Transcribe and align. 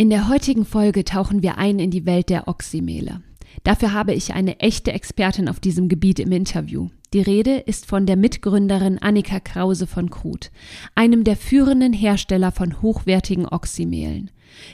In 0.00 0.08
der 0.08 0.30
heutigen 0.30 0.64
Folge 0.64 1.04
tauchen 1.04 1.42
wir 1.42 1.58
ein 1.58 1.78
in 1.78 1.90
die 1.90 2.06
Welt 2.06 2.30
der 2.30 2.48
Oxymele. 2.48 3.20
Dafür 3.64 3.92
habe 3.92 4.14
ich 4.14 4.32
eine 4.32 4.58
echte 4.58 4.92
Expertin 4.92 5.46
auf 5.46 5.60
diesem 5.60 5.90
Gebiet 5.90 6.18
im 6.20 6.32
Interview. 6.32 6.88
Die 7.12 7.20
Rede 7.20 7.58
ist 7.58 7.84
von 7.84 8.06
der 8.06 8.16
Mitgründerin 8.16 8.96
Annika 8.96 9.40
Krause 9.40 9.86
von 9.86 10.08
Krut, 10.08 10.52
einem 10.94 11.22
der 11.22 11.36
führenden 11.36 11.92
Hersteller 11.92 12.50
von 12.50 12.80
hochwertigen 12.80 13.44
Oxymelen. 13.44 14.30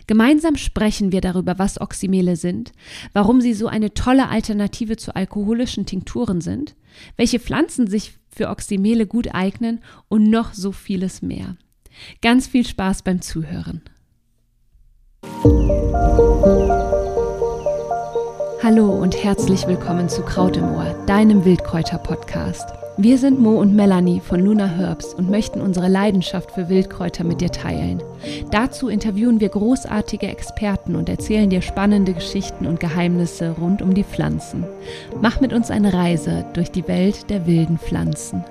Gemeinsam 0.06 0.54
sprechen 0.54 1.10
wir 1.10 1.22
darüber, 1.22 1.58
was 1.58 1.80
Oxymele 1.80 2.36
sind, 2.36 2.70
warum 3.12 3.40
sie 3.40 3.54
so 3.54 3.66
eine 3.66 3.94
tolle 3.94 4.28
Alternative 4.28 4.96
zu 4.96 5.16
alkoholischen 5.16 5.86
Tinkturen 5.86 6.40
sind, 6.40 6.76
welche 7.16 7.40
Pflanzen 7.40 7.88
sich 7.88 8.12
für 8.30 8.48
Oxymele 8.48 9.08
gut 9.08 9.34
eignen 9.34 9.80
und 10.06 10.30
noch 10.30 10.54
so 10.54 10.70
vieles 10.70 11.20
mehr. 11.20 11.56
Ganz 12.22 12.46
viel 12.46 12.64
Spaß 12.64 13.02
beim 13.02 13.22
Zuhören. 13.22 13.82
Hallo 18.62 18.90
und 18.90 19.22
herzlich 19.22 19.68
willkommen 19.68 20.08
zu 20.08 20.22
Kraut 20.22 20.56
im 20.56 20.74
Ohr, 20.74 20.94
deinem 21.06 21.44
Wildkräuter-Podcast. 21.44 22.68
Wir 22.98 23.18
sind 23.18 23.38
Mo 23.38 23.60
und 23.60 23.76
Melanie 23.76 24.20
von 24.20 24.40
Luna 24.40 24.66
Herbs 24.66 25.14
und 25.14 25.30
möchten 25.30 25.60
unsere 25.60 25.86
Leidenschaft 25.86 26.50
für 26.50 26.68
Wildkräuter 26.68 27.24
mit 27.24 27.40
dir 27.40 27.50
teilen. 27.50 28.02
Dazu 28.50 28.88
interviewen 28.88 29.38
wir 29.38 29.50
großartige 29.50 30.26
Experten 30.28 30.96
und 30.96 31.08
erzählen 31.08 31.50
dir 31.50 31.62
spannende 31.62 32.14
Geschichten 32.14 32.66
und 32.66 32.80
Geheimnisse 32.80 33.50
rund 33.50 33.82
um 33.82 33.94
die 33.94 34.02
Pflanzen. 34.02 34.64
Mach 35.20 35.40
mit 35.40 35.52
uns 35.52 35.70
eine 35.70 35.92
Reise 35.92 36.46
durch 36.54 36.70
die 36.70 36.88
Welt 36.88 37.30
der 37.30 37.46
wilden 37.46 37.78
Pflanzen. 37.78 38.42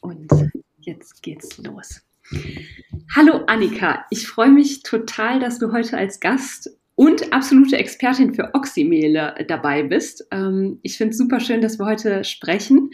Und 0.00 0.50
jetzt 0.80 1.22
geht's 1.22 1.56
los. 1.58 2.05
Hallo 3.14 3.44
Annika, 3.46 4.04
ich 4.10 4.26
freue 4.26 4.50
mich 4.50 4.82
total, 4.82 5.40
dass 5.40 5.58
du 5.58 5.72
heute 5.72 5.96
als 5.96 6.20
Gast 6.20 6.70
und 6.96 7.32
absolute 7.32 7.76
Expertin 7.76 8.34
für 8.34 8.54
Oxymele 8.54 9.44
dabei 9.48 9.82
bist. 9.82 10.26
Ähm, 10.30 10.80
ich 10.82 10.96
finde 10.96 11.12
es 11.12 11.18
super 11.18 11.40
schön, 11.40 11.60
dass 11.60 11.78
wir 11.78 11.86
heute 11.86 12.24
sprechen. 12.24 12.90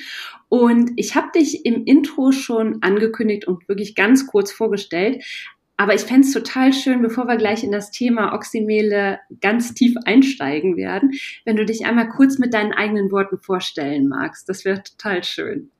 Und 0.48 0.90
ich 0.96 1.14
habe 1.14 1.28
dich 1.34 1.64
im 1.64 1.84
Intro 1.84 2.32
schon 2.32 2.82
angekündigt 2.82 3.46
und 3.46 3.66
wirklich 3.68 3.94
ganz 3.94 4.26
kurz 4.26 4.52
vorgestellt. 4.52 5.24
Aber 5.76 5.94
ich 5.94 6.02
fände 6.02 6.26
es 6.26 6.32
total 6.32 6.72
schön, 6.72 7.00
bevor 7.00 7.26
wir 7.26 7.36
gleich 7.36 7.64
in 7.64 7.72
das 7.72 7.90
Thema 7.90 8.34
Oxymele 8.34 9.18
ganz 9.40 9.72
tief 9.72 9.96
einsteigen 10.04 10.76
werden, 10.76 11.12
wenn 11.44 11.56
du 11.56 11.64
dich 11.64 11.86
einmal 11.86 12.08
kurz 12.08 12.38
mit 12.38 12.52
deinen 12.54 12.72
eigenen 12.72 13.10
Worten 13.10 13.38
vorstellen 13.38 14.08
magst. 14.08 14.48
Das 14.48 14.64
wäre 14.64 14.82
total 14.82 15.24
schön. 15.24 15.70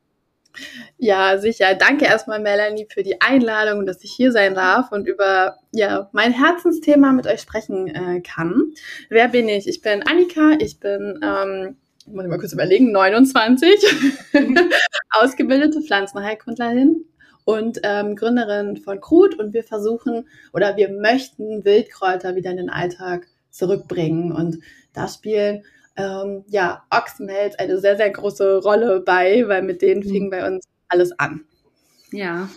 Ja, 0.97 1.37
sicher. 1.37 1.75
Danke 1.75 2.05
erstmal, 2.05 2.39
Melanie, 2.39 2.87
für 2.91 3.03
die 3.03 3.21
Einladung, 3.21 3.85
dass 3.85 4.03
ich 4.03 4.11
hier 4.11 4.31
sein 4.31 4.55
darf 4.55 4.91
und 4.91 5.07
über 5.07 5.57
ja, 5.71 6.09
mein 6.11 6.31
Herzensthema 6.31 7.11
mit 7.11 7.27
euch 7.27 7.41
sprechen 7.41 7.87
äh, 7.87 8.21
kann. 8.21 8.73
Wer 9.09 9.27
bin 9.27 9.49
ich? 9.49 9.67
Ich 9.67 9.81
bin 9.81 10.03
Annika, 10.03 10.51
ich 10.59 10.79
bin, 10.79 11.19
ähm, 11.23 11.77
muss 12.05 12.23
ich 12.23 12.29
mal 12.29 12.39
kurz 12.39 12.53
überlegen, 12.53 12.91
29, 12.91 13.69
ausgebildete 15.11 15.81
Pflanzenheilkundlerin 15.81 17.05
und 17.45 17.79
ähm, 17.83 18.15
Gründerin 18.15 18.77
von 18.77 19.01
Krut 19.01 19.37
und 19.37 19.53
wir 19.53 19.63
versuchen 19.63 20.27
oder 20.53 20.77
wir 20.77 20.89
möchten 20.89 21.65
Wildkräuter 21.65 22.35
wieder 22.35 22.51
in 22.51 22.57
den 22.57 22.69
Alltag 22.69 23.27
zurückbringen 23.49 24.31
und 24.31 24.59
da 24.93 25.07
spielen 25.07 25.63
ähm, 25.95 26.43
ja, 26.47 26.83
Oxenmelz 26.89 27.55
eine 27.55 27.79
sehr, 27.79 27.97
sehr 27.97 28.09
große 28.09 28.61
Rolle 28.63 29.01
bei, 29.01 29.47
weil 29.47 29.61
mit 29.61 29.81
denen 29.81 30.01
mhm. 30.01 30.09
fing 30.09 30.29
bei 30.29 30.47
uns 30.47 30.65
alles 30.87 31.17
an. 31.19 31.45
Ja, 32.11 32.49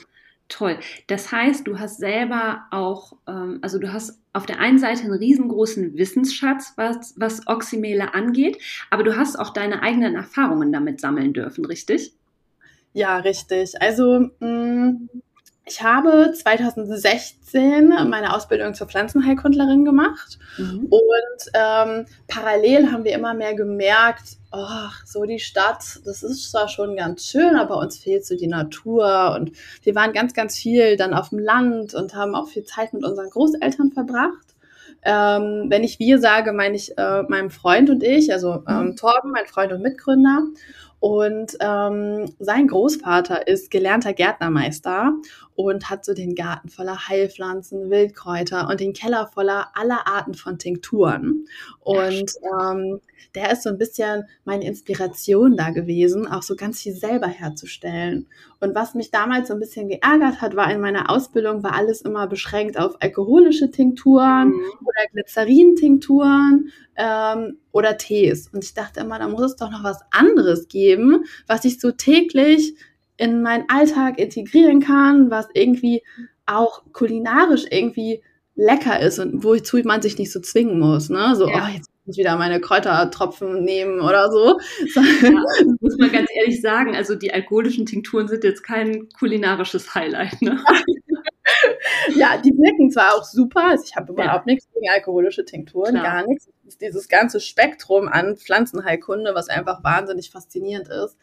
toll. 0.48 0.78
Das 1.06 1.32
heißt, 1.32 1.66
du 1.66 1.78
hast 1.78 1.98
selber 1.98 2.66
auch, 2.70 3.14
ähm, 3.26 3.58
also 3.62 3.78
du 3.78 3.92
hast 3.92 4.20
auf 4.32 4.46
der 4.46 4.60
einen 4.60 4.78
Seite 4.78 5.02
einen 5.04 5.14
riesengroßen 5.14 5.96
Wissensschatz, 5.96 6.74
was, 6.76 7.14
was 7.16 7.46
Oxymele 7.46 8.14
angeht, 8.14 8.58
aber 8.90 9.02
du 9.02 9.16
hast 9.16 9.38
auch 9.38 9.50
deine 9.50 9.82
eigenen 9.82 10.14
Erfahrungen 10.14 10.72
damit 10.72 11.00
sammeln 11.00 11.32
dürfen, 11.32 11.64
richtig? 11.64 12.12
Ja, 12.92 13.18
richtig. 13.18 13.80
Also 13.80 14.30
mh, 14.40 14.46
mm, 14.46 15.08
ich 15.68 15.82
habe 15.82 16.32
2016 16.32 17.88
meine 18.08 18.34
Ausbildung 18.34 18.74
zur 18.74 18.86
Pflanzenheilkundlerin 18.86 19.84
gemacht 19.84 20.38
mhm. 20.58 20.86
und 20.88 21.50
ähm, 21.54 22.06
parallel 22.28 22.92
haben 22.92 23.02
wir 23.02 23.12
immer 23.12 23.34
mehr 23.34 23.54
gemerkt, 23.54 24.36
oh, 24.52 24.88
so 25.04 25.24
die 25.24 25.40
Stadt, 25.40 26.00
das 26.04 26.22
ist 26.22 26.52
zwar 26.52 26.68
schon 26.68 26.96
ganz 26.96 27.26
schön, 27.26 27.56
aber 27.56 27.78
uns 27.78 27.98
fehlt 27.98 28.24
so 28.24 28.36
die 28.36 28.46
Natur 28.46 29.34
und 29.36 29.50
wir 29.82 29.96
waren 29.96 30.12
ganz, 30.12 30.34
ganz 30.34 30.56
viel 30.56 30.96
dann 30.96 31.12
auf 31.12 31.30
dem 31.30 31.40
Land 31.40 31.94
und 31.94 32.14
haben 32.14 32.36
auch 32.36 32.46
viel 32.46 32.64
Zeit 32.64 32.92
mit 32.92 33.04
unseren 33.04 33.30
Großeltern 33.30 33.90
verbracht. 33.90 34.54
Ähm, 35.02 35.66
wenn 35.68 35.82
ich 35.84 35.98
wir 35.98 36.20
sage, 36.20 36.52
meine 36.52 36.76
ich 36.76 36.96
äh, 36.96 37.22
meinem 37.24 37.50
Freund 37.50 37.90
und 37.90 38.04
ich, 38.04 38.32
also 38.32 38.62
ähm, 38.68 38.86
mhm. 38.86 38.96
Torben, 38.96 39.32
mein 39.32 39.46
Freund 39.46 39.72
und 39.72 39.82
Mitgründer. 39.82 40.42
Und 40.98 41.56
ähm, 41.60 42.34
sein 42.38 42.68
Großvater 42.68 43.46
ist 43.46 43.70
gelernter 43.70 44.14
Gärtnermeister 44.14 45.12
und 45.56 45.90
hat 45.90 46.04
so 46.04 46.14
den 46.14 46.34
Garten 46.34 46.68
voller 46.68 47.08
Heilpflanzen, 47.08 47.90
Wildkräuter 47.90 48.68
und 48.68 48.80
den 48.80 48.92
Keller 48.92 49.26
voller 49.32 49.68
aller 49.74 50.06
Arten 50.06 50.34
von 50.34 50.58
Tinkturen. 50.58 51.46
Und 51.80 52.32
ähm, 52.60 53.00
der 53.34 53.52
ist 53.52 53.62
so 53.62 53.70
ein 53.70 53.78
bisschen 53.78 54.24
meine 54.44 54.66
Inspiration 54.66 55.56
da 55.56 55.70
gewesen, 55.70 56.26
auch 56.26 56.42
so 56.42 56.56
ganz 56.56 56.82
viel 56.82 56.94
selber 56.94 57.26
herzustellen. 57.26 58.26
Und 58.60 58.74
was 58.74 58.94
mich 58.94 59.10
damals 59.10 59.48
so 59.48 59.54
ein 59.54 59.60
bisschen 59.60 59.88
geärgert 59.88 60.40
hat, 60.40 60.56
war 60.56 60.70
in 60.70 60.80
meiner 60.80 61.10
Ausbildung 61.10 61.62
war 61.62 61.74
alles 61.74 62.02
immer 62.02 62.26
beschränkt 62.26 62.78
auf 62.78 62.96
alkoholische 63.00 63.70
Tinkturen 63.70 64.48
mhm. 64.48 64.60
oder 64.80 65.10
Glycerin-Tinkturen 65.12 66.70
ähm, 66.96 67.58
oder 67.72 67.96
Tees. 67.96 68.48
Und 68.52 68.64
ich 68.64 68.74
dachte 68.74 69.00
immer, 69.00 69.18
da 69.18 69.28
muss 69.28 69.42
es 69.42 69.56
doch 69.56 69.70
noch 69.70 69.84
was 69.84 70.00
anderes 70.10 70.68
geben, 70.68 71.24
was 71.46 71.64
ich 71.64 71.80
so 71.80 71.92
täglich 71.92 72.74
in 73.16 73.42
meinen 73.42 73.64
Alltag 73.68 74.18
integrieren 74.18 74.80
kann, 74.80 75.30
was 75.30 75.48
irgendwie 75.54 76.02
auch 76.46 76.82
kulinarisch 76.92 77.64
irgendwie 77.70 78.22
lecker 78.54 79.00
ist 79.00 79.18
und 79.18 79.44
wozu 79.44 79.78
man 79.84 80.02
sich 80.02 80.18
nicht 80.18 80.32
so 80.32 80.40
zwingen 80.40 80.78
muss. 80.78 81.10
Ne? 81.10 81.34
So, 81.36 81.48
ja. 81.48 81.66
oh, 81.66 81.74
jetzt 81.74 81.90
muss 82.04 82.16
ich 82.16 82.18
wieder 82.18 82.36
meine 82.36 82.60
Kräutertropfen 82.60 83.62
nehmen 83.62 84.00
oder 84.00 84.30
so. 84.30 84.58
Ja, 85.22 85.42
muss 85.80 85.96
man 85.98 86.10
ganz 86.10 86.30
ehrlich 86.34 86.60
sagen, 86.60 86.96
also 86.96 87.14
die 87.14 87.32
alkoholischen 87.32 87.84
Tinkturen 87.84 88.28
sind 88.28 88.44
jetzt 88.44 88.62
kein 88.62 89.08
kulinarisches 89.18 89.94
Highlight. 89.94 90.40
Ne? 90.40 90.58
ja, 92.16 92.38
die 92.38 92.50
wirken 92.50 92.90
zwar 92.90 93.14
auch 93.14 93.24
super, 93.24 93.70
also 93.70 93.84
ich 93.84 93.96
habe 93.96 94.12
überhaupt 94.12 94.46
ja. 94.46 94.52
nichts 94.52 94.68
gegen 94.72 94.88
alkoholische 94.88 95.44
Tinkturen, 95.44 95.94
Klar. 95.94 96.04
gar 96.04 96.26
nichts. 96.26 96.48
Es 96.66 96.74
ist 96.74 96.80
dieses 96.80 97.08
ganze 97.08 97.40
Spektrum 97.40 98.08
an 98.08 98.36
Pflanzenheilkunde, 98.36 99.34
was 99.34 99.48
einfach 99.48 99.84
wahnsinnig 99.84 100.30
faszinierend 100.30 100.88
ist. 100.88 101.16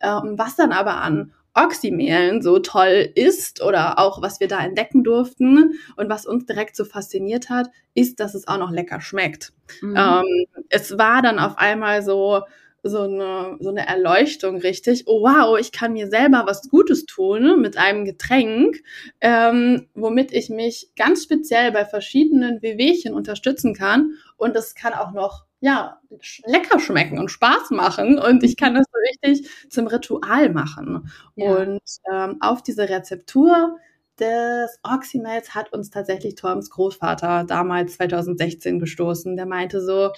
Ähm, 0.00 0.34
was 0.36 0.56
dann 0.56 0.72
aber 0.72 0.98
an 1.02 1.32
Oxymelen 1.64 2.42
so 2.42 2.58
toll 2.58 3.10
ist 3.14 3.62
oder 3.62 3.98
auch 3.98 4.22
was 4.22 4.40
wir 4.40 4.48
da 4.48 4.60
entdecken 4.60 5.04
durften 5.04 5.74
und 5.96 6.08
was 6.08 6.26
uns 6.26 6.46
direkt 6.46 6.76
so 6.76 6.84
fasziniert 6.84 7.50
hat, 7.50 7.68
ist, 7.94 8.20
dass 8.20 8.34
es 8.34 8.46
auch 8.46 8.58
noch 8.58 8.70
lecker 8.70 9.00
schmeckt. 9.00 9.52
Mhm. 9.80 9.96
Ähm, 9.96 10.46
es 10.68 10.96
war 10.98 11.22
dann 11.22 11.38
auf 11.38 11.58
einmal 11.58 12.02
so, 12.02 12.42
so 12.82 13.02
eine, 13.02 13.56
so 13.60 13.70
eine 13.70 13.86
Erleuchtung 13.86 14.58
richtig. 14.58 15.04
Oh 15.06 15.22
wow, 15.22 15.58
ich 15.58 15.72
kann 15.72 15.92
mir 15.92 16.08
selber 16.08 16.44
was 16.46 16.68
Gutes 16.68 17.04
tun 17.06 17.60
mit 17.60 17.76
einem 17.76 18.04
Getränk, 18.04 18.82
ähm, 19.20 19.88
womit 19.94 20.32
ich 20.32 20.48
mich 20.50 20.90
ganz 20.96 21.24
speziell 21.24 21.72
bei 21.72 21.84
verschiedenen 21.84 22.62
Wehwehchen 22.62 23.14
unterstützen 23.14 23.74
kann. 23.74 24.12
Und 24.36 24.56
es 24.56 24.74
kann 24.74 24.92
auch 24.92 25.12
noch 25.12 25.47
ja, 25.60 26.00
lecker 26.46 26.78
schmecken 26.78 27.18
und 27.18 27.30
Spaß 27.30 27.70
machen 27.70 28.18
und 28.18 28.44
ich 28.44 28.56
kann 28.56 28.74
das 28.74 28.86
so 28.92 28.98
richtig 29.10 29.50
zum 29.70 29.86
Ritual 29.86 30.50
machen. 30.50 31.10
Ja. 31.34 31.56
Und 31.56 31.80
ähm, 32.12 32.36
auf 32.40 32.62
diese 32.62 32.88
Rezeptur 32.88 33.76
des 34.20 34.78
Oxymels 34.82 35.54
hat 35.54 35.72
uns 35.72 35.90
tatsächlich 35.90 36.34
Torms 36.34 36.70
Großvater 36.70 37.44
damals 37.44 37.94
2016 37.96 38.78
gestoßen. 38.78 39.36
Der 39.36 39.46
meinte 39.46 39.80
so, 39.80 40.12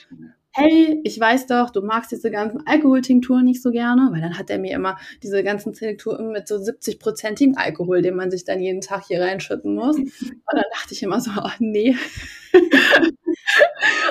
hey, 0.52 1.00
ich 1.04 1.18
weiß 1.18 1.46
doch, 1.46 1.70
du 1.70 1.80
magst 1.82 2.10
diese 2.10 2.30
ganzen 2.30 2.66
Alkoholtinkturen 2.66 3.44
nicht 3.44 3.62
so 3.62 3.70
gerne, 3.70 4.08
weil 4.12 4.20
dann 4.20 4.38
hat 4.38 4.50
er 4.50 4.58
mir 4.58 4.74
immer 4.74 4.98
diese 5.22 5.44
ganzen 5.44 5.72
Tinkturen 5.72 6.32
mit 6.32 6.48
so 6.48 6.56
70-prozentigem 6.56 7.56
Alkohol, 7.56 8.02
den 8.02 8.16
man 8.16 8.30
sich 8.30 8.44
dann 8.44 8.60
jeden 8.60 8.80
Tag 8.80 9.04
hier 9.06 9.20
reinschütten 9.20 9.74
muss. 9.74 9.96
Und 9.98 10.42
dann 10.52 10.64
dachte 10.72 10.94
ich 10.94 11.02
immer 11.02 11.20
so, 11.20 11.30
oh 11.36 11.50
nee. 11.58 11.96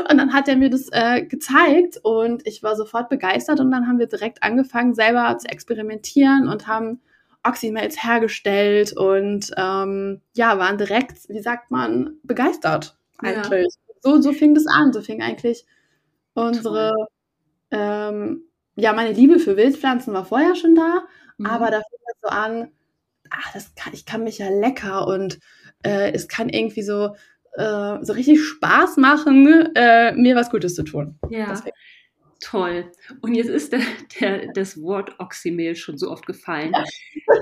Und 0.09 0.18
dann 0.18 0.33
hat 0.33 0.47
er 0.47 0.57
mir 0.57 0.69
das 0.69 0.89
äh, 0.91 1.24
gezeigt 1.24 2.00
und 2.03 2.45
ich 2.45 2.63
war 2.63 2.75
sofort 2.75 3.09
begeistert 3.09 3.59
und 3.59 3.71
dann 3.71 3.88
haben 3.88 4.00
wir 4.00 4.07
direkt 4.07 4.44
angefangen, 4.44 4.94
selber 4.94 5.38
zu 5.38 5.47
experimentieren 5.47 6.47
und 6.47 6.68
haben 6.68 7.01
Oxymails 7.44 8.03
hergestellt 8.03 8.95
und 8.95 9.51
ähm, 9.57 10.21
ja, 10.36 10.57
waren 10.57 10.77
direkt, 10.77 11.30
wie 11.30 11.41
sagt 11.41 11.71
man, 11.71 12.18
begeistert 12.24 12.97
eigentlich. 13.18 13.74
Ja. 13.74 13.94
So, 14.01 14.21
so 14.21 14.31
fing 14.33 14.53
das 14.53 14.65
an, 14.68 14.94
so 14.94 15.01
fing 15.01 15.21
eigentlich 15.21 15.65
Unsere, 16.33 16.94
ähm, 17.71 18.44
ja, 18.75 18.94
meine 18.94 19.12
Liebe 19.12 19.39
für 19.39 19.57
Wildpflanzen 19.57 20.13
war 20.13 20.25
vorher 20.25 20.56
schon 20.56 20.75
da, 20.75 21.03
mhm. 21.38 21.45
aber 21.45 21.69
da 21.69 21.77
fing 21.77 22.00
es 22.07 22.18
so 22.21 22.30
an, 22.30 22.71
ach, 23.30 23.53
das 23.53 23.75
kann, 23.75 23.94
ich 23.94 24.06
kann 24.06 24.24
mich 24.24 24.38
ja 24.38 24.50
lecker 24.50 25.07
und 25.07 25.39
äh, 25.83 26.12
es 26.13 26.27
kann 26.27 26.50
irgendwie 26.50 26.83
so, 26.83 27.15
äh, 27.59 28.03
so 28.03 28.13
richtig 28.13 28.41
Spaß 28.41 28.97
machen, 28.97 29.75
äh, 29.75 30.13
mir 30.13 30.35
was 30.35 30.50
Gutes 30.50 30.75
zu 30.75 30.83
tun. 30.83 31.19
Ja. 31.29 31.47
Deswegen. 31.50 31.75
Toll. 32.41 32.89
Und 33.19 33.35
jetzt 33.35 33.50
ist 33.50 33.73
der, 33.73 33.81
der, 34.19 34.53
das 34.53 34.81
Wort 34.81 35.19
Oxymehl 35.19 35.75
schon 35.75 35.97
so 35.97 36.09
oft 36.09 36.25
gefallen. 36.25 36.71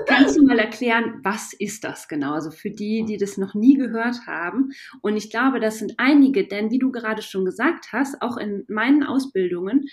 Kannst 0.08 0.36
du 0.36 0.44
mal 0.44 0.58
erklären, 0.58 1.20
was 1.22 1.52
ist 1.52 1.84
das 1.84 2.08
genau? 2.08 2.32
Also 2.32 2.50
für 2.50 2.70
die, 2.70 3.04
die 3.04 3.16
das 3.16 3.38
noch 3.38 3.54
nie 3.54 3.74
gehört 3.74 4.26
haben. 4.26 4.70
Und 5.00 5.16
ich 5.16 5.30
glaube, 5.30 5.60
das 5.60 5.78
sind 5.78 5.94
einige, 5.98 6.48
denn 6.48 6.72
wie 6.72 6.80
du 6.80 6.90
gerade 6.90 7.22
schon 7.22 7.44
gesagt 7.44 7.92
hast, 7.92 8.20
auch 8.20 8.36
in 8.38 8.64
meinen 8.68 9.04
Ausbildungen 9.04 9.86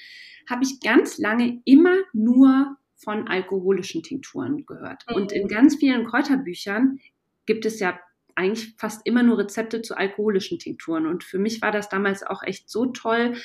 habe 0.50 0.63
ich 0.63 0.80
ganz 0.80 1.19
lange 1.19 1.62
immer 1.66 1.98
nur 2.13 2.75
von 2.95 3.27
alkoholischen 3.27 4.01
Tinkturen 4.01 4.66
gehört. 4.66 5.04
Und 5.13 5.31
in 5.31 5.44
mhm. 5.44 5.50
ganz 5.50 5.75
vielen 5.75 6.07
Kräuterbüchern 6.07 6.98
gibt 7.45 7.66
es 7.66 7.80
ja 7.80 8.00
eigentlich 8.36 8.76
fast 8.78 9.06
immer 9.06 9.24
nur 9.24 9.38
Rezepte 9.38 9.82
zu 9.82 9.96
alkoholischen 9.96 10.60
Tinkturen. 10.60 11.08
Und 11.08 11.24
für 11.24 11.40
mich 11.40 11.62
war 11.62 11.72
das 11.72 11.90
damals 11.90 12.24
auch 12.24 12.44
echt 12.44 12.70
so 12.70 12.88
toll, 12.88 13.36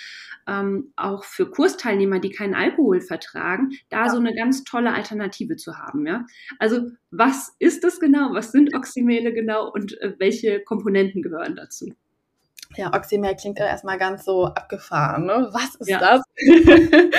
ähm, 0.47 0.93
auch 0.97 1.25
für 1.25 1.51
Kursteilnehmer, 1.51 2.19
die 2.19 2.31
keinen 2.31 2.55
Alkohol 2.55 3.01
vertragen, 3.01 3.71
da 3.89 4.07
ja. 4.07 4.09
so 4.11 4.19
eine 4.19 4.35
ganz 4.35 4.65
tolle 4.65 4.93
Alternative 4.93 5.57
zu 5.57 5.79
haben. 5.79 6.07
Ja? 6.07 6.27
Also 6.59 6.91
was 7.11 7.55
ist 7.59 7.85
das 7.85 8.01
genau? 8.01 8.35
Was 8.35 8.53
sind 8.53 8.75
Oxymele 8.75 9.33
genau 9.33 9.71
und 9.71 10.01
äh, 10.01 10.15
welche 10.19 10.61
Komponenten 10.61 11.23
gehören 11.23 11.57
dazu? 11.57 11.93
Ja, 12.77 12.95
Oxymel 12.95 13.35
klingt 13.35 13.59
ja 13.59 13.67
erstmal 13.67 13.99
ganz 13.99 14.25
so 14.25 14.47
abgefahren. 14.47 15.27
Ne? 15.27 15.49
Was 15.53 15.75
ist 15.75 15.89
ja. 15.89 15.99
das? 15.99 16.23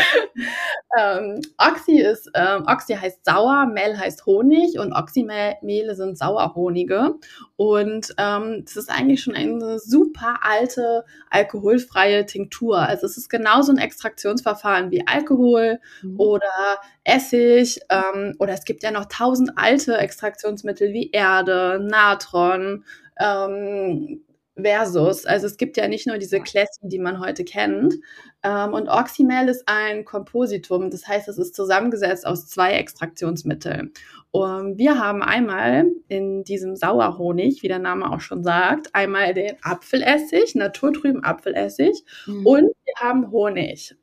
ähm, 0.98 1.42
Oxy 1.58 2.00
ist, 2.00 2.30
ähm, 2.34 2.66
Oxy 2.68 2.94
heißt 2.94 3.24
sauer, 3.24 3.66
Mel 3.66 3.98
heißt 3.98 4.26
Honig 4.26 4.78
und 4.80 4.94
Oxymehle 4.94 5.96
sind 5.96 6.18
Sauerhonige. 6.18 7.16
Und 7.56 8.14
ähm, 8.18 8.64
das 8.66 8.76
ist 8.76 8.90
eigentlich 8.90 9.24
schon 9.24 9.36
eine 9.36 9.80
super 9.80 10.40
alte 10.42 11.06
alkoholfreie 11.30 12.26
Tinktur. 12.26 12.80
Also 12.80 13.06
es 13.06 13.18
ist 13.18 13.30
genauso 13.30 13.72
ein 13.72 13.78
Extraktionsverfahren 13.78 14.92
wie 14.92 15.08
Alkohol 15.08 15.80
mhm. 16.02 16.20
oder 16.20 16.78
Essig 17.04 17.80
ähm, 17.90 18.36
oder 18.40 18.54
es 18.54 18.66
gibt 18.66 18.84
ja 18.84 18.92
noch 18.92 19.06
tausend 19.06 19.52
alte 19.56 19.98
Extraktionsmittel 19.98 20.94
wie 20.94 21.12
Erde, 21.12 21.80
Natron, 21.82 22.84
ähm, 23.20 24.22
Versus. 24.56 25.26
Also 25.26 25.48
es 25.48 25.56
gibt 25.56 25.78
ja 25.78 25.88
nicht 25.88 26.08
nur 26.08 26.18
diese 26.18 26.42
Classy, 26.42 26.82
die 26.84 27.00
man 27.00 27.20
heute 27.20 27.46
kennt. 27.46 27.96
Ähm, 28.44 28.74
und 28.74 28.90
Oxymel 28.90 29.48
ist 29.48 29.64
ein 29.68 30.04
Kompositum, 30.04 30.90
das 30.90 31.08
heißt, 31.08 31.30
es 31.30 31.38
ist 31.38 31.56
zusammengesetzt 31.56 32.26
aus 32.26 32.48
zwei 32.48 32.74
Extraktionsmitteln. 32.74 33.94
Und 34.32 34.78
wir 34.78 35.00
haben 35.00 35.24
einmal 35.24 35.86
in 36.08 36.44
diesem 36.44 36.76
Sauerhonig, 36.76 37.64
wie 37.64 37.68
der 37.68 37.80
Name 37.80 38.12
auch 38.12 38.22
schon 38.22 38.44
sagt, 38.44 38.94
einmal 38.94 39.34
den 39.34 39.56
Apfelessig, 39.62 40.56
naturtrüben 40.56 41.24
Apfelessig 41.24 42.04
mhm. 42.26 42.46
und 42.46 42.64
wir 42.64 42.94
haben 42.98 43.32
Honig. 43.32 43.96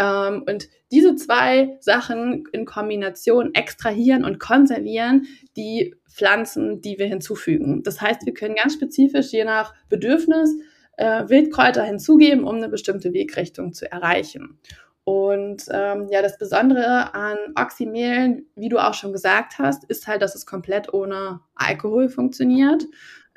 Ähm, 0.00 0.44
und 0.48 0.68
diese 0.90 1.14
zwei 1.14 1.76
Sachen 1.80 2.44
in 2.52 2.64
Kombination 2.64 3.54
extrahieren 3.54 4.24
und 4.24 4.40
konservieren 4.40 5.26
die 5.56 5.94
Pflanzen, 6.10 6.80
die 6.80 6.98
wir 6.98 7.06
hinzufügen. 7.06 7.82
Das 7.82 8.00
heißt, 8.00 8.24
wir 8.24 8.32
können 8.32 8.56
ganz 8.56 8.72
spezifisch 8.74 9.30
je 9.30 9.44
nach 9.44 9.74
Bedürfnis 9.88 10.56
äh, 10.96 11.28
Wildkräuter 11.28 11.84
hinzugeben, 11.84 12.44
um 12.44 12.56
eine 12.56 12.68
bestimmte 12.68 13.12
Wegrichtung 13.12 13.74
zu 13.74 13.90
erreichen. 13.92 14.58
Und 15.04 15.64
ähm, 15.70 16.08
ja, 16.10 16.22
das 16.22 16.38
Besondere 16.38 17.14
an 17.14 17.36
Oxymehlen, 17.58 18.46
wie 18.54 18.68
du 18.68 18.78
auch 18.78 18.94
schon 18.94 19.12
gesagt 19.12 19.58
hast, 19.58 19.84
ist 19.84 20.06
halt, 20.06 20.22
dass 20.22 20.34
es 20.34 20.46
komplett 20.46 20.92
ohne 20.92 21.40
Alkohol 21.54 22.08
funktioniert. 22.08 22.84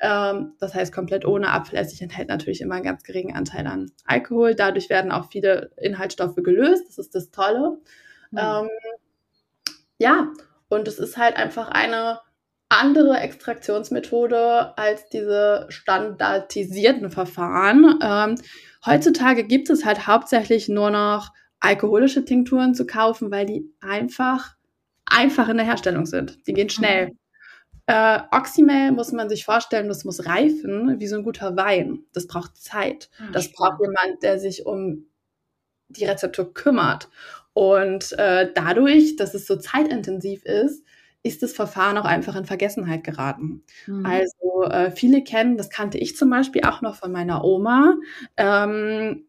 Ähm, 0.00 0.52
das 0.60 0.74
heißt, 0.74 0.92
komplett 0.92 1.24
ohne 1.24 1.50
Apfelessig 1.50 2.02
enthält 2.02 2.28
natürlich 2.28 2.60
immer 2.60 2.74
einen 2.74 2.84
ganz 2.84 3.02
geringen 3.02 3.34
Anteil 3.34 3.66
an 3.66 3.90
Alkohol. 4.04 4.54
Dadurch 4.54 4.90
werden 4.90 5.10
auch 5.10 5.30
viele 5.30 5.70
Inhaltsstoffe 5.76 6.36
gelöst. 6.36 6.84
Das 6.88 6.98
ist 6.98 7.14
das 7.14 7.30
Tolle. 7.30 7.78
Mhm. 8.30 8.38
Ähm, 8.38 8.68
ja, 9.98 10.32
und 10.68 10.88
es 10.88 10.98
ist 10.98 11.16
halt 11.16 11.36
einfach 11.36 11.68
eine 11.68 12.20
andere 12.68 13.18
Extraktionsmethode 13.18 14.76
als 14.76 15.08
diese 15.08 15.66
standardisierten 15.68 17.10
Verfahren. 17.10 17.98
Ähm, 18.02 18.34
heutzutage 18.84 19.44
gibt 19.44 19.70
es 19.70 19.84
halt 19.84 20.06
hauptsächlich 20.06 20.68
nur 20.68 20.90
noch 20.90 21.30
alkoholische 21.64 22.24
Tinkturen 22.24 22.74
zu 22.74 22.86
kaufen, 22.86 23.30
weil 23.30 23.46
die 23.46 23.72
einfach 23.80 24.54
einfach 25.06 25.48
in 25.48 25.56
der 25.56 25.66
Herstellung 25.66 26.06
sind. 26.06 26.46
Die 26.46 26.52
gehen 26.52 26.70
schnell. 26.70 27.08
Mhm. 27.08 27.18
Äh, 27.86 28.20
Oxymel 28.30 28.92
muss 28.92 29.12
man 29.12 29.28
sich 29.28 29.44
vorstellen, 29.44 29.88
das 29.88 30.04
muss 30.04 30.26
reifen 30.26 30.98
wie 30.98 31.06
so 31.06 31.16
ein 31.16 31.22
guter 31.22 31.56
Wein. 31.56 32.00
Das 32.12 32.26
braucht 32.26 32.56
Zeit. 32.56 33.10
Mhm. 33.18 33.32
Das 33.32 33.52
braucht 33.52 33.80
jemand, 33.80 34.22
der 34.22 34.38
sich 34.38 34.64
um 34.66 35.06
die 35.88 36.04
Rezeptur 36.04 36.52
kümmert. 36.54 37.08
Und 37.52 38.12
äh, 38.18 38.50
dadurch, 38.54 39.16
dass 39.16 39.34
es 39.34 39.46
so 39.46 39.56
zeitintensiv 39.56 40.44
ist, 40.44 40.82
ist 41.22 41.42
das 41.42 41.52
Verfahren 41.52 41.96
auch 41.96 42.04
einfach 42.04 42.36
in 42.36 42.44
Vergessenheit 42.44 43.04
geraten. 43.04 43.62
Mhm. 43.86 44.04
Also 44.04 44.64
äh, 44.64 44.90
viele 44.90 45.22
kennen, 45.22 45.56
das 45.56 45.70
kannte 45.70 45.98
ich 45.98 46.16
zum 46.16 46.30
Beispiel 46.30 46.62
auch 46.64 46.82
noch 46.82 46.96
von 46.96 47.12
meiner 47.12 47.44
Oma, 47.44 47.96
ähm, 48.36 49.26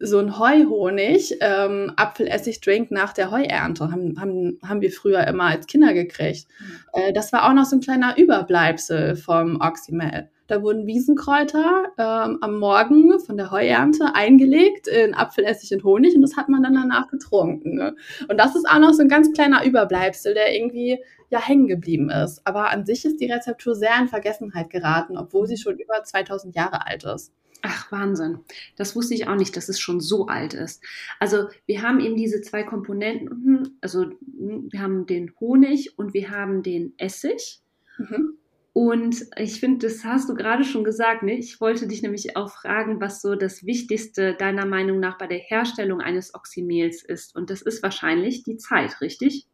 so 0.00 0.18
ein 0.18 0.38
Heuhonig, 0.38 1.36
ähm, 1.40 1.92
Apfelessig-Drink 1.96 2.90
nach 2.90 3.12
der 3.12 3.30
Heuernte 3.30 3.90
haben, 3.92 4.20
haben, 4.20 4.58
haben 4.66 4.80
wir 4.80 4.90
früher 4.90 5.24
immer 5.26 5.44
als 5.44 5.66
Kinder 5.66 5.94
gekriegt. 5.94 6.46
Mhm. 6.58 6.74
Äh, 6.94 7.12
das 7.12 7.32
war 7.32 7.48
auch 7.48 7.52
noch 7.52 7.64
so 7.64 7.76
ein 7.76 7.80
kleiner 7.80 8.18
Überbleibsel 8.18 9.14
vom 9.14 9.60
Oxymel. 9.60 10.30
Da 10.48 10.62
wurden 10.62 10.86
Wiesenkräuter 10.86 11.92
ähm, 11.98 12.38
am 12.40 12.58
Morgen 12.58 13.20
von 13.20 13.36
der 13.36 13.50
Heuernte 13.50 14.14
eingelegt 14.14 14.88
in 14.88 15.14
Apfelessig 15.14 15.72
und 15.74 15.84
Honig 15.84 16.16
und 16.16 16.22
das 16.22 16.38
hat 16.38 16.48
man 16.48 16.62
dann 16.62 16.74
danach 16.74 17.08
getrunken. 17.08 17.74
Ne? 17.76 17.94
Und 18.28 18.38
das 18.38 18.56
ist 18.56 18.66
auch 18.68 18.78
noch 18.78 18.94
so 18.94 19.02
ein 19.02 19.08
ganz 19.08 19.30
kleiner 19.32 19.64
Überbleibsel, 19.64 20.32
der 20.32 20.56
irgendwie 20.56 21.04
ja 21.28 21.38
hängen 21.38 21.68
geblieben 21.68 22.08
ist. 22.08 22.40
Aber 22.46 22.70
an 22.70 22.86
sich 22.86 23.04
ist 23.04 23.20
die 23.20 23.30
Rezeptur 23.30 23.74
sehr 23.74 23.96
in 24.00 24.08
Vergessenheit 24.08 24.70
geraten, 24.70 25.18
obwohl 25.18 25.46
sie 25.46 25.58
schon 25.58 25.78
über 25.78 26.02
2000 26.02 26.56
Jahre 26.56 26.86
alt 26.86 27.04
ist. 27.04 27.32
Ach, 27.62 27.90
Wahnsinn. 27.90 28.40
Das 28.76 28.94
wusste 28.94 29.14
ich 29.14 29.26
auch 29.26 29.34
nicht, 29.34 29.56
dass 29.56 29.68
es 29.68 29.80
schon 29.80 30.00
so 30.00 30.26
alt 30.26 30.54
ist. 30.54 30.82
Also 31.18 31.48
wir 31.66 31.82
haben 31.82 32.00
eben 32.00 32.16
diese 32.16 32.40
zwei 32.40 32.62
Komponenten, 32.62 33.78
also 33.80 34.12
wir 34.20 34.80
haben 34.80 35.06
den 35.06 35.32
Honig 35.40 35.98
und 35.98 36.14
wir 36.14 36.30
haben 36.30 36.62
den 36.62 36.94
Essig. 36.98 37.60
Mhm. 37.98 38.38
Und 38.72 39.26
ich 39.36 39.58
finde, 39.58 39.88
das 39.88 40.04
hast 40.04 40.28
du 40.28 40.34
gerade 40.34 40.62
schon 40.62 40.84
gesagt. 40.84 41.24
Ne? 41.24 41.36
Ich 41.36 41.60
wollte 41.60 41.88
dich 41.88 42.00
nämlich 42.02 42.36
auch 42.36 42.52
fragen, 42.52 43.00
was 43.00 43.20
so 43.20 43.34
das 43.34 43.66
Wichtigste 43.66 44.34
deiner 44.34 44.66
Meinung 44.66 45.00
nach 45.00 45.18
bei 45.18 45.26
der 45.26 45.38
Herstellung 45.38 46.00
eines 46.00 46.32
Oxymels 46.32 47.02
ist. 47.02 47.34
Und 47.34 47.50
das 47.50 47.60
ist 47.60 47.82
wahrscheinlich 47.82 48.44
die 48.44 48.56
Zeit, 48.56 49.00
richtig? 49.00 49.48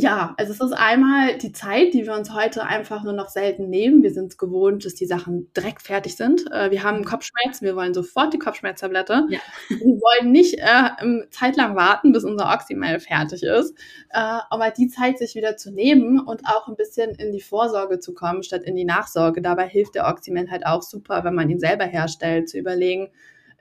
Ja, 0.00 0.34
also 0.38 0.52
es 0.52 0.60
ist 0.60 0.72
einmal 0.72 1.36
die 1.36 1.52
Zeit, 1.52 1.92
die 1.92 2.06
wir 2.06 2.14
uns 2.14 2.32
heute 2.32 2.64
einfach 2.64 3.04
nur 3.04 3.12
noch 3.12 3.28
selten 3.28 3.68
nehmen. 3.68 4.02
Wir 4.02 4.14
sind 4.14 4.28
es 4.32 4.38
gewohnt, 4.38 4.86
dass 4.86 4.94
die 4.94 5.04
Sachen 5.04 5.52
direkt 5.52 5.82
fertig 5.82 6.16
sind. 6.16 6.50
Äh, 6.50 6.70
wir 6.70 6.82
haben 6.84 7.04
Kopfschmerzen, 7.04 7.66
wir 7.66 7.76
wollen 7.76 7.92
sofort 7.92 8.32
die 8.32 8.38
Kopfschmerztablette. 8.38 9.26
Ja. 9.28 9.40
Wir 9.68 10.00
wollen 10.00 10.32
nicht 10.32 10.58
äh, 10.58 11.28
zeitlang 11.30 11.76
warten, 11.76 12.12
bis 12.12 12.24
unser 12.24 12.50
Oxymel 12.50 12.98
fertig 12.98 13.42
ist. 13.42 13.76
Äh, 14.08 14.38
aber 14.48 14.70
die 14.70 14.88
Zeit 14.88 15.18
sich 15.18 15.34
wieder 15.34 15.58
zu 15.58 15.70
nehmen 15.70 16.18
und 16.18 16.46
auch 16.46 16.66
ein 16.68 16.76
bisschen 16.76 17.10
in 17.16 17.30
die 17.30 17.42
Vorsorge 17.42 17.98
zu 17.98 18.14
kommen, 18.14 18.42
statt 18.42 18.62
in 18.62 18.76
die 18.76 18.86
Nachsorge. 18.86 19.42
Dabei 19.42 19.68
hilft 19.68 19.96
der 19.96 20.08
Oxymel 20.08 20.50
halt 20.50 20.64
auch 20.64 20.80
super, 20.80 21.24
wenn 21.24 21.34
man 21.34 21.50
ihn 21.50 21.60
selber 21.60 21.84
herstellt, 21.84 22.48
zu 22.48 22.56
überlegen, 22.56 23.10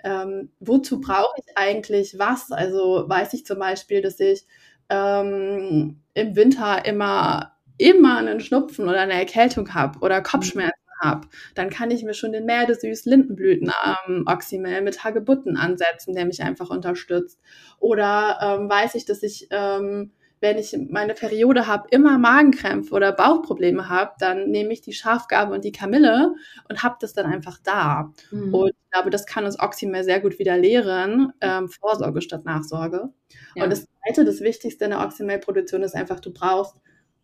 ähm, 0.05 0.51
wozu 0.61 1.01
brauche 1.01 1.33
ich 1.37 1.57
eigentlich 1.57 2.17
was? 2.17 2.51
Also 2.51 3.03
weiß 3.07 3.33
ich 3.33 3.45
zum 3.45 3.59
Beispiel, 3.59 4.01
dass 4.01 4.21
ich 4.21 4.45
ähm, 4.89 6.01
im 6.13 6.35
Winter 6.35 6.85
immer, 6.85 7.53
immer 7.77 8.17
einen 8.17 8.39
Schnupfen 8.39 8.87
oder 8.87 9.01
eine 9.01 9.13
Erkältung 9.13 9.73
habe 9.73 9.99
oder 9.99 10.21
Kopfschmerzen 10.21 10.73
habe, 11.01 11.27
dann 11.55 11.69
kann 11.69 11.91
ich 11.91 12.03
mir 12.03 12.13
schon 12.13 12.33
den 12.33 12.45
Mädesüß 12.45 13.05
Lindenblüten 13.05 13.71
ähm, 14.07 14.25
Oxymel 14.27 14.81
mit 14.81 15.03
Hagebutten 15.03 15.55
ansetzen, 15.55 16.13
der 16.13 16.25
mich 16.25 16.43
einfach 16.43 16.69
unterstützt. 16.69 17.39
Oder 17.79 18.39
ähm, 18.41 18.69
weiß 18.69 18.95
ich, 18.95 19.05
dass 19.05 19.23
ich 19.23 19.47
ähm, 19.51 20.11
wenn 20.41 20.57
ich 20.57 20.77
meine 20.89 21.13
Periode 21.13 21.67
habe, 21.67 21.87
immer 21.91 22.17
Magenkrämpfe 22.17 22.93
oder 22.93 23.11
Bauchprobleme 23.11 23.89
habe, 23.89 24.13
dann 24.19 24.49
nehme 24.49 24.71
ich 24.71 24.81
die 24.81 24.93
Schafgabe 24.93 25.53
und 25.53 25.65
die 25.65 25.71
Kamille 25.71 26.33
und 26.69 26.83
habe 26.83 26.95
das 26.99 27.13
dann 27.13 27.25
einfach 27.25 27.57
da. 27.63 28.13
Mhm. 28.31 28.53
Und 28.53 28.69
ich 28.69 28.91
glaube, 28.91 29.09
das 29.09 29.25
kann 29.25 29.45
uns 29.45 29.59
Oxymel 29.59 30.03
sehr 30.03 30.21
gut 30.21 30.39
wieder 30.39 30.57
lehren, 30.57 31.33
ähm, 31.41 31.67
Vorsorge 31.67 32.21
statt 32.21 32.45
Nachsorge. 32.45 33.09
Ja. 33.55 33.63
Und 33.63 33.69
das 33.71 33.85
Zweite, 34.09 34.25
das 34.25 34.41
Wichtigste 34.41 34.85
in 34.85 34.91
der 34.91 35.01
Oxymel-Produktion 35.01 35.83
ist 35.83 35.95
einfach, 35.95 36.19
du 36.19 36.31
brauchst 36.31 36.75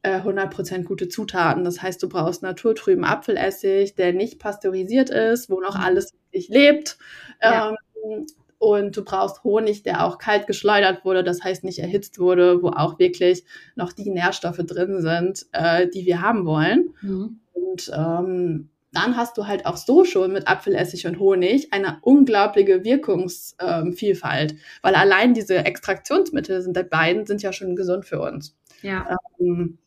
100% 0.04 0.76
äh, 0.76 0.84
gute 0.84 1.08
Zutaten. 1.08 1.64
Das 1.64 1.82
heißt, 1.82 2.02
du 2.02 2.10
brauchst 2.10 2.44
naturtrüben 2.44 3.04
Apfelessig, 3.04 3.96
der 3.96 4.14
nicht 4.14 4.40
pasteurisiert 4.40 5.10
ist, 5.10 5.50
wo 5.50 5.60
noch 5.60 5.76
mhm. 5.76 5.82
alles 5.82 6.14
wirklich 6.14 6.50
lebt. 6.50 6.98
Ja. 7.42 7.76
Ähm, 8.04 8.26
und 8.58 8.96
du 8.96 9.04
brauchst 9.04 9.44
Honig, 9.44 9.84
der 9.84 10.06
auch 10.06 10.18
kalt 10.18 10.48
geschleudert 10.48 11.04
wurde, 11.06 11.24
das 11.24 11.44
heißt 11.44 11.64
nicht 11.64 11.80
erhitzt 11.80 12.20
wurde, 12.20 12.64
wo 12.64 12.70
auch 12.70 13.00
wirklich 13.00 13.44
noch 13.76 13.94
die 13.94 14.10
Nährstoffe 14.10 14.58
drin 14.58 15.02
sind, 15.02 15.46
äh, 15.52 15.88
die 15.88 16.06
wir 16.06 16.22
haben 16.22 16.46
wollen. 16.46 16.94
Mhm. 17.02 17.40
Und 17.54 17.92
ähm, 17.94 18.70
dann 18.96 19.18
hast 19.18 19.38
du 19.38 19.48
halt 19.48 19.66
auch 19.66 19.78
so 19.78 20.06
schon 20.06 20.32
mit 20.32 20.48
Apfelessig 20.48 21.06
und 21.08 21.20
Honig 21.20 21.74
eine 21.74 22.00
unglaubliche 22.02 22.84
Wirkungsvielfalt, 22.84 24.52
ähm, 24.52 24.58
weil 24.82 24.96
allein 24.96 25.34
diese 25.34 25.58
Extraktionsmittel 25.58 26.62
sind 26.62 26.76
der 26.76 26.84
beiden 26.84 27.26
sind 27.26 27.42
ja 27.42 27.54
schon 27.54 27.76
gesund 27.76 28.06
für 28.06 28.22
uns. 28.22 28.56
Ja. 28.82 29.18
Ähm, 29.40 29.78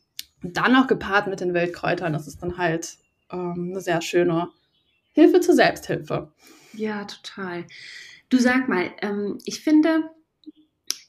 dann 0.43 0.73
noch 0.73 0.87
gepaart 0.87 1.27
mit 1.27 1.41
den 1.41 1.55
Wildkräutern, 1.55 2.13
das 2.13 2.29
ist 2.29 2.43
dann 2.43 2.59
halt 2.59 2.99
ähm, 3.31 3.71
eine 3.71 3.81
sehr 3.81 4.01
schöne 4.03 4.49
Hilfe 5.13 5.41
zur 5.41 5.55
Selbsthilfe. 5.55 6.33
Ja, 6.75 7.05
total. 7.05 7.65
Du 8.29 8.39
sag 8.39 8.69
mal, 8.69 8.91
ähm, 9.03 9.39
ich 9.45 9.61
finde, 9.61 10.11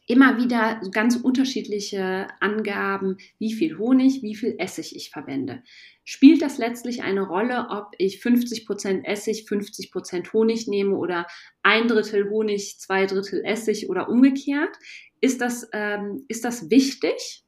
immer 0.09 0.37
wieder 0.37 0.81
ganz 0.91 1.15
unterschiedliche 1.17 2.27
Angaben, 2.39 3.17
wie 3.37 3.53
viel 3.53 3.77
Honig, 3.77 4.23
wie 4.23 4.33
viel 4.33 4.55
Essig 4.57 4.95
ich 4.95 5.11
verwende. 5.11 5.61
Spielt 6.03 6.41
das 6.41 6.57
letztlich 6.57 7.03
eine 7.03 7.21
Rolle, 7.21 7.67
ob 7.69 7.91
ich 7.99 8.19
50% 8.19 9.05
Essig, 9.05 9.45
50% 9.47 10.33
Honig 10.33 10.67
nehme 10.67 10.95
oder 10.95 11.27
ein 11.61 11.87
Drittel 11.87 12.27
Honig, 12.31 12.79
zwei 12.79 13.05
Drittel 13.05 13.45
Essig 13.45 13.87
oder 13.87 14.09
umgekehrt? 14.09 14.75
Ist 15.21 15.41
das, 15.41 15.69
ähm, 15.73 16.25
ist 16.27 16.43
das 16.43 16.71
wichtig? 16.71 17.43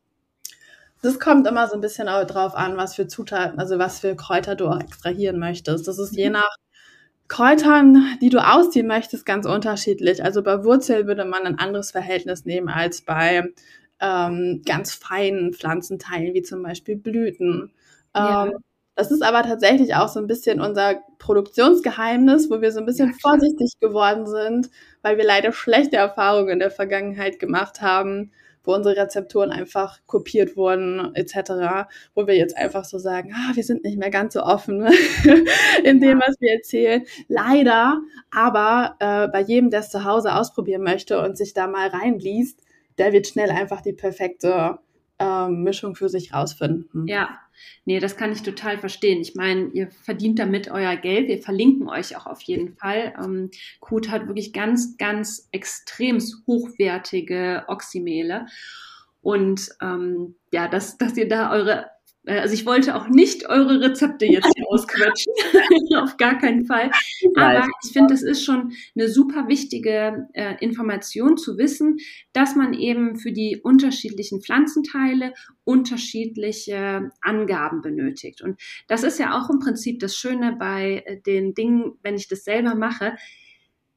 Das 1.01 1.19
kommt 1.19 1.47
immer 1.47 1.67
so 1.67 1.73
ein 1.73 1.81
bisschen 1.81 2.05
drauf 2.05 2.53
an, 2.53 2.77
was 2.77 2.93
für 2.93 3.07
Zutaten, 3.07 3.59
also 3.59 3.79
was 3.79 4.01
für 4.01 4.15
Kräuter 4.15 4.55
du 4.55 4.67
auch 4.67 4.79
extrahieren 4.79 5.39
möchtest. 5.39 5.87
Das 5.87 5.97
ist 5.97 6.15
je 6.15 6.27
mhm. 6.27 6.33
nach 6.33 6.55
Kräutern, 7.31 8.17
die 8.21 8.27
du 8.27 8.45
ausziehen 8.45 8.87
möchtest, 8.87 9.25
ganz 9.25 9.45
unterschiedlich. 9.45 10.21
Also 10.21 10.43
bei 10.43 10.65
Wurzel 10.65 11.07
würde 11.07 11.23
man 11.23 11.43
ein 11.43 11.59
anderes 11.59 11.91
Verhältnis 11.91 12.43
nehmen 12.43 12.67
als 12.67 13.03
bei 13.03 13.53
ähm, 14.01 14.61
ganz 14.65 14.93
feinen 14.93 15.53
Pflanzenteilen, 15.53 16.33
wie 16.33 16.41
zum 16.41 16.61
Beispiel 16.61 16.97
Blüten. 16.97 17.71
Ja. 18.13 18.47
Ähm, 18.47 18.57
das 18.95 19.11
ist 19.11 19.23
aber 19.23 19.43
tatsächlich 19.43 19.95
auch 19.95 20.09
so 20.09 20.19
ein 20.19 20.27
bisschen 20.27 20.59
unser 20.59 20.95
Produktionsgeheimnis, 21.19 22.49
wo 22.49 22.59
wir 22.59 22.73
so 22.73 22.81
ein 22.81 22.85
bisschen 22.85 23.13
vorsichtig 23.21 23.75
geworden 23.79 24.27
sind, 24.27 24.69
weil 25.01 25.15
wir 25.15 25.23
leider 25.23 25.53
schlechte 25.53 25.95
Erfahrungen 25.95 26.49
in 26.49 26.59
der 26.59 26.69
Vergangenheit 26.69 27.39
gemacht 27.39 27.81
haben, 27.81 28.33
wo 28.63 28.73
unsere 28.73 28.97
Rezepturen 28.97 29.51
einfach 29.51 29.99
kopiert 30.05 30.55
wurden, 30.55 31.13
etc., 31.15 31.87
wo 32.13 32.27
wir 32.27 32.35
jetzt 32.35 32.55
einfach 32.57 32.85
so 32.85 32.97
sagen, 32.97 33.33
ah, 33.33 33.55
wir 33.55 33.63
sind 33.63 33.83
nicht 33.83 33.97
mehr 33.97 34.09
ganz 34.09 34.33
so 34.33 34.41
offen 34.41 34.81
in 35.83 35.99
dem, 35.99 36.19
was 36.19 36.35
wir 36.39 36.53
erzählen. 36.53 37.03
Leider, 37.27 38.01
aber 38.31 38.95
äh, 38.99 39.27
bei 39.27 39.41
jedem, 39.41 39.69
der 39.69 39.81
es 39.81 39.89
zu 39.89 40.03
Hause 40.03 40.35
ausprobieren 40.35 40.83
möchte 40.83 41.19
und 41.21 41.37
sich 41.37 41.53
da 41.53 41.67
mal 41.67 41.87
reinliest, 41.89 42.59
der 42.97 43.13
wird 43.13 43.27
schnell 43.27 43.49
einfach 43.49 43.81
die 43.81 43.93
perfekte 43.93 44.79
ähm, 45.19 45.63
Mischung 45.63 45.95
für 45.95 46.09
sich 46.09 46.33
rausfinden. 46.33 47.07
Ja, 47.07 47.29
nee, 47.85 47.99
das 47.99 48.17
kann 48.17 48.31
ich 48.31 48.41
total 48.41 48.77
verstehen. 48.77 49.21
Ich 49.21 49.35
meine, 49.35 49.69
ihr 49.73 49.89
verdient 49.91 50.39
damit 50.39 50.69
euer 50.69 50.95
Geld. 50.95 51.27
Wir 51.27 51.41
verlinken 51.41 51.89
euch 51.89 52.15
auch 52.15 52.25
auf 52.25 52.41
jeden 52.41 52.75
Fall. 52.75 53.13
Ähm, 53.21 53.51
Kut 53.79 54.09
hat 54.09 54.27
wirklich 54.27 54.53
ganz, 54.53 54.97
ganz 54.97 55.47
extrem 55.51 56.19
hochwertige 56.47 57.65
Oxymele. 57.67 58.47
Und 59.21 59.69
ähm, 59.81 60.35
ja, 60.51 60.67
dass, 60.67 60.97
dass 60.97 61.15
ihr 61.17 61.27
da 61.27 61.51
eure 61.51 61.89
also 62.25 62.53
ich 62.53 62.65
wollte 62.65 62.95
auch 62.95 63.07
nicht 63.07 63.49
eure 63.49 63.81
Rezepte 63.81 64.25
jetzt 64.25 64.51
hier 64.55 64.65
ausquetschen, 64.69 65.33
auf 65.97 66.17
gar 66.17 66.37
keinen 66.37 66.65
Fall. 66.65 66.91
Aber 67.35 67.67
ich 67.83 67.91
finde, 67.91 68.13
es 68.13 68.21
ist 68.21 68.43
schon 68.43 68.73
eine 68.95 69.09
super 69.09 69.47
wichtige 69.47 70.27
äh, 70.33 70.55
Information 70.59 71.37
zu 71.37 71.57
wissen, 71.57 71.97
dass 72.33 72.55
man 72.55 72.73
eben 72.73 73.17
für 73.17 73.31
die 73.31 73.59
unterschiedlichen 73.63 74.41
Pflanzenteile 74.41 75.33
unterschiedliche 75.63 77.09
Angaben 77.21 77.81
benötigt. 77.81 78.41
Und 78.41 78.59
das 78.87 79.03
ist 79.03 79.19
ja 79.19 79.39
auch 79.39 79.49
im 79.49 79.59
Prinzip 79.59 79.99
das 79.99 80.15
Schöne 80.15 80.55
bei 80.59 81.03
äh, 81.05 81.21
den 81.21 81.53
Dingen, 81.53 81.93
wenn 82.03 82.15
ich 82.15 82.27
das 82.27 82.43
selber 82.43 82.75
mache 82.75 83.15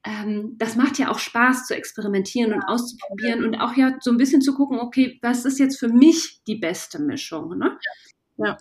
ähm, 0.07 0.57
das 0.59 0.76
macht 0.76 0.99
ja 0.99 1.11
auch 1.11 1.19
Spaß 1.19 1.66
zu 1.66 1.75
experimentieren 1.75 2.52
und 2.52 2.62
auszuprobieren 2.62 3.43
und 3.43 3.54
auch 3.57 3.75
ja 3.75 3.97
so 4.00 4.11
ein 4.11 4.19
bisschen 4.19 4.43
zu 4.43 4.54
gucken, 4.54 4.78
okay, 4.78 5.19
was 5.23 5.47
ist 5.47 5.59
jetzt 5.59 5.78
für 5.78 5.88
mich 5.88 6.43
die 6.47 6.57
beste 6.57 6.99
Mischung? 6.99 7.57
Ne? 7.57 7.78
Ja. 8.37 8.59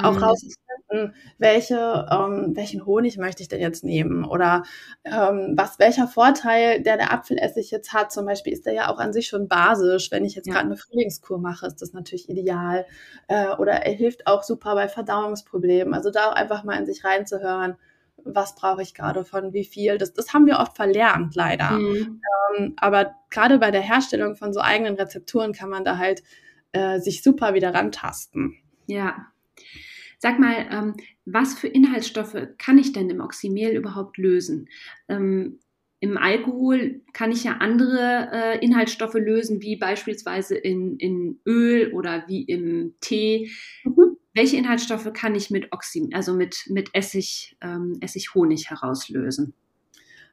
Auch 0.00 0.16
ähm, 0.16 0.22
rausfinden, 0.22 1.14
welche, 1.38 2.06
ähm, 2.10 2.56
welchen 2.56 2.86
Honig 2.86 3.18
möchte 3.18 3.42
ich 3.42 3.48
denn 3.48 3.60
jetzt 3.60 3.84
nehmen? 3.84 4.24
Oder 4.24 4.62
ähm, 5.04 5.52
was, 5.54 5.78
welcher 5.78 6.08
Vorteil, 6.08 6.82
der 6.82 6.96
der 6.96 7.12
Apfelessig 7.12 7.70
jetzt 7.70 7.92
hat, 7.92 8.10
zum 8.10 8.24
Beispiel 8.24 8.52
ist 8.52 8.64
der 8.64 8.72
ja 8.72 8.88
auch 8.90 8.98
an 8.98 9.12
sich 9.12 9.28
schon 9.28 9.48
basisch. 9.48 10.10
Wenn 10.10 10.24
ich 10.24 10.34
jetzt 10.34 10.46
ja. 10.46 10.54
gerade 10.54 10.66
eine 10.66 10.76
Frühlingskur 10.76 11.38
mache, 11.38 11.66
ist 11.66 11.82
das 11.82 11.92
natürlich 11.92 12.30
ideal. 12.30 12.86
Äh, 13.28 13.50
oder 13.56 13.72
er 13.84 13.92
hilft 13.92 14.26
auch 14.26 14.42
super 14.42 14.74
bei 14.74 14.88
Verdauungsproblemen. 14.88 15.92
Also 15.92 16.10
da 16.10 16.30
auch 16.30 16.34
einfach 16.34 16.64
mal 16.64 16.78
in 16.78 16.86
sich 16.86 17.04
reinzuhören, 17.04 17.76
was 18.24 18.54
brauche 18.54 18.82
ich 18.82 18.94
gerade 18.94 19.24
von 19.24 19.52
wie 19.52 19.64
viel. 19.64 19.98
Das, 19.98 20.14
das 20.14 20.32
haben 20.32 20.46
wir 20.46 20.58
oft 20.58 20.76
verlernt, 20.76 21.34
leider. 21.34 21.72
Mhm. 21.72 22.22
Ähm, 22.56 22.74
aber 22.78 23.14
gerade 23.28 23.58
bei 23.58 23.70
der 23.70 23.82
Herstellung 23.82 24.36
von 24.36 24.54
so 24.54 24.60
eigenen 24.60 24.94
Rezepturen 24.94 25.52
kann 25.52 25.68
man 25.68 25.84
da 25.84 25.98
halt 25.98 26.22
äh, 26.72 26.98
sich 27.00 27.22
super 27.22 27.52
wieder 27.52 27.74
rantasten. 27.74 28.61
Ja. 28.86 29.32
Sag 30.18 30.38
mal, 30.38 30.68
ähm, 30.70 30.94
was 31.24 31.54
für 31.54 31.68
Inhaltsstoffe 31.68 32.36
kann 32.58 32.78
ich 32.78 32.92
denn 32.92 33.10
im 33.10 33.20
Oxymel 33.20 33.74
überhaupt 33.74 34.18
lösen? 34.18 34.68
Ähm, 35.08 35.58
Im 36.00 36.16
Alkohol 36.18 37.00
kann 37.12 37.32
ich 37.32 37.44
ja 37.44 37.58
andere 37.58 38.28
äh, 38.32 38.64
Inhaltsstoffe 38.64 39.14
lösen, 39.14 39.62
wie 39.62 39.76
beispielsweise 39.76 40.56
in, 40.56 40.96
in 40.98 41.40
Öl 41.46 41.92
oder 41.92 42.24
wie 42.28 42.42
im 42.42 42.94
Tee. 43.00 43.50
Mhm. 43.84 44.16
Welche 44.34 44.56
Inhaltsstoffe 44.56 45.12
kann 45.12 45.34
ich 45.34 45.50
mit 45.50 45.72
Oxym, 45.72 46.10
also 46.12 46.34
mit, 46.34 46.64
mit 46.68 46.90
Essig, 46.94 47.56
ähm, 47.60 47.98
Essig-Honig 48.00 48.70
herauslösen? 48.70 49.54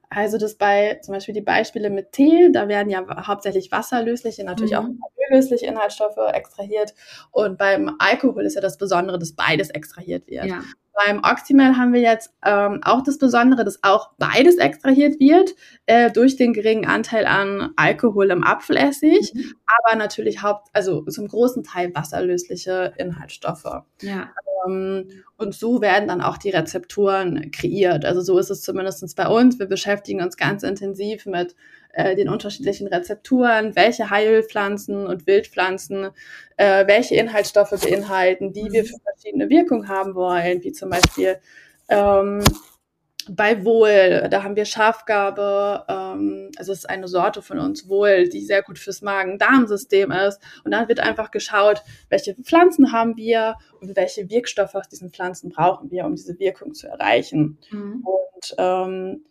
Also 0.09 0.39
das 0.39 0.55
bei 0.55 0.99
zum 1.03 1.13
Beispiel 1.13 1.35
die 1.35 1.41
Beispiele 1.41 1.89
mit 1.91 2.13
Tee, 2.13 2.51
da 2.51 2.67
werden 2.67 2.89
ja 2.89 3.05
hauptsächlich 3.27 3.71
wasserlösliche, 3.71 4.43
natürlich 4.43 4.71
mhm. 4.71 5.01
auch 5.03 5.29
ölösliche 5.29 5.67
Inhaltsstoffe 5.67 6.17
extrahiert. 6.33 6.95
Und 7.31 7.57
beim 7.59 7.95
Alkohol 7.99 8.45
ist 8.45 8.55
ja 8.55 8.61
das 8.61 8.77
Besondere, 8.77 9.19
dass 9.19 9.33
beides 9.33 9.69
extrahiert 9.69 10.27
wird. 10.27 10.45
Ja. 10.45 10.61
Beim 10.93 11.21
Oxymel 11.23 11.77
haben 11.77 11.93
wir 11.93 12.01
jetzt 12.01 12.33
ähm, 12.45 12.81
auch 12.83 13.03
das 13.03 13.17
Besondere, 13.17 13.63
dass 13.63 13.83
auch 13.83 14.11
beides 14.17 14.57
extrahiert 14.57 15.19
wird 15.19 15.51
äh, 15.85 16.11
durch 16.11 16.35
den 16.35 16.53
geringen 16.53 16.85
Anteil 16.85 17.25
an 17.25 17.71
Alkohol 17.75 18.31
im 18.31 18.43
Apfelessig, 18.43 19.33
mhm. 19.33 19.53
aber 19.83 19.97
natürlich 19.97 20.41
haupt, 20.41 20.67
also 20.73 21.03
zum 21.05 21.27
großen 21.27 21.63
Teil 21.63 21.93
wasserlösliche 21.95 22.93
Inhaltsstoffe. 22.97 23.83
Ja. 24.01 24.29
Ähm, 24.67 25.07
und 25.37 25.55
so 25.55 25.81
werden 25.81 26.07
dann 26.07 26.21
auch 26.21 26.37
die 26.37 26.49
Rezepturen 26.49 27.51
kreiert. 27.51 28.03
Also 28.05 28.21
so 28.21 28.37
ist 28.37 28.49
es 28.49 28.61
zumindest 28.61 29.15
bei 29.15 29.27
uns. 29.27 29.59
Wir 29.59 29.67
beschäftigen 29.67 30.21
uns 30.21 30.37
ganz 30.37 30.63
intensiv 30.63 31.25
mit 31.25 31.55
äh, 31.93 32.15
den 32.15 32.29
unterschiedlichen 32.29 32.87
Rezepturen, 32.87 33.75
welche 33.75 34.09
Heilpflanzen 34.09 35.07
und 35.07 35.27
Wildpflanzen 35.27 36.09
äh, 36.57 36.85
welche 36.87 37.15
Inhaltsstoffe 37.15 37.79
beinhalten, 37.81 38.51
die 38.51 38.71
wir 38.71 38.83
für 38.83 38.97
verschiedene 39.03 39.49
Wirkungen 39.49 39.87
haben 39.87 40.13
wollen, 40.13 40.61
wie 40.63 40.73
zum 40.73 40.89
Beispiel 40.89 41.39
ähm, 41.87 42.43
bei 43.29 43.63
Wohl, 43.63 44.27
da 44.29 44.43
haben 44.43 44.55
wir 44.55 44.65
Schafgabe, 44.65 45.85
ähm, 45.87 46.51
also 46.57 46.71
es 46.71 46.79
ist 46.79 46.89
eine 46.89 47.07
Sorte 47.07 47.41
von 47.41 47.59
uns, 47.59 47.87
Wohl, 47.87 48.27
die 48.27 48.41
sehr 48.41 48.63
gut 48.63 48.79
fürs 48.79 49.01
Magen-Darm-System 49.01 50.11
ist. 50.11 50.41
Und 50.63 50.71
dann 50.71 50.87
wird 50.87 50.99
einfach 50.99 51.31
geschaut, 51.31 51.83
welche 52.09 52.35
Pflanzen 52.35 52.91
haben 52.91 53.17
wir 53.17 53.55
und 53.81 53.95
welche 53.95 54.29
Wirkstoffe 54.29 54.75
aus 54.75 54.89
diesen 54.89 55.11
Pflanzen 55.11 55.49
brauchen 55.49 55.91
wir, 55.91 56.05
um 56.05 56.15
diese 56.15 56.39
Wirkung 56.39 56.73
zu 56.73 56.87
erreichen. 56.87 57.59
Mhm. 57.71 58.03
Und 58.05 58.55
ähm, 58.57 59.25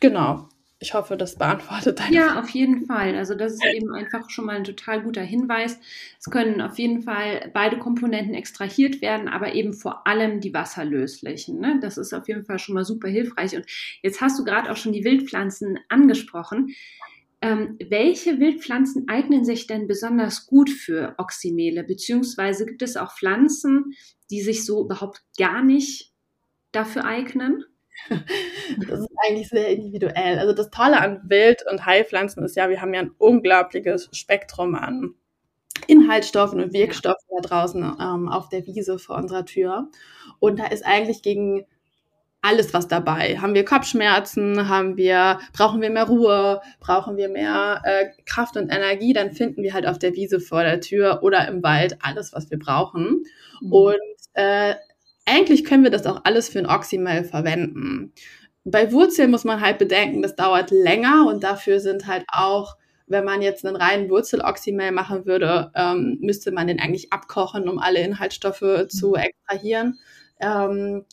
genau, 0.00 0.48
ich 0.78 0.92
hoffe, 0.92 1.16
das 1.16 1.36
beantwortet 1.36 2.00
deine 2.00 2.14
Ja, 2.14 2.38
auf 2.38 2.50
jeden 2.50 2.84
Fall. 2.84 3.16
Also 3.16 3.34
das 3.34 3.54
ist 3.54 3.64
eben 3.64 3.94
einfach 3.94 4.28
schon 4.28 4.44
mal 4.44 4.56
ein 4.56 4.64
total 4.64 5.02
guter 5.02 5.22
Hinweis. 5.22 5.78
Es 6.18 6.30
können 6.30 6.60
auf 6.60 6.78
jeden 6.78 7.02
Fall 7.02 7.50
beide 7.54 7.78
Komponenten 7.78 8.34
extrahiert 8.34 9.00
werden, 9.00 9.28
aber 9.28 9.54
eben 9.54 9.72
vor 9.72 10.06
allem 10.06 10.40
die 10.40 10.52
wasserlöslichen. 10.52 11.60
Ne? 11.60 11.78
Das 11.80 11.96
ist 11.96 12.12
auf 12.12 12.28
jeden 12.28 12.44
Fall 12.44 12.58
schon 12.58 12.74
mal 12.74 12.84
super 12.84 13.08
hilfreich. 13.08 13.56
Und 13.56 13.64
jetzt 14.02 14.20
hast 14.20 14.38
du 14.38 14.44
gerade 14.44 14.70
auch 14.70 14.76
schon 14.76 14.92
die 14.92 15.04
Wildpflanzen 15.04 15.78
angesprochen. 15.88 16.74
Ähm, 17.40 17.78
welche 17.88 18.38
Wildpflanzen 18.38 19.08
eignen 19.08 19.46
sich 19.46 19.66
denn 19.66 19.86
besonders 19.86 20.46
gut 20.46 20.68
für 20.68 21.14
Oxymele? 21.16 21.84
Beziehungsweise 21.84 22.66
gibt 22.66 22.82
es 22.82 22.98
auch 22.98 23.16
Pflanzen, 23.16 23.94
die 24.30 24.42
sich 24.42 24.66
so 24.66 24.84
überhaupt 24.84 25.22
gar 25.38 25.62
nicht 25.62 26.12
dafür 26.72 27.06
eignen? 27.06 27.64
Das 28.88 29.00
ist 29.00 29.08
eigentlich 29.26 29.48
sehr 29.48 29.68
individuell. 29.68 30.38
Also 30.38 30.52
das 30.52 30.70
Tolle 30.70 31.00
an 31.00 31.22
Wild- 31.28 31.64
und 31.70 31.86
Heilpflanzen 31.86 32.44
ist 32.44 32.56
ja, 32.56 32.68
wir 32.68 32.80
haben 32.80 32.92
ja 32.92 33.00
ein 33.00 33.12
unglaubliches 33.16 34.10
Spektrum 34.12 34.74
an 34.74 35.14
Inhaltsstoffen 35.86 36.60
und 36.60 36.72
Wirkstoffen 36.72 37.28
da 37.40 37.48
draußen 37.48 37.82
ähm, 37.82 38.28
auf 38.28 38.48
der 38.48 38.66
Wiese 38.66 38.98
vor 38.98 39.16
unserer 39.16 39.44
Tür. 39.44 39.88
Und 40.40 40.58
da 40.58 40.66
ist 40.66 40.84
eigentlich 40.84 41.22
gegen 41.22 41.64
alles 42.42 42.72
was 42.72 42.86
dabei. 42.86 43.38
Haben 43.38 43.54
wir 43.54 43.64
Kopfschmerzen? 43.64 44.68
Haben 44.68 44.96
wir, 44.96 45.40
brauchen 45.52 45.80
wir 45.80 45.90
mehr 45.90 46.04
Ruhe? 46.06 46.60
Brauchen 46.80 47.16
wir 47.16 47.28
mehr 47.28 47.82
äh, 47.84 48.06
Kraft 48.24 48.56
und 48.56 48.70
Energie? 48.70 49.12
Dann 49.12 49.32
finden 49.32 49.62
wir 49.62 49.74
halt 49.74 49.86
auf 49.86 49.98
der 49.98 50.14
Wiese 50.14 50.38
vor 50.38 50.62
der 50.62 50.80
Tür 50.80 51.20
oder 51.22 51.48
im 51.48 51.62
Wald 51.62 51.98
alles, 52.00 52.32
was 52.32 52.50
wir 52.50 52.58
brauchen. 52.58 53.24
Mhm. 53.60 53.72
Und 53.72 53.96
äh, 54.34 54.74
eigentlich 55.26 55.64
können 55.64 55.84
wir 55.84 55.90
das 55.90 56.06
auch 56.06 56.22
alles 56.24 56.48
für 56.48 56.58
ein 56.58 56.66
Oxymel 56.66 57.24
verwenden. 57.24 58.12
Bei 58.64 58.90
Wurzeln 58.92 59.30
muss 59.30 59.44
man 59.44 59.60
halt 59.60 59.78
bedenken, 59.78 60.22
das 60.22 60.34
dauert 60.34 60.70
länger 60.70 61.26
und 61.28 61.44
dafür 61.44 61.80
sind 61.80 62.06
halt 62.06 62.24
auch 62.28 62.76
wenn 63.06 63.24
man 63.24 63.42
jetzt 63.42 63.64
einen 63.64 63.76
reinen 63.76 64.10
Wurzeloxymel 64.10 64.92
machen 64.92 65.26
würde, 65.26 65.70
ähm, 65.74 66.18
müsste 66.20 66.50
man 66.50 66.66
den 66.66 66.80
eigentlich 66.80 67.12
abkochen, 67.12 67.68
um 67.68 67.78
alle 67.78 68.00
Inhaltsstoffe 68.00 68.62
mhm. 68.62 68.88
zu 68.88 69.14
extrahieren. 69.14 69.98
Ähm, 70.40 71.04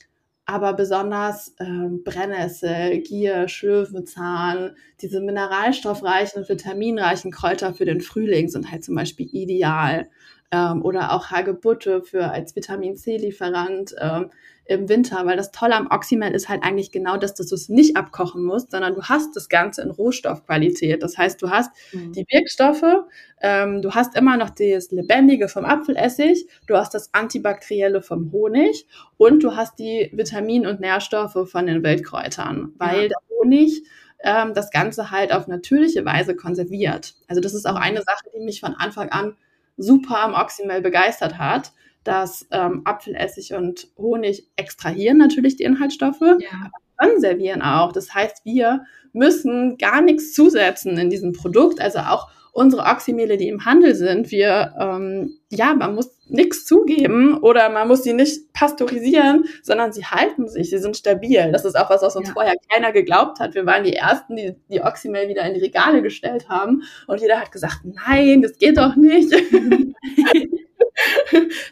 aber 0.45 0.73
besonders 0.73 1.55
ähm, 1.59 2.03
Brennnessel, 2.03 2.99
Gier, 2.99 3.47
Schlöwenzahn, 3.47 4.75
diese 5.01 5.21
mineralstoffreichen 5.21 6.41
und 6.41 6.49
vitaminreichen 6.49 7.31
Kräuter 7.31 7.73
für 7.73 7.85
den 7.85 8.01
Frühling 8.01 8.49
sind 8.49 8.69
halt 8.69 8.83
zum 8.83 8.95
Beispiel 8.95 9.29
ideal. 9.31 10.09
Ähm, 10.53 10.85
oder 10.85 11.13
auch 11.13 11.31
Hagebutte 11.31 12.03
für 12.03 12.29
als 12.29 12.55
Vitamin 12.55 12.95
C-Lieferant. 12.95 13.95
Ähm, 13.99 14.29
im 14.65 14.87
Winter, 14.87 15.25
weil 15.25 15.35
das 15.35 15.51
Tolle 15.51 15.75
am 15.75 15.87
Oxymel 15.91 16.31
ist 16.31 16.47
halt 16.47 16.63
eigentlich 16.63 16.91
genau 16.91 17.17
das, 17.17 17.33
dass 17.33 17.47
du 17.47 17.55
es 17.55 17.67
nicht 17.67 17.97
abkochen 17.97 18.43
musst, 18.45 18.71
sondern 18.71 18.95
du 18.95 19.03
hast 19.03 19.35
das 19.35 19.49
Ganze 19.49 19.81
in 19.81 19.91
Rohstoffqualität. 19.91 21.03
Das 21.03 21.17
heißt, 21.17 21.41
du 21.41 21.49
hast 21.49 21.69
mhm. 21.91 22.13
die 22.13 22.25
Wirkstoffe, 22.29 23.05
ähm, 23.41 23.81
du 23.81 23.93
hast 23.93 24.15
immer 24.15 24.37
noch 24.37 24.49
das 24.49 24.91
Lebendige 24.91 25.49
vom 25.49 25.65
Apfelessig, 25.65 26.47
du 26.65 26.77
hast 26.77 26.93
das 26.93 27.13
Antibakterielle 27.13 28.01
vom 28.01 28.31
Honig 28.31 28.87
und 29.17 29.43
du 29.43 29.55
hast 29.55 29.79
die 29.79 30.09
Vitamin- 30.13 30.65
und 30.65 30.79
Nährstoffe 30.79 31.49
von 31.49 31.65
den 31.65 31.83
Wildkräutern, 31.83 32.73
weil 32.77 33.03
ja. 33.03 33.07
der 33.09 33.17
Honig 33.29 33.83
ähm, 34.23 34.53
das 34.53 34.71
Ganze 34.71 35.11
halt 35.11 35.33
auf 35.33 35.47
natürliche 35.47 36.05
Weise 36.05 36.37
konserviert. 36.37 37.15
Also 37.27 37.41
das 37.41 37.53
ist 37.53 37.65
auch 37.65 37.75
mhm. 37.75 37.83
eine 37.83 38.01
Sache, 38.01 38.29
die 38.33 38.39
mich 38.39 38.61
von 38.61 38.75
Anfang 38.75 39.09
an 39.09 39.35
super 39.77 40.19
am 40.19 40.33
Oxymel 40.33 40.81
begeistert 40.81 41.37
hat 41.37 41.73
dass 42.03 42.47
ähm, 42.51 42.81
Apfelessig 42.85 43.53
und 43.53 43.87
Honig 43.97 44.47
extrahieren 44.55 45.17
natürlich 45.17 45.55
die 45.55 45.63
Inhaltsstoffe, 45.63 46.21
ja. 46.21 46.49
aber 46.65 47.09
konservieren 47.09 47.61
auch. 47.61 47.91
Das 47.91 48.13
heißt, 48.13 48.45
wir 48.45 48.85
müssen 49.13 49.77
gar 49.77 50.01
nichts 50.01 50.33
zusetzen 50.33 50.97
in 50.97 51.09
diesem 51.09 51.33
Produkt. 51.33 51.81
Also 51.81 51.99
auch 51.99 52.29
unsere 52.51 52.83
Oxymele, 52.83 53.37
die 53.37 53.47
im 53.47 53.65
Handel 53.65 53.95
sind, 53.95 54.31
wir, 54.31 54.75
ähm, 54.79 55.37
ja, 55.49 55.73
man 55.73 55.95
muss 55.95 56.12
nichts 56.27 56.65
zugeben 56.65 57.37
oder 57.37 57.69
man 57.69 57.87
muss 57.87 58.03
sie 58.03 58.13
nicht 58.13 58.53
pasteurisieren, 58.53 59.45
sondern 59.61 59.91
sie 59.91 60.05
halten 60.05 60.47
sich, 60.47 60.69
sie 60.69 60.77
sind 60.77 60.97
stabil. 60.97 61.51
Das 61.51 61.65
ist 61.65 61.75
auch 61.75 61.89
was, 61.89 62.01
was 62.01 62.15
uns 62.15 62.29
ja. 62.29 62.33
vorher 62.33 62.55
keiner 62.69 62.91
geglaubt 62.91 63.39
hat. 63.39 63.55
Wir 63.55 63.65
waren 63.65 63.83
die 63.83 63.93
Ersten, 63.93 64.35
die 64.35 64.55
die 64.69 64.81
Oxymel 64.81 65.27
wieder 65.27 65.45
in 65.45 65.53
die 65.53 65.59
Regale 65.59 66.01
gestellt 66.01 66.49
haben 66.49 66.83
und 67.07 67.21
jeder 67.21 67.39
hat 67.39 67.51
gesagt, 67.51 67.81
nein, 67.83 68.41
das 68.41 68.57
geht 68.57 68.77
doch 68.77 68.95
nicht. 68.95 69.31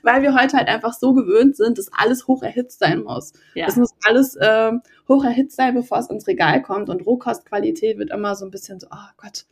weil 0.03 0.21
wir 0.21 0.33
heute 0.33 0.57
halt 0.57 0.67
einfach 0.67 0.93
so 0.93 1.13
gewöhnt 1.13 1.55
sind, 1.55 1.77
dass 1.77 1.91
alles 1.93 2.27
hoch 2.27 2.43
erhitzt 2.43 2.79
sein 2.79 3.03
muss. 3.03 3.33
Ja. 3.53 3.67
Es 3.67 3.75
muss 3.75 3.91
alles 4.05 4.37
ähm, 4.41 4.81
hoch 5.07 5.23
erhitzt 5.23 5.55
sein, 5.55 5.75
bevor 5.75 5.99
es 5.99 6.09
ins 6.09 6.27
Regal 6.27 6.61
kommt. 6.61 6.89
Und 6.89 7.05
Rohkostqualität 7.05 7.97
wird 7.97 8.11
immer 8.11 8.35
so 8.35 8.45
ein 8.45 8.51
bisschen 8.51 8.79
so, 8.79 8.87
oh 8.91 9.09
Gott, 9.17 9.45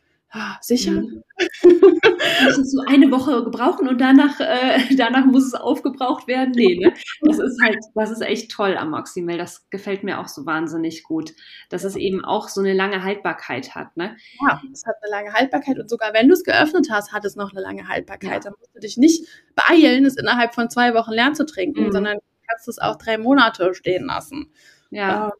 sicher. 0.60 0.92
Mhm. 0.92 1.22
Müssen 2.44 2.64
so 2.64 2.82
eine 2.86 3.10
Woche 3.10 3.44
gebrauchen 3.44 3.88
und 3.88 4.00
danach, 4.00 4.38
äh, 4.40 4.94
danach 4.96 5.26
muss 5.26 5.46
es 5.46 5.54
aufgebraucht 5.54 6.26
werden. 6.26 6.52
Nee, 6.54 6.76
ne? 6.76 6.92
Das 7.22 7.38
ist 7.38 7.60
halt, 7.62 7.78
das 7.94 8.10
ist 8.10 8.20
echt 8.20 8.50
toll 8.50 8.76
am 8.76 8.90
Maximil. 8.90 9.38
Das 9.38 9.68
gefällt 9.70 10.04
mir 10.04 10.20
auch 10.20 10.28
so 10.28 10.46
wahnsinnig 10.46 11.02
gut, 11.02 11.32
dass 11.68 11.84
es 11.84 11.96
eben 11.96 12.24
auch 12.24 12.48
so 12.48 12.60
eine 12.60 12.72
lange 12.72 13.02
Haltbarkeit 13.02 13.74
hat. 13.74 13.96
Ne? 13.96 14.16
Ja, 14.46 14.60
es 14.72 14.84
hat 14.86 14.96
eine 15.02 15.10
lange 15.10 15.32
Haltbarkeit 15.32 15.78
und 15.78 15.90
sogar 15.90 16.14
wenn 16.14 16.28
du 16.28 16.34
es 16.34 16.44
geöffnet 16.44 16.88
hast, 16.90 17.12
hat 17.12 17.24
es 17.24 17.36
noch 17.36 17.52
eine 17.52 17.60
lange 17.60 17.88
Haltbarkeit. 17.88 18.30
Ja. 18.30 18.40
Dann 18.40 18.54
musst 18.58 18.74
du 18.74 18.80
dich 18.80 18.96
nicht 18.96 19.26
beeilen, 19.54 20.04
es 20.04 20.16
innerhalb 20.16 20.54
von 20.54 20.70
zwei 20.70 20.94
Wochen 20.94 21.12
leer 21.12 21.32
zu 21.32 21.44
trinken, 21.46 21.86
mhm. 21.86 21.92
sondern 21.92 22.18
kannst 22.48 22.68
es 22.68 22.78
auch 22.78 22.96
drei 22.96 23.18
Monate 23.18 23.74
stehen 23.74 24.06
lassen. 24.06 24.52
Ja. 24.90 25.26
Ähm, 25.26 25.32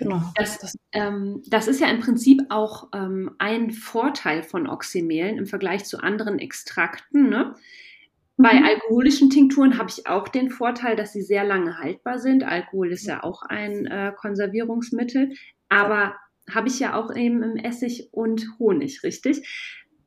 Genau. 0.00 0.22
Das, 0.34 0.74
ähm, 0.92 1.42
das 1.46 1.68
ist 1.68 1.78
ja 1.78 1.88
im 1.88 2.00
Prinzip 2.00 2.40
auch 2.48 2.88
ähm, 2.94 3.32
ein 3.38 3.70
Vorteil 3.70 4.42
von 4.42 4.66
Oxymelen 4.66 5.36
im 5.36 5.44
Vergleich 5.46 5.84
zu 5.84 5.98
anderen 5.98 6.38
Extrakten. 6.38 7.28
Ne? 7.28 7.54
Bei 8.38 8.54
mhm. 8.54 8.64
alkoholischen 8.64 9.28
Tinkturen 9.28 9.76
habe 9.76 9.90
ich 9.90 10.06
auch 10.06 10.28
den 10.28 10.48
Vorteil, 10.48 10.96
dass 10.96 11.12
sie 11.12 11.20
sehr 11.20 11.44
lange 11.44 11.76
haltbar 11.76 12.18
sind. 12.18 12.44
Alkohol 12.44 12.92
ist 12.92 13.04
ja 13.06 13.22
auch 13.22 13.42
ein 13.42 13.84
äh, 13.84 14.14
Konservierungsmittel, 14.16 15.34
aber 15.68 16.16
habe 16.50 16.68
ich 16.68 16.80
ja 16.80 16.94
auch 16.94 17.14
eben 17.14 17.42
im 17.42 17.56
Essig 17.56 18.08
und 18.12 18.58
Honig, 18.58 19.02
richtig? 19.02 19.46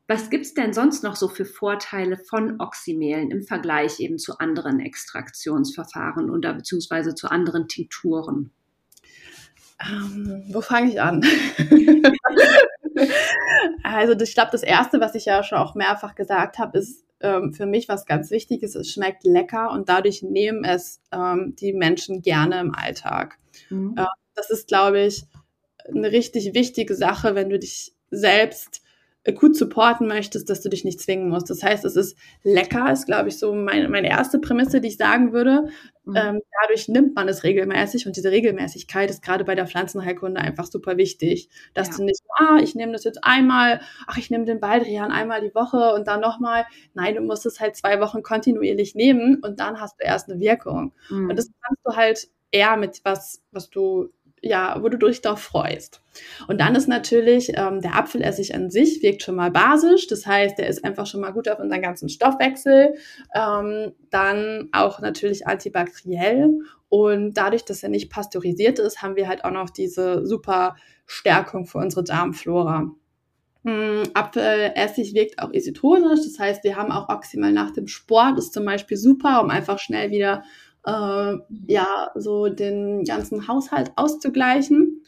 Was 0.08 0.28
gibt 0.28 0.44
es 0.44 0.54
denn 0.54 0.72
sonst 0.72 1.04
noch 1.04 1.14
so 1.14 1.28
für 1.28 1.44
Vorteile 1.44 2.18
von 2.18 2.60
Oxymelen 2.60 3.30
im 3.30 3.44
Vergleich 3.44 4.00
eben 4.00 4.18
zu 4.18 4.38
anderen 4.38 4.80
Extraktionsverfahren 4.80 6.30
oder 6.30 6.52
beziehungsweise 6.52 7.14
zu 7.14 7.30
anderen 7.30 7.68
Tinkturen? 7.68 8.50
Ähm, 9.80 10.44
wo 10.50 10.60
fange 10.60 10.90
ich 10.90 11.00
an? 11.00 11.24
also 13.82 14.12
ich 14.12 14.34
glaube, 14.34 14.50
das 14.52 14.62
Erste, 14.62 15.00
was 15.00 15.14
ich 15.14 15.24
ja 15.24 15.42
schon 15.42 15.58
auch 15.58 15.74
mehrfach 15.74 16.14
gesagt 16.14 16.58
habe, 16.58 16.78
ist 16.78 17.04
ähm, 17.20 17.52
für 17.52 17.66
mich 17.66 17.88
was 17.88 18.06
ganz 18.06 18.30
Wichtiges. 18.30 18.74
Es 18.74 18.90
schmeckt 18.90 19.24
lecker 19.24 19.70
und 19.70 19.88
dadurch 19.88 20.22
nehmen 20.22 20.64
es 20.64 21.00
ähm, 21.12 21.56
die 21.58 21.72
Menschen 21.72 22.22
gerne 22.22 22.60
im 22.60 22.74
Alltag. 22.74 23.38
Mhm. 23.70 23.94
Äh, 23.96 24.04
das 24.34 24.50
ist, 24.50 24.68
glaube 24.68 25.00
ich, 25.00 25.24
eine 25.88 26.12
richtig 26.12 26.54
wichtige 26.54 26.94
Sache, 26.94 27.34
wenn 27.34 27.50
du 27.50 27.58
dich 27.58 27.94
selbst 28.10 28.82
gut 29.32 29.56
supporten 29.56 30.06
möchtest, 30.06 30.50
dass 30.50 30.60
du 30.60 30.68
dich 30.68 30.84
nicht 30.84 31.00
zwingen 31.00 31.30
musst. 31.30 31.48
Das 31.48 31.62
heißt, 31.62 31.84
es 31.84 31.96
ist 31.96 32.16
lecker, 32.42 32.92
ist, 32.92 33.06
glaube 33.06 33.30
ich, 33.30 33.38
so 33.38 33.54
meine, 33.54 33.88
meine 33.88 34.08
erste 34.08 34.38
Prämisse, 34.38 34.82
die 34.82 34.88
ich 34.88 34.98
sagen 34.98 35.32
würde. 35.32 35.68
Mhm. 36.04 36.16
Ähm, 36.16 36.40
dadurch 36.60 36.88
nimmt 36.88 37.14
man 37.14 37.28
es 37.28 37.42
regelmäßig 37.42 38.06
und 38.06 38.16
diese 38.16 38.30
Regelmäßigkeit 38.30 39.08
ist 39.08 39.22
gerade 39.22 39.44
bei 39.44 39.54
der 39.54 39.66
Pflanzenheilkunde 39.66 40.38
einfach 40.38 40.66
super 40.66 40.98
wichtig, 40.98 41.48
dass 41.72 41.88
ja. 41.88 41.96
du 41.96 42.04
nicht, 42.04 42.20
ah, 42.36 42.58
ich 42.62 42.74
nehme 42.74 42.92
das 42.92 43.04
jetzt 43.04 43.24
einmal, 43.24 43.80
ach, 44.06 44.18
ich 44.18 44.30
nehme 44.30 44.44
den 44.44 44.60
Baldrian 44.60 45.10
einmal 45.10 45.40
die 45.40 45.54
Woche 45.54 45.94
und 45.94 46.06
dann 46.06 46.20
nochmal. 46.20 46.66
Nein, 46.92 47.14
du 47.14 47.22
musst 47.22 47.46
es 47.46 47.60
halt 47.60 47.76
zwei 47.76 48.00
Wochen 48.00 48.22
kontinuierlich 48.22 48.94
nehmen 48.94 49.40
und 49.42 49.58
dann 49.60 49.80
hast 49.80 49.98
du 49.98 50.04
erst 50.04 50.28
eine 50.28 50.38
Wirkung. 50.38 50.92
Mhm. 51.08 51.30
Und 51.30 51.38
das 51.38 51.50
kannst 51.62 51.80
du 51.86 51.96
halt 51.96 52.28
eher 52.50 52.76
mit 52.76 53.00
was, 53.04 53.42
was 53.50 53.70
du 53.70 54.10
ja, 54.44 54.78
wo 54.80 54.88
du 54.88 54.98
dich 54.98 55.20
darauf 55.20 55.40
freust. 55.40 56.00
Und 56.46 56.60
dann 56.60 56.74
ist 56.74 56.86
natürlich 56.86 57.52
ähm, 57.56 57.80
der 57.80 57.96
Apfelessig 57.96 58.54
an 58.54 58.70
sich 58.70 59.02
wirkt 59.02 59.22
schon 59.22 59.34
mal 59.34 59.50
basisch, 59.50 60.06
das 60.06 60.26
heißt, 60.26 60.58
der 60.58 60.68
ist 60.68 60.84
einfach 60.84 61.06
schon 61.06 61.20
mal 61.20 61.32
gut 61.32 61.48
auf 61.48 61.58
unseren 61.58 61.82
ganzen 61.82 62.08
Stoffwechsel. 62.08 62.94
Ähm, 63.34 63.92
dann 64.10 64.68
auch 64.72 65.00
natürlich 65.00 65.46
antibakteriell 65.46 66.58
und 66.88 67.34
dadurch, 67.34 67.64
dass 67.64 67.82
er 67.82 67.88
nicht 67.88 68.10
pasteurisiert 68.10 68.78
ist, 68.78 69.02
haben 69.02 69.16
wir 69.16 69.28
halt 69.28 69.44
auch 69.44 69.50
noch 69.50 69.70
diese 69.70 70.24
super 70.26 70.76
Stärkung 71.06 71.66
für 71.66 71.78
unsere 71.78 72.04
Darmflora. 72.04 72.90
Hm, 73.64 74.02
Apfelessig 74.12 75.14
wirkt 75.14 75.38
auch 75.38 75.50
isotonisch, 75.52 76.20
das 76.22 76.38
heißt, 76.38 76.64
wir 76.64 76.76
haben 76.76 76.92
auch 76.92 77.08
Oxymal 77.08 77.52
nach 77.52 77.70
dem 77.70 77.88
Sport, 77.88 78.38
ist 78.38 78.52
zum 78.52 78.66
Beispiel 78.66 78.98
super, 78.98 79.42
um 79.42 79.50
einfach 79.50 79.78
schnell 79.78 80.10
wieder 80.10 80.44
äh, 80.86 81.36
ja, 81.66 82.10
so 82.14 82.48
den 82.48 83.04
ganzen 83.04 83.48
Haushalt 83.48 83.92
auszugleichen. 83.96 85.02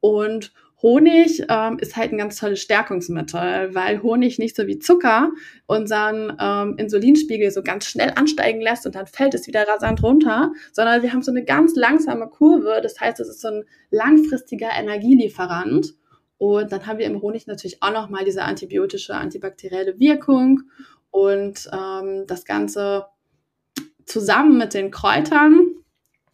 Und 0.00 0.52
Honig 0.82 1.44
ähm, 1.48 1.78
ist 1.78 1.96
halt 1.96 2.12
ein 2.12 2.18
ganz 2.18 2.38
tolles 2.38 2.60
Stärkungsmittel, 2.60 3.72
weil 3.72 4.02
Honig 4.02 4.40
nicht 4.40 4.56
so 4.56 4.66
wie 4.66 4.80
Zucker 4.80 5.30
unseren 5.66 6.36
ähm, 6.40 6.74
Insulinspiegel 6.76 7.52
so 7.52 7.62
ganz 7.62 7.86
schnell 7.86 8.12
ansteigen 8.16 8.60
lässt 8.60 8.84
und 8.84 8.96
dann 8.96 9.06
fällt 9.06 9.34
es 9.34 9.46
wieder 9.46 9.66
rasant 9.66 10.02
runter, 10.02 10.52
sondern 10.72 11.02
wir 11.02 11.12
haben 11.12 11.22
so 11.22 11.30
eine 11.30 11.44
ganz 11.44 11.76
langsame 11.76 12.26
Kurve. 12.26 12.80
Das 12.82 13.00
heißt, 13.00 13.20
es 13.20 13.28
ist 13.28 13.40
so 13.40 13.48
ein 13.48 13.64
langfristiger 13.90 14.70
Energielieferant. 14.76 15.94
Und 16.38 16.72
dann 16.72 16.84
haben 16.88 16.98
wir 16.98 17.06
im 17.06 17.22
Honig 17.22 17.46
natürlich 17.46 17.80
auch 17.84 17.92
nochmal 17.92 18.24
diese 18.24 18.42
antibiotische, 18.42 19.14
antibakterielle 19.14 20.00
Wirkung. 20.00 20.62
Und 21.12 21.70
ähm, 21.72 22.24
das 22.26 22.44
Ganze 22.44 23.06
zusammen 24.12 24.58
mit 24.58 24.74
den 24.74 24.90
Kräutern, 24.90 25.66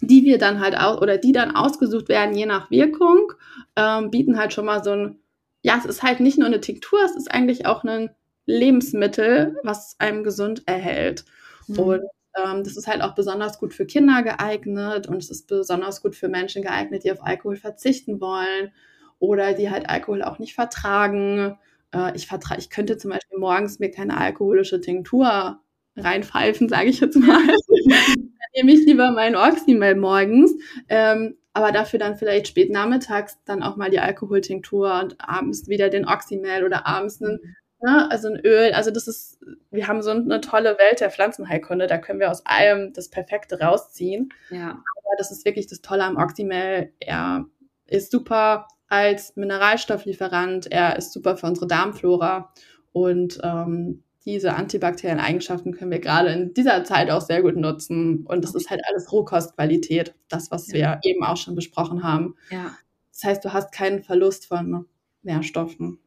die 0.01 0.25
wir 0.25 0.39
dann 0.39 0.61
halt 0.61 0.77
auch 0.77 1.01
oder 1.01 1.17
die 1.17 1.33
dann 1.33 1.55
ausgesucht 1.55 2.09
werden, 2.09 2.35
je 2.35 2.47
nach 2.47 2.71
Wirkung, 2.71 3.33
ähm, 3.77 4.11
bieten 4.11 4.39
halt 4.39 4.53
schon 4.53 4.67
mal 4.67 4.83
so 4.83 4.91
ein, 4.91 5.19
ja, 5.63 5.77
es 5.79 5.85
ist 5.85 6.03
halt 6.03 6.21
nicht 6.21 6.39
nur 6.39 6.47
eine 6.47 6.61
Tinktur, 6.61 7.01
es 7.05 7.17
ist 7.17 7.31
eigentlich 7.33 7.67
auch 7.67 7.85
ein 7.85 8.11
Lebensmittel, 8.47 9.57
was 9.63 9.97
einem 9.99 10.25
gesund 10.25 10.63
erhält. 10.67 11.25
Mhm. 11.67 11.79
Und 11.79 12.03
ähm, 12.37 12.65
das 12.65 12.77
ist 12.77 12.87
halt 12.87 13.03
auch 13.03 13.15
besonders 13.15 13.59
gut 13.59 13.75
für 13.75 13.87
Kinder 13.87 14.23
geeignet 14.23 15.07
und 15.07 15.17
es 15.19 15.31
ist 15.31 15.47
besonders 15.47 16.03
gut 16.03 16.15
für 16.15 16.29
Menschen 16.29 16.63
geeignet, 16.63 17.05
die 17.05 17.13
auf 17.13 17.25
Alkohol 17.25 17.57
verzichten 17.57 18.21
wollen 18.21 18.73
oder 19.19 19.53
die 19.53 19.71
halt 19.71 19.89
Alkohol 19.89 20.23
auch 20.23 20.39
nicht 20.39 20.55
vertragen. 20.55 21.59
Äh, 21.93 22.15
ich, 22.17 22.27
vertra 22.27 22.57
ich 22.59 22.71
könnte 22.71 22.97
zum 22.97 23.11
Beispiel 23.11 23.39
morgens 23.39 23.79
mir 23.79 23.91
keine 23.91 24.17
alkoholische 24.17 24.81
Tinktur 24.81 25.61
reinpfeifen, 25.97 26.69
sage 26.69 26.89
ich 26.89 27.01
jetzt 27.01 27.17
mal. 27.17 27.43
Dann 27.89 28.51
nehme 28.55 28.73
ich 28.73 28.87
lieber 28.87 29.11
meinen 29.11 29.37
Oxymel 29.37 29.97
morgens. 29.97 30.55
Ähm, 30.89 31.37
aber 31.59 31.73
dafür 31.73 31.99
dann 31.99 32.17
vielleicht 32.17 32.47
spät 32.47 32.71
nachmittags 32.71 33.39
dann 33.45 33.65
auch 33.65 33.77
mal 33.77 33.91
die 33.91 33.99
Alkoholtinktur 33.99 35.01
und 35.01 35.17
abends 35.19 35.67
wieder 35.67 35.89
den 35.89 36.07
Oxymel 36.07 36.65
oder 36.65 36.87
abends 36.87 37.21
einen, 37.21 37.57
ne, 37.83 38.09
also 38.11 38.29
ein 38.29 38.41
Öl. 38.45 38.73
Also 38.75 38.93
das 38.93 39.09
ist, 39.09 39.41
wir 39.73 39.89
haben 39.89 40.01
so 40.03 40.11
eine 40.11 40.41
tolle 40.41 40.79
Welt 40.79 41.01
der 41.01 41.11
Pflanzenheilkunde, 41.11 41.89
da 41.89 41.99
können 41.99 42.21
wir 42.21 42.31
aus 42.31 42.47
allem 42.47 42.93
das 42.93 43.09
Perfekte 43.09 43.59
rausziehen. 43.59 44.33
Ja. 44.51 44.71
Aber 44.71 45.17
das 45.19 45.33
ist 45.33 45.45
wirklich 45.45 45.67
das 45.67 45.81
Tolle 45.81 46.05
am 46.05 46.17
Oxymel. 46.17 46.93
Er 47.01 47.47
ist 47.87 48.13
super 48.13 48.69
als 48.89 49.35
Mineralstofflieferant, 49.35 50.71
er 50.71 50.97
ist 50.97 51.13
super 51.13 51.37
für 51.37 51.47
unsere 51.47 51.67
Darmflora 51.67 52.53
und 52.93 53.41
ähm, 53.43 54.05
diese 54.29 54.55
antibakteriellen 54.55 55.21
Eigenschaften 55.21 55.73
können 55.73 55.91
wir 55.91 56.01
gerade 56.01 56.29
in 56.29 56.53
dieser 56.53 56.85
Zeit 56.85 57.11
auch 57.11 57.23
sehr 57.23 57.41
gut 57.41 57.57
nutzen. 57.57 58.27
Und 58.27 58.45
das 58.45 58.55
ist 58.55 58.69
halt 58.69 58.83
alles 58.87 59.11
Rohkostqualität, 59.11 60.15
das, 60.29 60.51
was 60.51 60.67
ja. 60.69 60.75
wir 60.75 61.01
eben 61.03 61.25
auch 61.25 61.39
schon 61.39 61.55
besprochen 61.55 62.03
haben. 62.03 62.37
Ja. 62.51 62.77
Das 63.11 63.25
heißt, 63.25 63.45
du 63.45 63.55
hast 63.55 63.73
keinen 63.73 64.03
Verlust 64.03 64.45
von 64.45 64.85
Nährstoffen. 65.23 65.99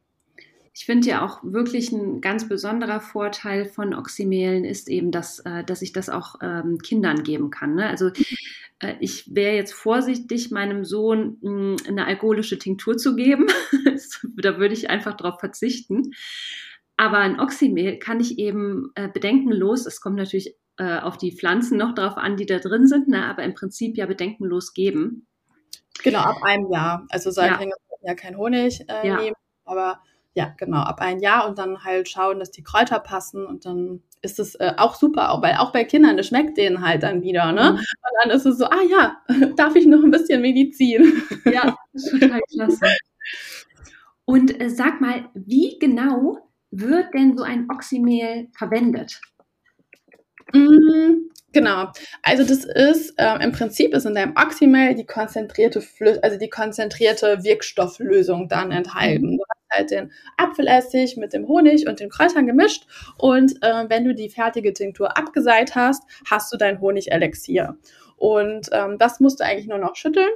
Ich 0.72 0.86
finde 0.86 1.08
ja 1.08 1.26
auch 1.26 1.40
wirklich 1.42 1.90
ein 1.90 2.20
ganz 2.20 2.48
besonderer 2.48 3.00
Vorteil 3.00 3.64
von 3.64 3.92
Oxymelen 3.92 4.64
ist 4.64 4.88
eben, 4.88 5.10
dass, 5.10 5.40
äh, 5.40 5.64
dass 5.64 5.82
ich 5.82 5.92
das 5.92 6.08
auch 6.08 6.36
ähm, 6.40 6.78
Kindern 6.78 7.24
geben 7.24 7.50
kann. 7.50 7.74
Ne? 7.74 7.88
Also 7.88 8.12
äh, 8.78 8.94
ich 9.00 9.34
wäre 9.34 9.56
jetzt 9.56 9.74
vorsichtig, 9.74 10.52
meinem 10.52 10.84
Sohn 10.84 11.38
mh, 11.42 11.50
hm, 11.50 11.76
eine 11.88 12.06
alkoholische 12.06 12.58
Tinktur 12.58 12.96
zu 12.96 13.16
geben. 13.16 13.48
da 14.36 14.58
würde 14.58 14.74
ich 14.74 14.90
einfach 14.90 15.16
darauf 15.16 15.40
verzichten. 15.40 16.12
Aber 16.96 17.18
ein 17.18 17.40
Oxymehl 17.40 17.98
kann 17.98 18.20
ich 18.20 18.38
eben 18.38 18.92
äh, 18.94 19.08
bedenkenlos, 19.08 19.86
es 19.86 20.00
kommt 20.00 20.16
natürlich 20.16 20.56
äh, 20.76 20.98
auf 20.98 21.18
die 21.18 21.32
Pflanzen 21.32 21.78
noch 21.78 21.94
drauf 21.94 22.16
an, 22.16 22.36
die 22.36 22.46
da 22.46 22.58
drin 22.58 22.86
sind, 22.86 23.08
ne, 23.08 23.26
aber 23.26 23.42
im 23.42 23.54
Prinzip 23.54 23.96
ja 23.96 24.06
bedenkenlos 24.06 24.74
geben. 24.74 25.26
Genau, 26.02 26.20
ab 26.20 26.42
einem 26.42 26.70
Jahr. 26.70 27.06
Also 27.10 27.30
Säuglinge 27.30 27.74
ja. 28.02 28.10
ja 28.10 28.14
kein 28.14 28.36
Honig 28.36 28.84
äh, 28.88 29.06
ja. 29.06 29.16
nehmen, 29.16 29.36
aber 29.64 30.00
ja, 30.34 30.54
genau, 30.56 30.78
ab 30.78 31.00
einem 31.00 31.20
Jahr 31.20 31.46
und 31.46 31.58
dann 31.58 31.84
halt 31.84 32.08
schauen, 32.08 32.38
dass 32.38 32.50
die 32.50 32.62
Kräuter 32.62 32.98
passen 33.00 33.44
und 33.44 33.66
dann 33.66 34.02
ist 34.22 34.38
es 34.38 34.54
äh, 34.54 34.72
auch 34.78 34.94
super, 34.94 35.32
auch, 35.32 35.42
weil 35.42 35.56
auch 35.56 35.72
bei 35.72 35.84
Kindern, 35.84 36.16
das 36.16 36.28
schmeckt 36.28 36.56
denen 36.56 36.80
halt 36.80 37.02
dann 37.02 37.22
wieder, 37.22 37.52
ne? 37.52 37.72
Mhm. 37.72 37.76
Und 37.76 38.12
dann 38.22 38.30
ist 38.30 38.46
es 38.46 38.56
so, 38.56 38.64
ah 38.66 38.82
ja, 38.88 39.16
darf 39.56 39.74
ich 39.74 39.84
noch 39.84 40.02
ein 40.02 40.10
bisschen 40.10 40.40
Medizin? 40.40 41.22
Ja, 41.44 41.76
total 42.10 42.40
klasse. 42.50 42.86
Und 44.24 44.58
äh, 44.60 44.70
sag 44.70 45.00
mal, 45.00 45.28
wie 45.34 45.78
genau 45.78 46.38
wird 46.72 47.14
denn 47.14 47.36
so 47.36 47.44
ein 47.44 47.68
Oxymehl 47.70 48.48
verwendet? 48.56 49.20
Mm, 50.52 51.28
genau. 51.52 51.92
Also 52.22 52.44
das 52.44 52.64
ist 52.64 53.14
ähm, 53.18 53.40
im 53.40 53.52
Prinzip 53.52 53.94
ist 53.94 54.06
in 54.06 54.14
deinem 54.14 54.34
Oxymehl 54.36 54.94
die 54.94 55.06
konzentrierte 55.06 55.80
Flü 55.80 56.18
also 56.22 56.38
die 56.38 56.50
konzentrierte 56.50 57.44
Wirkstofflösung 57.44 58.48
dann 58.48 58.72
enthalten. 58.72 59.36
Du 59.36 59.44
hast 59.48 59.78
halt 59.78 59.90
den 59.90 60.12
Apfelessig 60.38 61.16
mit 61.16 61.32
dem 61.32 61.46
Honig 61.46 61.86
und 61.86 62.00
den 62.00 62.10
Kräutern 62.10 62.46
gemischt 62.46 62.86
und 63.18 63.62
äh, 63.62 63.88
wenn 63.88 64.04
du 64.04 64.14
die 64.14 64.30
fertige 64.30 64.72
Tinktur 64.72 65.16
abgeseit 65.16 65.74
hast, 65.74 66.02
hast 66.28 66.52
du 66.52 66.56
dein 66.56 66.80
Honigelixier. 66.80 67.76
Und 68.16 68.68
ähm, 68.72 68.98
das 68.98 69.20
musst 69.20 69.40
du 69.40 69.44
eigentlich 69.44 69.66
nur 69.66 69.78
noch 69.78 69.96
schütteln 69.96 70.30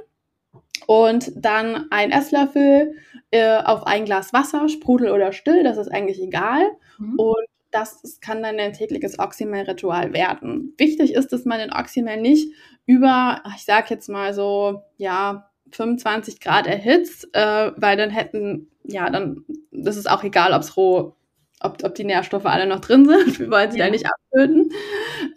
und 0.85 1.31
dann 1.35 1.87
ein 1.91 2.11
Esslöffel 2.11 2.95
äh, 3.31 3.57
auf 3.57 3.85
ein 3.85 4.05
Glas 4.05 4.33
Wasser, 4.33 4.69
Sprudel 4.69 5.11
oder 5.11 5.31
still, 5.33 5.63
das 5.63 5.77
ist 5.77 5.89
eigentlich 5.89 6.21
egal. 6.21 6.71
Mhm. 6.97 7.19
Und 7.19 7.45
das 7.71 8.19
kann 8.21 8.41
dann 8.41 8.59
ein 8.59 8.73
tägliches 8.73 9.19
Oxymel-Ritual 9.19 10.13
werden. 10.13 10.73
Wichtig 10.77 11.13
ist, 11.13 11.33
dass 11.33 11.45
man 11.45 11.59
den 11.59 11.73
Oxymel 11.73 12.17
nicht 12.17 12.53
über, 12.85 13.43
ich 13.55 13.65
sag 13.65 13.89
jetzt 13.89 14.07
mal 14.07 14.33
so, 14.33 14.83
ja, 14.95 15.49
25 15.71 16.39
Grad 16.39 16.65
erhitzt, 16.65 17.27
äh, 17.33 17.71
weil 17.75 17.97
dann 17.97 18.09
hätten, 18.09 18.71
ja, 18.83 19.09
dann, 19.09 19.43
das 19.71 19.97
ist 19.97 20.09
auch 20.09 20.23
egal, 20.23 20.53
ob's 20.53 20.77
roh, 20.77 21.15
ob, 21.59 21.83
ob 21.83 21.95
die 21.95 22.05
Nährstoffe 22.05 22.45
alle 22.45 22.67
noch 22.67 22.79
drin 22.79 23.05
sind, 23.05 23.39
wir 23.39 23.51
wollen 23.51 23.71
sie 23.71 23.79
ja. 23.79 23.85
da 23.85 23.91
nicht 23.91 24.05
abtöten. 24.05 24.71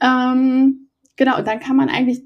Ähm, 0.01 0.89
genau, 1.17 1.39
und 1.39 1.47
dann 1.47 1.59
kann 1.59 1.77
man 1.77 1.89
eigentlich 1.89 2.23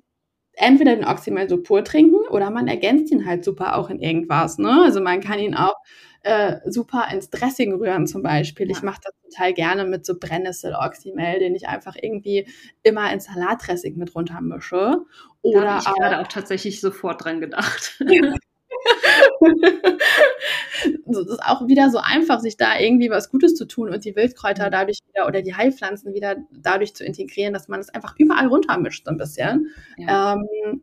entweder 0.56 0.94
den 0.94 1.04
Oxymel 1.04 1.48
so 1.48 1.62
pur 1.62 1.84
trinken 1.84 2.26
oder 2.30 2.50
man 2.50 2.68
ergänzt 2.68 3.12
ihn 3.12 3.26
halt 3.26 3.44
super 3.44 3.76
auch 3.76 3.90
in 3.90 4.00
irgendwas. 4.00 4.58
Ne? 4.58 4.82
Also 4.84 5.00
man 5.00 5.20
kann 5.20 5.38
ihn 5.38 5.54
auch 5.54 5.74
äh, 6.22 6.58
super 6.70 7.08
ins 7.12 7.30
Dressing 7.30 7.74
rühren 7.74 8.06
zum 8.06 8.22
Beispiel. 8.22 8.66
Ja. 8.66 8.72
Ich 8.76 8.82
mache 8.82 9.00
das 9.02 9.12
total 9.22 9.52
gerne 9.52 9.84
mit 9.84 10.06
so 10.06 10.18
Brennnessel-Oxymel, 10.18 11.38
den 11.38 11.54
ich 11.54 11.68
einfach 11.68 11.96
irgendwie 12.00 12.48
immer 12.82 13.12
ins 13.12 13.26
Salatdressing 13.26 13.96
mit 13.96 14.14
runter 14.14 14.40
mische. 14.40 15.02
Oder 15.42 15.60
da 15.62 15.70
habe 15.72 15.84
ich 15.86 16.00
gerade 16.00 16.20
auch 16.20 16.28
tatsächlich 16.28 16.80
sofort 16.80 17.24
dran 17.24 17.40
gedacht. 17.40 18.02
es 21.06 21.18
ist 21.18 21.42
auch 21.42 21.66
wieder 21.66 21.90
so 21.90 21.98
einfach, 21.98 22.40
sich 22.40 22.56
da 22.56 22.78
irgendwie 22.78 23.10
was 23.10 23.30
Gutes 23.30 23.54
zu 23.54 23.66
tun 23.66 23.90
und 23.90 24.04
die 24.04 24.16
Wildkräuter 24.16 24.66
mhm. 24.66 24.72
dadurch 24.72 24.98
wieder 25.08 25.26
oder 25.26 25.42
die 25.42 25.54
Heilpflanzen 25.54 26.14
wieder 26.14 26.36
dadurch 26.52 26.94
zu 26.94 27.04
integrieren, 27.04 27.54
dass 27.54 27.68
man 27.68 27.80
es 27.80 27.90
einfach 27.90 28.14
überall 28.18 28.46
runtermischt 28.46 29.04
so 29.04 29.10
ein 29.10 29.18
bisschen. 29.18 29.68
Ja. 29.96 30.34
Ähm, 30.34 30.82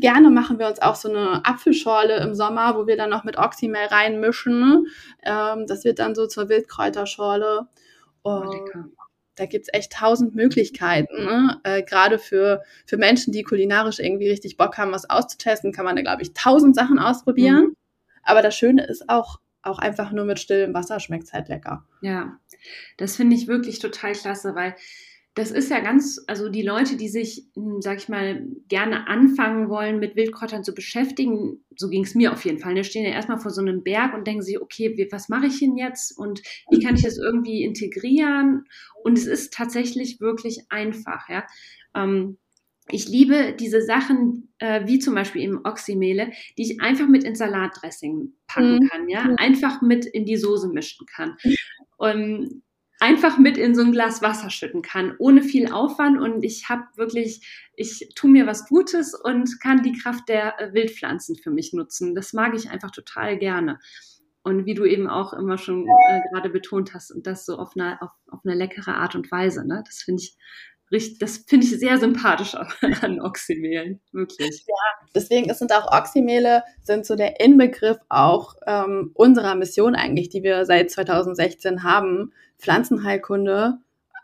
gerne 0.00 0.30
machen 0.30 0.58
wir 0.58 0.66
uns 0.66 0.82
auch 0.82 0.96
so 0.96 1.08
eine 1.08 1.44
Apfelschorle 1.44 2.16
im 2.20 2.34
Sommer, 2.34 2.76
wo 2.76 2.86
wir 2.86 2.96
dann 2.96 3.10
noch 3.10 3.24
mit 3.24 3.38
Oxymel 3.38 3.86
reinmischen. 3.86 4.86
Ähm, 5.22 5.66
das 5.66 5.84
wird 5.84 5.98
dann 5.98 6.14
so 6.14 6.26
zur 6.26 6.48
Wildkräuterschorle. 6.48 7.68
Oh, 8.24 8.42
da 9.38 9.46
gibt's 9.46 9.68
echt 9.72 9.92
tausend 9.92 10.34
Möglichkeiten. 10.34 11.24
Ne? 11.24 11.60
Äh, 11.64 11.82
Gerade 11.82 12.18
für, 12.18 12.62
für 12.86 12.96
Menschen, 12.96 13.32
die 13.32 13.42
kulinarisch 13.42 13.98
irgendwie 13.98 14.28
richtig 14.28 14.56
Bock 14.56 14.78
haben, 14.78 14.92
was 14.92 15.08
auszutesten, 15.08 15.72
kann 15.72 15.84
man 15.84 15.96
da, 15.96 16.02
glaube 16.02 16.22
ich, 16.22 16.32
tausend 16.32 16.74
Sachen 16.74 16.98
ausprobieren. 16.98 17.68
Mhm. 17.68 17.76
Aber 18.22 18.42
das 18.42 18.56
Schöne 18.56 18.86
ist 18.86 19.08
auch, 19.08 19.40
auch 19.62 19.78
einfach 19.78 20.12
nur 20.12 20.24
mit 20.24 20.38
stillem 20.38 20.74
Wasser 20.74 21.00
schmeckt 21.00 21.24
es 21.24 21.32
halt 21.32 21.48
lecker. 21.48 21.84
Ja, 22.00 22.38
das 22.96 23.16
finde 23.16 23.36
ich 23.36 23.48
wirklich 23.48 23.78
total 23.78 24.12
klasse, 24.12 24.54
weil 24.54 24.74
das 25.34 25.52
ist 25.52 25.70
ja 25.70 25.78
ganz, 25.80 26.20
also 26.26 26.48
die 26.48 26.62
Leute, 26.62 26.96
die 26.96 27.08
sich, 27.08 27.46
hm, 27.54 27.80
sag 27.80 27.98
ich 27.98 28.08
mal, 28.08 28.44
gerne 28.68 29.06
anfangen 29.06 29.68
wollen, 29.68 30.00
mit 30.00 30.16
Wildkräutern 30.16 30.64
zu 30.64 30.74
beschäftigen, 30.74 31.64
so 31.76 31.88
ging 31.88 32.04
es 32.04 32.14
mir 32.14 32.32
auf 32.32 32.44
jeden 32.44 32.58
Fall, 32.58 32.74
die 32.74 32.80
ne, 32.80 32.84
stehen 32.84 33.04
ja 33.04 33.12
erstmal 33.12 33.38
vor 33.38 33.52
so 33.52 33.60
einem 33.60 33.84
Berg 33.84 34.14
und 34.14 34.26
denken 34.26 34.42
sich, 34.42 34.60
okay, 34.60 35.08
was 35.12 35.28
mache 35.28 35.46
ich 35.46 35.60
denn 35.60 35.76
jetzt 35.76 36.16
und 36.18 36.42
wie 36.70 36.80
kann 36.80 36.96
ich 36.96 37.02
das 37.02 37.18
irgendwie 37.18 37.62
integrieren? 37.62 38.64
Und 39.04 39.16
es 39.16 39.26
ist 39.26 39.52
tatsächlich 39.52 40.20
wirklich 40.20 40.62
einfach, 40.70 41.28
ja. 41.28 41.46
Ähm, 41.94 42.38
ich 42.90 43.06
liebe 43.06 43.54
diese 43.58 43.82
Sachen, 43.82 44.52
äh, 44.58 44.86
wie 44.86 44.98
zum 44.98 45.14
Beispiel 45.14 45.42
eben 45.42 45.60
Oxymele, 45.64 46.32
die 46.56 46.62
ich 46.62 46.80
einfach 46.80 47.06
mit 47.06 47.22
ins 47.22 47.38
Salatdressing 47.38 48.32
packen 48.46 48.76
mhm. 48.76 48.88
kann, 48.88 49.08
ja, 49.08 49.22
einfach 49.36 49.82
mit 49.82 50.06
in 50.06 50.24
die 50.24 50.36
Soße 50.36 50.68
mischen 50.68 51.06
kann. 51.06 51.36
Und 51.98 52.62
einfach 53.00 53.38
mit 53.38 53.56
in 53.56 53.74
so 53.74 53.82
ein 53.82 53.92
Glas 53.92 54.22
Wasser 54.22 54.50
schütten 54.50 54.82
kann, 54.82 55.14
ohne 55.18 55.42
viel 55.42 55.70
Aufwand. 55.72 56.20
Und 56.20 56.42
ich 56.42 56.68
habe 56.68 56.84
wirklich, 56.96 57.68
ich 57.74 58.10
tue 58.14 58.30
mir 58.30 58.46
was 58.46 58.66
Gutes 58.66 59.14
und 59.14 59.60
kann 59.60 59.82
die 59.82 59.92
Kraft 59.92 60.28
der 60.28 60.60
äh, 60.60 60.72
Wildpflanzen 60.72 61.36
für 61.36 61.50
mich 61.50 61.72
nutzen. 61.72 62.14
Das 62.14 62.32
mag 62.32 62.54
ich 62.54 62.70
einfach 62.70 62.90
total 62.90 63.38
gerne. 63.38 63.78
Und 64.42 64.66
wie 64.66 64.74
du 64.74 64.84
eben 64.84 65.08
auch 65.08 65.32
immer 65.32 65.58
schon 65.58 65.86
äh, 65.86 66.20
gerade 66.32 66.50
betont 66.50 66.94
hast, 66.94 67.10
und 67.10 67.26
das 67.26 67.44
so 67.44 67.56
auf 67.56 67.72
eine, 67.76 68.00
auf, 68.02 68.10
auf 68.28 68.40
eine 68.44 68.54
leckere 68.54 68.96
Art 68.96 69.14
und 69.14 69.30
Weise. 69.30 69.66
Ne? 69.66 69.82
Das 69.86 70.02
finde 70.02 70.22
ich 70.22 70.36
richtig, 70.90 71.18
das 71.18 71.38
finde 71.38 71.66
ich 71.66 71.78
sehr 71.78 71.98
sympathisch 71.98 72.54
an 72.54 73.20
Oxymelen, 73.20 74.00
wirklich. 74.12 74.64
Ja, 74.66 75.08
deswegen 75.14 75.52
sind 75.52 75.72
auch 75.72 75.90
Oxymele 75.92 76.62
sind 76.82 77.06
so 77.06 77.16
der 77.16 77.40
Inbegriff 77.40 77.98
auch 78.08 78.54
ähm, 78.66 79.10
unserer 79.14 79.54
Mission 79.54 79.94
eigentlich, 79.94 80.28
die 80.28 80.42
wir 80.42 80.64
seit 80.64 80.90
2016 80.90 81.82
haben, 81.82 82.32
Pflanzenheilkunde 82.58 83.78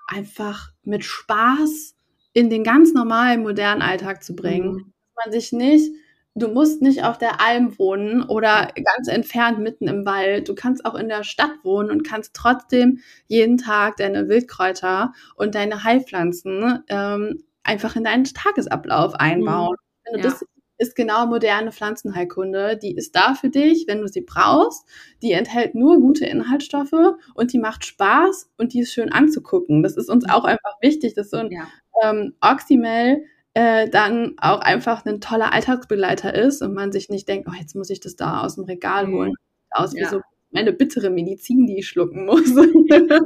einfach 0.09 0.71
mit 0.83 1.05
Spaß 1.05 1.95
in 2.33 2.51
den 2.51 2.65
ganz 2.65 2.93
normalen 2.93 3.43
modernen 3.43 3.83
Alltag 3.83 4.23
zu 4.23 4.35
bringen. 4.35 4.73
Mhm. 4.73 4.93
Dass 5.15 5.27
man 5.27 5.33
sich 5.33 5.53
nicht 5.53 5.91
du 6.35 6.49
musst 6.49 6.83
nicht 6.83 7.05
auf 7.05 7.19
der 7.19 7.41
Alm 7.41 7.79
wohnen 7.79 8.23
oder 8.23 8.69
ganz 8.75 9.09
entfernt 9.09 9.61
mitten 9.61 9.89
im 9.89 10.05
Wald. 10.05 10.49
Du 10.49 10.55
kannst 10.55 10.85
auch 10.85 10.95
in 10.95 11.09
der 11.09 11.25
Stadt 11.25 11.53
wohnen 11.63 11.91
und 11.91 12.07
kannst 12.07 12.35
trotzdem 12.35 12.99
jeden 13.27 13.57
Tag 13.57 13.97
deine 13.97 14.29
Wildkräuter 14.29 15.13
und 15.37 15.55
deine 15.55 15.85
Heilpflanzen 15.85 16.83
ähm, 16.89 17.45
einfach 17.63 17.97
in 17.97 18.05
deinen 18.05 18.25
Tagesablauf 18.25 19.15
einbauen. 19.15 19.77
Mhm. 20.11 20.19
Ja. 20.19 20.23
Das 20.23 20.45
ist 20.77 20.97
genau 20.97 21.27
moderne 21.27 21.71
Pflanzenheilkunde. 21.71 22.77
Die 22.77 22.97
ist 22.97 23.15
da 23.15 23.35
für 23.35 23.49
dich, 23.49 23.85
wenn 23.87 24.01
du 24.01 24.09
sie 24.09 24.23
brauchst. 24.23 24.85
Die 25.23 25.33
enthält 25.33 25.77
nur 25.77 26.01
gute 26.01 26.27
Inhaltsstoffe 26.27 27.17
und 27.35 27.53
die 27.53 27.59
macht 27.59 27.85
Spaß 27.85 28.51
und 28.59 28.73
die 28.73 28.81
ist 28.81 28.93
schön 28.93 29.13
anzugucken. 29.13 29.85
Das 29.85 29.97
ist 29.97 30.11
uns 30.11 30.25
mhm. 30.25 30.31
auch 30.31 30.45
einfach 30.45 30.77
wichtig, 30.81 31.15
dass 31.15 31.31
so 31.31 31.37
ein 31.37 31.51
ja. 31.53 31.69
ähm, 32.03 32.35
Oxymel 32.41 33.23
äh, 33.55 33.89
dann 33.89 34.35
auch 34.39 34.61
einfach 34.61 35.07
ein 35.07 35.21
toller 35.21 35.53
Alltagsbegleiter 35.53 36.35
ist 36.35 36.61
und 36.61 36.75
man 36.75 36.93
sich 36.93 37.09
nicht 37.09 37.29
denkt, 37.29 37.49
oh, 37.51 37.55
jetzt 37.59 37.75
muss 37.77 37.91
ich 37.91 38.01
das 38.01 38.17
da 38.17 38.43
aus 38.43 38.57
dem 38.57 38.65
Regal 38.65 39.07
holen. 39.09 39.31
Mhm. 39.31 39.37
Aus 39.71 39.95
wie 39.95 40.01
ja. 40.01 40.11
so 40.11 40.21
meine 40.51 40.73
bittere 40.73 41.11
Medizin, 41.11 41.67
die 41.67 41.79
ich 41.79 41.89
schlucken 41.89 42.27
muss. 42.27 42.47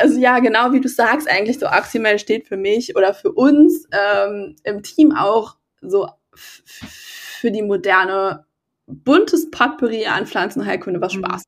also 0.00 0.18
ja, 0.18 0.38
genau 0.40 0.72
wie 0.72 0.80
du 0.80 0.88
sagst, 0.88 1.28
eigentlich 1.28 1.58
so 1.58 1.66
Oxymel 1.66 2.18
steht 2.18 2.48
für 2.48 2.56
mich 2.56 2.96
oder 2.96 3.14
für 3.14 3.32
uns 3.32 3.86
ähm, 3.92 4.56
im 4.64 4.82
Team 4.82 5.12
auch 5.12 5.56
so 5.80 6.08
für 6.34 7.50
die 7.50 7.62
moderne 7.62 8.44
buntes 8.86 9.50
Potpourri 9.50 10.06
an 10.06 10.26
Pflanzenheilkunde, 10.26 11.00
was 11.00 11.14
mhm. 11.14 11.24
Spaß. 11.24 11.44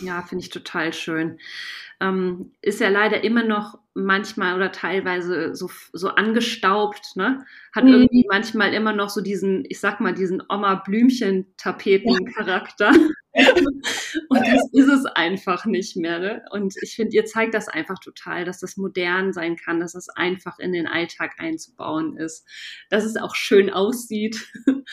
Ja, 0.00 0.22
finde 0.22 0.44
ich 0.44 0.50
total 0.50 0.92
schön. 0.92 1.40
Ähm, 2.00 2.52
ist 2.60 2.80
ja 2.80 2.88
leider 2.88 3.22
immer 3.24 3.44
noch 3.44 3.78
manchmal 3.94 4.56
oder 4.56 4.72
teilweise 4.72 5.54
so, 5.54 5.70
so 5.92 6.08
angestaubt, 6.08 7.14
ne? 7.16 7.46
Hat 7.72 7.84
mhm. 7.84 7.90
irgendwie 7.90 8.26
manchmal 8.28 8.74
immer 8.74 8.92
noch 8.92 9.10
so 9.10 9.20
diesen, 9.20 9.64
ich 9.68 9.78
sag 9.80 10.00
mal, 10.00 10.14
diesen 10.14 10.42
Oma-Blümchen-Tapeten-Charakter. 10.48 12.90
und 14.28 14.40
das 14.40 14.68
ist 14.72 14.88
es 14.88 15.06
einfach 15.06 15.64
nicht 15.66 15.96
mehr. 15.96 16.18
Ne? 16.18 16.44
Und 16.50 16.74
ich 16.82 16.94
finde, 16.94 17.16
ihr 17.16 17.24
zeigt 17.24 17.54
das 17.54 17.68
einfach 17.68 17.98
total, 17.98 18.44
dass 18.44 18.60
das 18.60 18.76
modern 18.76 19.32
sein 19.32 19.56
kann, 19.56 19.80
dass 19.80 19.94
es 19.94 20.08
einfach 20.08 20.58
in 20.58 20.72
den 20.72 20.86
Alltag 20.86 21.34
einzubauen 21.38 22.16
ist, 22.16 22.46
dass 22.90 23.04
es 23.04 23.16
auch 23.16 23.34
schön 23.34 23.70
aussieht. 23.70 24.46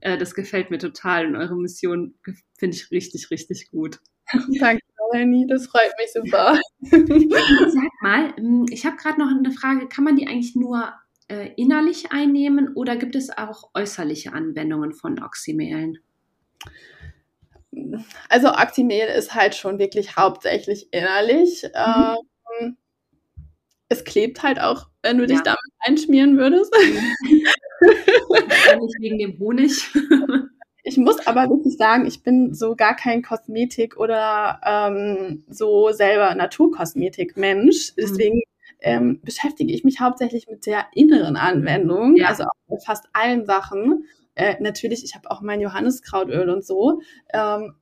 Äh, 0.00 0.18
das 0.18 0.34
gefällt 0.34 0.70
mir 0.70 0.76
total 0.76 1.26
und 1.26 1.36
eure 1.36 1.56
Mission 1.56 2.16
finde 2.58 2.76
ich 2.76 2.90
richtig, 2.90 3.30
richtig 3.30 3.70
gut. 3.70 3.98
Danke, 4.60 4.82
Melanie, 5.12 5.46
das 5.46 5.66
freut 5.66 5.92
mich 5.98 6.12
super. 6.12 6.58
Sag 6.80 7.90
mal, 8.02 8.34
hm, 8.36 8.66
ich 8.70 8.84
habe 8.84 8.96
gerade 8.96 9.20
noch 9.20 9.30
eine 9.30 9.52
Frage, 9.52 9.88
kann 9.88 10.04
man 10.04 10.16
die 10.16 10.26
eigentlich 10.26 10.56
nur 10.56 10.92
äh, 11.28 11.50
innerlich 11.56 12.12
einnehmen 12.12 12.74
oder 12.74 12.96
gibt 12.96 13.16
es 13.16 13.36
auch 13.36 13.70
äußerliche 13.74 14.32
Anwendungen 14.32 14.92
von 14.92 15.22
Oxymelen? 15.22 15.98
Also 18.28 18.48
Oxymel 18.48 19.08
ist 19.08 19.34
halt 19.34 19.54
schon 19.54 19.78
wirklich 19.78 20.16
hauptsächlich 20.16 20.88
innerlich. 20.92 21.62
Mhm. 21.64 22.16
Ähm, 22.60 22.76
es 23.88 24.04
klebt 24.04 24.42
halt 24.42 24.60
auch, 24.60 24.88
wenn 25.02 25.18
du 25.18 25.26
dich 25.26 25.40
damit 25.42 25.58
einschmieren 25.80 26.38
würdest. 26.38 26.72
Nicht 27.80 29.00
wegen 29.00 29.18
dem 29.18 29.38
Honig. 29.38 29.92
Ich 30.88 30.98
muss 30.98 31.26
aber 31.26 31.50
wirklich 31.50 31.76
sagen, 31.76 32.06
ich 32.06 32.22
bin 32.22 32.54
so 32.54 32.76
gar 32.76 32.94
kein 32.94 33.20
Kosmetik 33.20 33.96
oder 33.96 34.60
ähm, 34.64 35.42
so 35.48 35.90
selber 35.90 36.32
Naturkosmetik-Mensch. 36.36 37.90
Mhm. 37.90 38.00
Deswegen 38.00 38.42
ähm, 38.82 39.20
beschäftige 39.20 39.72
ich 39.72 39.82
mich 39.82 39.98
hauptsächlich 39.98 40.46
mit 40.48 40.64
der 40.64 40.86
inneren 40.94 41.36
Anwendung, 41.36 42.14
ja. 42.14 42.28
also 42.28 42.44
auch 42.44 42.70
mit 42.70 42.84
fast 42.84 43.06
allen 43.14 43.46
Sachen. 43.46 44.04
Äh, 44.36 44.54
natürlich, 44.60 45.02
ich 45.02 45.16
habe 45.16 45.28
auch 45.28 45.40
mein 45.40 45.60
Johanniskrautöl 45.60 46.48
und 46.50 46.64
so. 46.64 47.00
Ähm, 47.34 47.74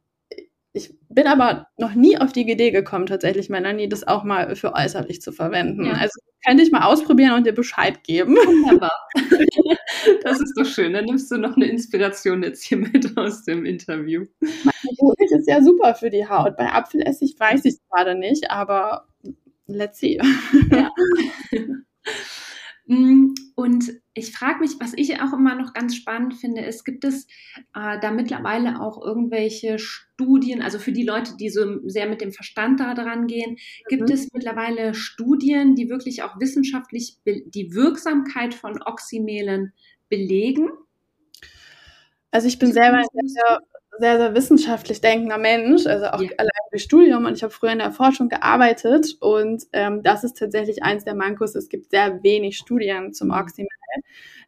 ich 0.77 0.93
bin 1.09 1.29
aber 1.29 1.69
noch 1.79 1.95
nie 1.95 2.19
auf 2.19 2.33
die 2.33 2.51
Idee 2.51 2.73
gekommen, 2.73 3.07
tatsächlich, 3.07 3.49
Melanie, 3.49 3.89
das 3.89 4.07
auch 4.07 4.25
mal 4.25 4.57
für 4.57 4.75
äußerlich 4.75 5.23
zu 5.23 5.31
verwenden. 5.31 5.87
Ja. 5.87 5.93
Also 5.93 6.19
könnte 6.45 6.65
ich 6.65 6.73
mal 6.73 6.85
ausprobieren 6.85 7.35
und 7.35 7.47
dir 7.47 7.55
Bescheid 7.55 8.03
geben. 8.03 8.37
Wunderbar. 8.37 9.09
Das 10.23 10.39
ist 10.39 10.53
doch 10.59 10.67
schön. 10.67 10.93
Dann 10.93 11.07
nimmst 11.07 11.31
du 11.31 11.39
noch 11.39 11.57
eine 11.57 11.65
Inspiration 11.65 12.43
jetzt 12.43 12.63
hier 12.63 12.77
mit 12.77 13.17
aus 13.17 13.45
dem 13.45 13.65
Interview. 13.65 14.27
Honig 15.01 15.31
ist 15.31 15.49
ja 15.49 15.63
super 15.63 15.95
für 15.95 16.11
die 16.11 16.29
Haut. 16.29 16.59
Bei 16.59 16.71
Apfelessig 16.71 17.37
weiß 17.39 17.65
ich 17.65 17.75
es 17.75 17.81
gerade 17.91 18.15
nicht, 18.15 18.51
aber 18.51 19.07
let's 19.67 19.99
see. 19.99 20.21
Ja. 20.71 20.91
Mm, 22.87 23.35
und 23.55 23.93
ich 24.13 24.33
frage 24.33 24.61
mich, 24.61 24.73
was 24.79 24.93
ich 24.95 25.21
auch 25.21 25.33
immer 25.33 25.55
noch 25.55 25.73
ganz 25.73 25.97
spannend 25.97 26.35
finde, 26.35 26.63
ist, 26.63 26.85
gibt 26.85 27.05
es 27.05 27.27
äh, 27.75 27.99
da 28.01 28.11
mittlerweile 28.11 28.81
auch 28.81 29.03
irgendwelche 29.03 29.79
Studien, 29.79 30.61
also 30.61 30.79
für 30.79 30.93
die 30.93 31.05
Leute, 31.05 31.37
die 31.39 31.49
so 31.49 31.81
sehr 31.89 32.09
mit 32.09 32.21
dem 32.21 32.33
Verstand 32.33 32.81
da 32.81 32.95
dran 32.95 33.27
gehen, 33.27 33.57
gibt 33.89 34.09
mhm. 34.09 34.15
es 34.15 34.29
mittlerweile 34.33 34.95
Studien, 34.95 35.75
die 35.75 35.89
wirklich 35.89 36.23
auch 36.23 36.39
wissenschaftlich 36.39 37.17
die 37.25 37.75
Wirksamkeit 37.75 38.55
von 38.55 38.83
Oxymelen 38.83 39.73
belegen? 40.11 40.69
Also 42.31 42.49
ich 42.49 42.59
bin 42.59 42.73
selber 42.73 42.99
ein 42.99 43.29
sehr, 43.29 43.61
sehr, 43.99 44.19
sehr 44.19 44.35
wissenschaftlich 44.35 45.01
denkender 45.01 45.39
Mensch, 45.39 45.87
also 45.87 46.07
auch 46.07 46.21
ja. 46.21 46.31
allein 46.37 46.51
durch 46.71 46.83
Studium 46.83 47.25
und 47.27 47.35
ich 47.35 47.43
habe 47.43 47.53
früher 47.53 47.73
in 47.73 47.79
der 47.79 47.93
Forschung 47.93 48.29
gearbeitet 48.29 49.17
und 49.21 49.65
ähm, 49.73 50.03
das 50.03 50.25
ist 50.25 50.39
tatsächlich 50.39 50.83
eins 50.83 51.05
der 51.05 51.15
Mankos. 51.15 51.55
Es 51.55 51.69
gibt 51.69 51.91
sehr 51.91 52.23
wenig 52.23 52.59
Studien 52.59 53.13
zum 53.13 53.29
mhm. 53.29 53.35
Oxymel, 53.35 53.69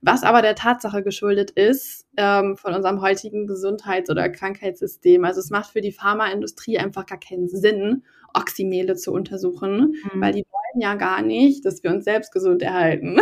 was 0.02 0.22
aber 0.22 0.42
der 0.42 0.54
Tatsache 0.54 1.02
geschuldet 1.02 1.50
ist 1.52 2.06
ähm, 2.16 2.56
von 2.56 2.74
unserem 2.74 3.00
heutigen 3.00 3.46
Gesundheits- 3.46 4.10
oder 4.10 4.28
Krankheitssystem. 4.28 5.24
Also 5.24 5.40
es 5.40 5.50
macht 5.50 5.70
für 5.70 5.80
die 5.80 5.92
Pharmaindustrie 5.92 6.78
einfach 6.78 7.06
gar 7.06 7.20
keinen 7.20 7.48
Sinn, 7.48 8.02
Oxymele 8.34 8.96
zu 8.96 9.12
untersuchen, 9.12 9.94
mhm. 10.12 10.20
weil 10.20 10.32
die 10.32 10.44
wollen 10.44 10.80
ja 10.82 10.94
gar 10.94 11.22
nicht, 11.22 11.64
dass 11.64 11.82
wir 11.82 11.90
uns 11.90 12.04
selbst 12.04 12.32
gesund 12.32 12.62
erhalten. 12.62 13.18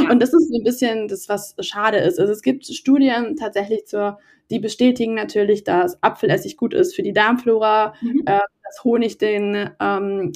Ja. 0.00 0.10
Und 0.10 0.20
das 0.22 0.32
ist 0.32 0.48
so 0.48 0.58
ein 0.58 0.64
bisschen 0.64 1.08
das, 1.08 1.28
was 1.28 1.54
schade 1.60 1.98
ist. 1.98 2.18
Also 2.18 2.32
es 2.32 2.42
gibt 2.42 2.66
Studien 2.66 3.36
tatsächlich 3.36 3.86
zur 3.86 4.18
die 4.50 4.58
bestätigen 4.58 5.14
natürlich, 5.14 5.64
dass 5.64 6.02
Apfelessig 6.02 6.56
gut 6.56 6.74
ist 6.74 6.94
für 6.94 7.02
die 7.02 7.12
Darmflora, 7.12 7.94
mhm. 8.00 8.22
äh, 8.26 8.40
dass 8.64 8.84
Honig 8.84 9.18
den 9.18 9.70
ähm, 9.80 10.32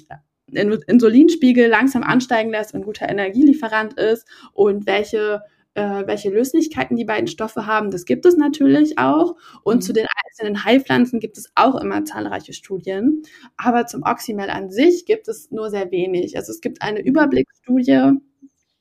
Insulinspiegel 0.52 1.68
langsam 1.68 2.02
ansteigen 2.02 2.50
lässt 2.50 2.74
und 2.74 2.80
ein 2.80 2.84
guter 2.84 3.08
Energielieferant 3.08 3.94
ist 3.94 4.26
und 4.52 4.86
welche 4.86 5.42
äh, 5.74 6.06
welche 6.06 6.30
Löslichkeiten 6.30 6.96
die 6.96 7.04
beiden 7.04 7.26
Stoffe 7.26 7.66
haben, 7.66 7.90
das 7.90 8.04
gibt 8.04 8.26
es 8.26 8.36
natürlich 8.36 8.98
auch. 8.98 9.36
Und 9.62 9.76
mhm. 9.76 9.80
zu 9.80 9.92
den 9.92 10.06
einzelnen 10.24 10.64
Heilpflanzen 10.64 11.20
gibt 11.20 11.36
es 11.36 11.50
auch 11.54 11.80
immer 11.80 12.04
zahlreiche 12.04 12.52
Studien. 12.52 13.22
Aber 13.56 13.86
zum 13.86 14.02
Oxymel 14.02 14.50
an 14.50 14.70
sich 14.70 15.04
gibt 15.06 15.28
es 15.28 15.50
nur 15.50 15.70
sehr 15.70 15.90
wenig. 15.90 16.36
Also 16.36 16.52
es 16.52 16.60
gibt 16.60 16.82
eine 16.82 17.00
Überblicksstudie, 17.00 18.12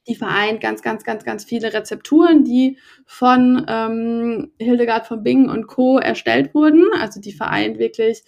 die 0.07 0.15
vereint 0.15 0.61
ganz, 0.61 0.81
ganz, 0.81 1.03
ganz, 1.03 1.23
ganz 1.23 1.45
viele 1.45 1.73
Rezepturen, 1.73 2.43
die 2.43 2.77
von 3.05 3.65
ähm, 3.67 4.51
Hildegard 4.59 5.07
von 5.07 5.23
Bingen 5.23 5.49
und 5.49 5.67
Co. 5.67 5.97
erstellt 5.97 6.53
wurden. 6.53 6.83
Also 6.99 7.21
die 7.21 7.31
vereint 7.31 7.79
wirklich, 7.79 8.23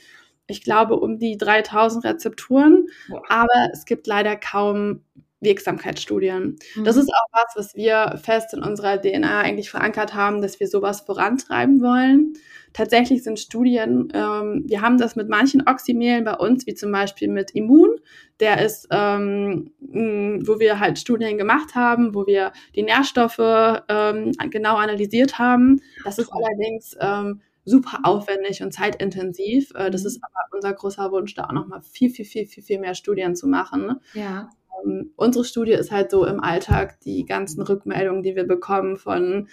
ich 0.47 0.63
glaube, 0.63 0.95
um 0.95 1.19
die 1.19 1.38
3000 1.38 2.06
Rezepturen. 2.06 2.88
Aber 3.28 3.69
es 3.73 3.86
gibt 3.86 4.08
leider 4.08 4.38
kaum 4.38 5.01
Wirksamkeitsstudien. 5.45 6.58
Mhm. 6.75 6.84
Das 6.84 6.97
ist 6.97 7.10
auch 7.10 7.27
was, 7.31 7.55
was 7.55 7.75
wir 7.75 8.19
fest 8.21 8.53
in 8.53 8.62
unserer 8.62 9.01
DNA 9.01 9.39
eigentlich 9.39 9.69
verankert 9.69 10.13
haben, 10.13 10.41
dass 10.41 10.60
wir 10.60 10.67
sowas 10.67 11.01
vorantreiben 11.01 11.81
wollen. 11.81 12.34
Tatsächlich 12.75 13.23
sind 13.23 13.39
Studien, 13.39 14.12
ähm, 14.13 14.65
wir 14.67 14.81
haben 14.81 14.97
das 14.97 15.15
mit 15.15 15.29
manchen 15.29 15.65
Oxymelen 15.65 16.25
bei 16.25 16.34
uns, 16.34 16.67
wie 16.67 16.73
zum 16.73 16.91
Beispiel 16.91 17.29
mit 17.29 17.51
Immun. 17.51 18.01
Der 18.41 18.62
ist, 18.65 18.89
ähm, 18.91 19.71
wo 19.79 20.60
wir 20.60 20.77
halt 20.81 20.99
Studien 20.99 21.38
gemacht 21.38 21.73
haben, 21.73 22.13
wo 22.13 22.27
wir 22.27 22.51
die 22.75 22.84
Nährstoffe 22.84 23.39
ähm, 23.39 24.34
genau 24.49 24.75
analysiert 24.75 25.39
haben. 25.39 25.81
Das 26.03 26.17
ist 26.17 26.29
allerdings 26.34 26.97
ähm, 26.99 27.39
super 27.63 27.99
aufwendig 28.03 28.62
und 28.62 28.73
zeitintensiv. 28.73 29.71
Äh, 29.73 29.89
das 29.89 30.01
mhm. 30.01 30.08
ist 30.08 30.19
aber 30.21 30.53
unser 30.53 30.73
großer 30.73 31.12
Wunsch, 31.13 31.34
da 31.34 31.45
auch 31.45 31.53
nochmal 31.53 31.81
viel, 31.81 32.10
viel, 32.10 32.25
viel, 32.25 32.45
viel, 32.45 32.63
viel 32.63 32.79
mehr 32.79 32.93
Studien 32.93 33.38
zu 33.38 33.47
machen. 33.47 34.01
Ja 34.13 34.49
ähm, 34.83 35.11
unsere 35.15 35.45
Studie 35.45 35.73
ist 35.73 35.91
halt 35.91 36.11
so 36.11 36.25
im 36.25 36.39
Alltag 36.39 36.99
die 37.01 37.25
ganzen 37.25 37.61
Rückmeldungen, 37.61 38.23
die 38.23 38.35
wir 38.35 38.45
bekommen 38.45 38.97
von 38.97 39.47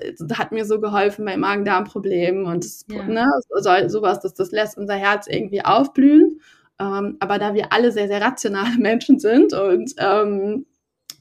äh, 0.00 0.12
hat 0.34 0.52
mir 0.52 0.64
so 0.64 0.80
geholfen 0.80 1.24
bei 1.24 1.36
Magen-Darm-Problemen 1.36 2.46
und 2.46 2.64
das, 2.64 2.84
ja. 2.88 3.04
ne, 3.04 3.26
so, 3.48 3.88
sowas, 3.88 4.20
das, 4.20 4.34
das 4.34 4.50
lässt 4.50 4.78
unser 4.78 4.94
Herz 4.94 5.26
irgendwie 5.26 5.64
aufblühen. 5.64 6.40
Ähm, 6.80 7.16
aber 7.20 7.38
da 7.38 7.54
wir 7.54 7.72
alle 7.72 7.92
sehr, 7.92 8.08
sehr 8.08 8.20
rationale 8.20 8.76
Menschen 8.78 9.18
sind 9.18 9.52
und 9.52 9.94
ähm, 9.98 10.66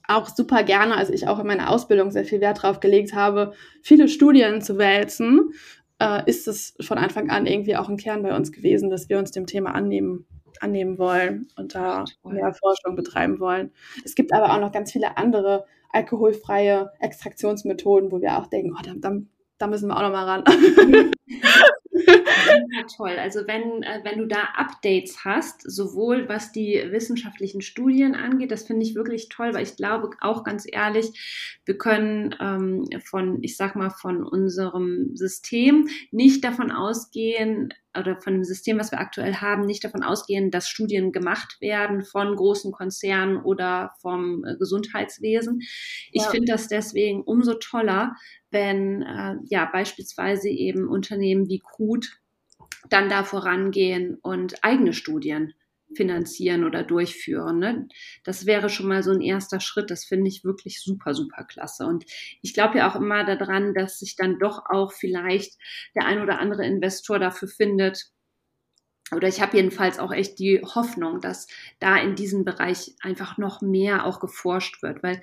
auch 0.08 0.28
super 0.30 0.64
gerne, 0.64 0.96
also 0.98 1.14
ich 1.14 1.28
auch 1.28 1.40
in 1.40 1.48
meiner 1.48 1.70
Ausbildung 1.70 2.12
sehr 2.12 2.26
viel 2.26 2.42
Wert 2.42 2.64
drauf 2.64 2.80
gelegt 2.80 3.14
habe, 3.14 3.54
viele 3.82 4.08
Studien 4.08 4.62
zu 4.62 4.78
wälzen, 4.78 5.52
äh, 6.00 6.30
ist 6.30 6.48
es 6.48 6.76
von 6.82 6.98
Anfang 6.98 7.30
an 7.30 7.46
irgendwie 7.46 7.78
auch 7.78 7.90
ein 7.90 7.98
Kern 7.98 8.24
bei 8.24 8.36
uns 8.36 8.52
gewesen, 8.52 8.90
dass 8.90 9.10
wir 9.10 9.18
uns 9.18 9.32
dem 9.32 9.46
Thema 9.46 9.74
annehmen 9.74 10.26
annehmen 10.62 10.98
wollen 10.98 11.48
und 11.56 11.76
da 11.76 12.06
mehr 12.24 12.54
Forschung 12.54 12.96
betreiben 12.96 13.40
wollen. 13.40 13.72
Es 14.04 14.16
gibt 14.16 14.34
aber 14.34 14.54
auch 14.54 14.60
noch 14.60 14.72
ganz 14.72 14.92
viele 14.92 15.18
andere 15.18 15.66
alkoholfreie 15.92 16.92
Extraktionsmethoden, 17.00 18.12
wo 18.12 18.22
wir 18.22 18.38
auch 18.38 18.48
denken, 18.48 18.76
oh, 18.78 18.82
da, 18.84 18.94
da, 18.96 19.18
da 19.58 19.68
müssen 19.68 19.88
wir 19.88 19.98
auch 19.98 20.02
noch 20.02 20.12
mal 20.12 20.26
ran. 20.26 20.44
Ja, 22.72 22.84
toll. 22.96 23.18
Also 23.20 23.42
wenn, 23.48 23.84
äh, 23.84 24.02
wenn 24.04 24.20
du 24.20 24.28
da 24.28 24.44
Updates 24.56 25.24
hast, 25.24 25.62
sowohl 25.62 26.28
was 26.28 26.52
die 26.52 26.84
wissenschaftlichen 26.90 27.62
Studien 27.62 28.16
angeht, 28.16 28.52
das 28.52 28.64
finde 28.64 28.86
ich 28.86 28.96
wirklich 28.96 29.30
toll, 29.30 29.54
weil 29.54 29.64
ich 29.64 29.76
glaube 29.76 30.10
auch 30.20 30.44
ganz 30.44 30.66
ehrlich, 30.70 31.60
wir 31.66 31.78
können 31.78 32.36
ähm, 32.40 32.88
von, 33.06 33.42
ich 33.42 33.58
sag 33.58 33.76
mal, 33.76 33.90
von 33.90 34.24
unserem 34.24 35.16
System 35.16 35.88
nicht 36.12 36.44
davon 36.44 36.72
ausgehen, 36.72 37.74
oder 37.98 38.20
von 38.20 38.34
dem 38.34 38.44
System, 38.44 38.80
was 38.80 38.92
wir 38.92 39.00
aktuell 39.00 39.36
haben, 39.36 39.66
nicht 39.66 39.84
davon 39.84 40.04
ausgehen, 40.04 40.52
dass 40.52 40.70
Studien 40.70 41.12
gemacht 41.12 41.58
werden 41.62 42.04
von 42.04 42.36
großen 42.36 42.72
Konzernen 42.72 43.38
oder 43.38 43.94
vom 44.02 44.44
äh, 44.46 44.56
Gesundheitswesen. 44.58 45.62
Ich 46.12 46.24
ja. 46.24 46.30
finde 46.30 46.52
das 46.52 46.68
deswegen 46.68 47.24
umso 47.24 47.56
toller, 47.56 48.16
wenn 48.52 49.02
äh, 49.02 49.36
ja 49.50 49.66
beispielsweise 49.72 50.50
eben 50.50 50.88
Unternehmen 50.88 51.48
wie 51.50 51.60
Krut 51.60 52.20
dann 52.90 53.10
da 53.10 53.24
vorangehen 53.24 54.18
und 54.22 54.64
eigene 54.64 54.94
Studien 54.94 55.54
finanzieren 55.96 56.64
oder 56.64 56.84
durchführen. 56.84 57.60
Ne? 57.60 57.88
Das 58.24 58.46
wäre 58.46 58.70
schon 58.70 58.88
mal 58.88 59.04
so 59.04 59.12
ein 59.12 59.22
erster 59.22 59.60
Schritt. 59.60 59.92
Das 59.92 60.06
finde 60.06 60.28
ich 60.30 60.44
wirklich 60.44 60.82
super, 60.82 61.14
super 61.14 61.44
klasse. 61.44 61.86
Und 61.86 62.06
ich 62.42 62.54
glaube 62.54 62.78
ja 62.78 62.90
auch 62.90 62.96
immer 62.96 63.24
daran, 63.24 63.74
dass 63.74 64.00
sich 64.00 64.16
dann 64.16 64.40
doch 64.40 64.64
auch 64.70 64.92
vielleicht 64.92 65.58
der 65.96 66.06
ein 66.06 66.22
oder 66.22 66.40
andere 66.40 66.66
Investor 66.66 67.20
dafür 67.20 67.48
findet, 67.48 68.12
oder 69.12 69.28
ich 69.28 69.42
habe 69.42 69.58
jedenfalls 69.58 70.00
auch 70.00 70.12
echt 70.12 70.40
die 70.40 70.62
Hoffnung, 70.62 71.20
dass 71.22 71.48
da 71.80 71.98
in 71.98 72.16
diesem 72.16 72.46
Bereich 72.46 72.96
einfach 73.02 73.38
noch 73.38 73.62
mehr 73.62 74.06
auch 74.06 74.20
geforscht 74.20 74.82
wird, 74.82 75.04
weil 75.04 75.22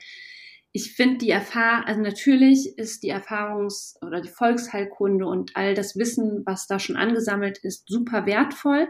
ich 0.73 0.93
finde 0.95 1.19
die 1.19 1.31
Erfahrung, 1.31 1.85
also 1.87 2.01
natürlich 2.01 2.79
ist 2.79 3.03
die 3.03 3.13
Erfahrungs- 3.13 3.97
oder 4.03 4.21
die 4.21 4.29
Volksheilkunde 4.29 5.27
und 5.27 5.57
all 5.57 5.75
das 5.75 5.97
Wissen, 5.97 6.43
was 6.47 6.69
da 6.69 6.79
schon 6.79 6.97
angesammelt 6.97 7.59
ist, 7.59 7.89
super 7.89 8.25
wertvoll. 8.25 8.89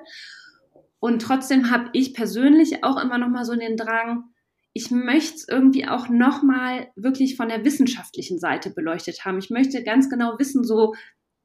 Und 1.00 1.22
trotzdem 1.22 1.70
habe 1.70 1.90
ich 1.92 2.14
persönlich 2.14 2.84
auch 2.84 3.02
immer 3.02 3.18
noch 3.18 3.28
mal 3.28 3.44
so 3.44 3.56
den 3.56 3.76
Drang, 3.76 4.24
ich 4.72 4.90
möchte 4.90 5.34
es 5.34 5.48
irgendwie 5.48 5.88
auch 5.88 6.08
noch 6.08 6.42
mal 6.42 6.88
wirklich 6.94 7.36
von 7.36 7.48
der 7.48 7.64
wissenschaftlichen 7.64 8.38
Seite 8.38 8.70
beleuchtet 8.70 9.24
haben. 9.24 9.38
Ich 9.38 9.50
möchte 9.50 9.82
ganz 9.82 10.08
genau 10.08 10.38
wissen, 10.38 10.62
so 10.62 10.94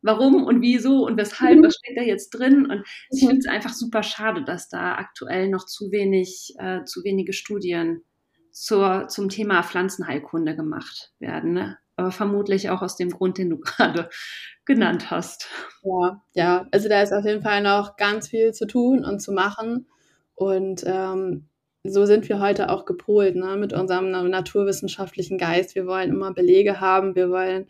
warum 0.01 0.43
und 0.43 0.61
wieso 0.61 1.05
und 1.05 1.17
weshalb, 1.17 1.57
mhm. 1.57 1.63
was 1.63 1.75
steckt 1.75 1.97
da 1.97 2.03
jetzt 2.03 2.29
drin. 2.29 2.69
Und 2.69 2.83
ich 3.09 3.23
mhm. 3.23 3.29
finde 3.29 3.39
es 3.39 3.47
einfach 3.47 3.73
super 3.73 4.03
schade, 4.03 4.43
dass 4.43 4.69
da 4.69 4.95
aktuell 4.95 5.49
noch 5.49 5.65
zu 5.65 5.91
wenig, 5.91 6.53
äh, 6.59 6.83
zu 6.83 7.03
wenige 7.03 7.33
Studien 7.33 8.03
zur, 8.51 9.07
zum 9.07 9.29
Thema 9.29 9.63
Pflanzenheilkunde 9.63 10.55
gemacht 10.55 11.11
werden. 11.19 11.53
Ne? 11.53 11.77
Aber 11.97 12.11
vermutlich 12.11 12.69
auch 12.69 12.81
aus 12.81 12.95
dem 12.95 13.09
Grund, 13.09 13.37
den 13.37 13.49
du 13.49 13.57
gerade 13.59 14.09
genannt 14.65 15.11
hast. 15.11 15.47
Ja, 15.83 16.21
ja, 16.33 16.67
also 16.71 16.89
da 16.89 17.01
ist 17.01 17.13
auf 17.13 17.25
jeden 17.25 17.43
Fall 17.43 17.61
noch 17.61 17.97
ganz 17.97 18.27
viel 18.27 18.53
zu 18.53 18.65
tun 18.65 19.05
und 19.05 19.19
zu 19.19 19.31
machen. 19.31 19.87
Und 20.33 20.83
ähm, 20.85 21.47
so 21.83 22.05
sind 22.05 22.27
wir 22.27 22.39
heute 22.39 22.69
auch 22.69 22.85
gepolt, 22.85 23.35
ne, 23.35 23.55
mit 23.57 23.73
unserem 23.73 24.09
naturwissenschaftlichen 24.09 25.37
Geist. 25.37 25.75
Wir 25.75 25.85
wollen 25.85 26.09
immer 26.09 26.33
Belege 26.33 26.79
haben, 26.79 27.15
wir 27.15 27.29
wollen 27.29 27.67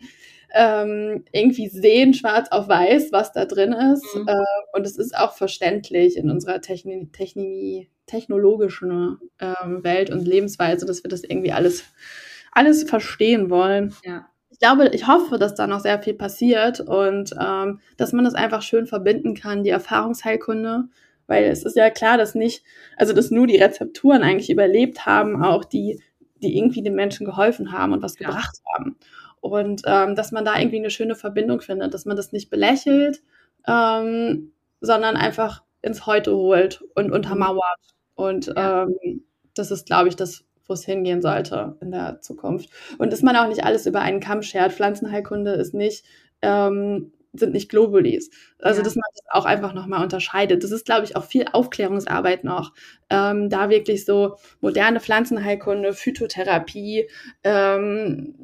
ähm, 0.54 1.24
irgendwie 1.32 1.68
sehen, 1.68 2.14
schwarz 2.14 2.48
auf 2.50 2.68
weiß, 2.68 3.12
was 3.12 3.32
da 3.32 3.44
drin 3.44 3.72
ist. 3.72 4.06
Mhm. 4.14 4.28
Äh, 4.28 4.76
und 4.76 4.86
es 4.86 4.96
ist 4.96 5.16
auch 5.16 5.34
verständlich 5.34 6.16
in 6.16 6.30
unserer 6.30 6.60
Techni 6.60 7.10
Techni 7.12 7.90
technologischen 8.06 9.18
ähm, 9.40 9.82
Welt 9.82 10.10
und 10.10 10.26
Lebensweise, 10.26 10.86
dass 10.86 11.02
wir 11.02 11.08
das 11.08 11.24
irgendwie 11.24 11.52
alles, 11.52 11.84
alles 12.56 12.84
verstehen 12.84 13.50
wollen. 13.50 13.94
Ja. 14.04 14.26
Ich 14.50 14.58
glaube, 14.58 14.88
ich 14.88 15.06
hoffe, 15.06 15.38
dass 15.38 15.54
da 15.54 15.66
noch 15.66 15.80
sehr 15.80 16.02
viel 16.02 16.14
passiert 16.14 16.80
und 16.80 17.34
ähm, 17.38 17.80
dass 17.98 18.12
man 18.12 18.24
das 18.24 18.34
einfach 18.34 18.62
schön 18.62 18.86
verbinden 18.86 19.34
kann, 19.34 19.64
die 19.64 19.70
Erfahrungsheilkunde, 19.70 20.84
weil 21.26 21.44
es 21.44 21.64
ist 21.64 21.76
ja 21.76 21.90
klar, 21.90 22.16
dass 22.16 22.34
nicht, 22.34 22.64
also 22.96 23.12
dass 23.12 23.30
nur 23.30 23.46
die 23.46 23.58
Rezepturen 23.58 24.22
eigentlich 24.22 24.48
überlebt 24.48 25.04
haben, 25.04 25.44
auch 25.44 25.64
die, 25.64 26.00
die 26.42 26.56
irgendwie 26.56 26.82
den 26.82 26.94
Menschen 26.94 27.26
geholfen 27.26 27.72
haben 27.72 27.92
und 27.92 28.02
was 28.02 28.18
ja. 28.18 28.28
gebracht 28.28 28.56
haben. 28.72 28.96
Und 29.40 29.82
ähm, 29.84 30.14
dass 30.14 30.32
man 30.32 30.44
da 30.44 30.58
irgendwie 30.58 30.78
eine 30.78 30.90
schöne 30.90 31.14
Verbindung 31.14 31.60
findet, 31.60 31.92
dass 31.92 32.06
man 32.06 32.16
das 32.16 32.32
nicht 32.32 32.48
belächelt, 32.48 33.22
ähm, 33.68 34.52
sondern 34.80 35.16
einfach 35.16 35.62
ins 35.82 36.06
Heute 36.06 36.34
holt 36.34 36.82
und 36.94 37.12
untermauert. 37.12 37.80
Und 38.14 38.52
ähm, 38.56 39.24
das 39.54 39.70
ist, 39.70 39.86
glaube 39.86 40.08
ich, 40.08 40.16
das, 40.16 40.44
wo 40.68 40.74
es 40.74 40.84
hingehen 40.84 41.22
sollte 41.22 41.76
in 41.80 41.90
der 41.90 42.20
Zukunft. 42.20 42.70
Und 42.98 43.12
dass 43.12 43.22
man 43.22 43.36
auch 43.36 43.48
nicht 43.48 43.64
alles 43.64 43.86
über 43.86 44.00
einen 44.00 44.20
Kamm 44.20 44.42
schert. 44.42 44.72
Pflanzenheilkunde 44.72 45.52
ist 45.52 45.74
nicht, 45.74 46.04
ähm, 46.42 47.12
sind 47.32 47.52
nicht 47.52 47.68
Globulis. 47.68 48.30
Also, 48.60 48.80
ja. 48.80 48.84
dass 48.84 48.96
man 48.96 49.04
das 49.14 49.24
auch 49.30 49.44
einfach 49.44 49.74
nochmal 49.74 50.02
unterscheidet. 50.02 50.64
Das 50.64 50.70
ist, 50.70 50.86
glaube 50.86 51.04
ich, 51.04 51.16
auch 51.16 51.24
viel 51.24 51.46
Aufklärungsarbeit 51.52 52.44
noch. 52.44 52.72
Ähm, 53.10 53.50
da 53.50 53.68
wirklich 53.70 54.04
so 54.04 54.36
moderne 54.60 55.00
Pflanzenheilkunde, 55.00 55.92
Phytotherapie, 55.92 57.08
ähm, 57.44 58.34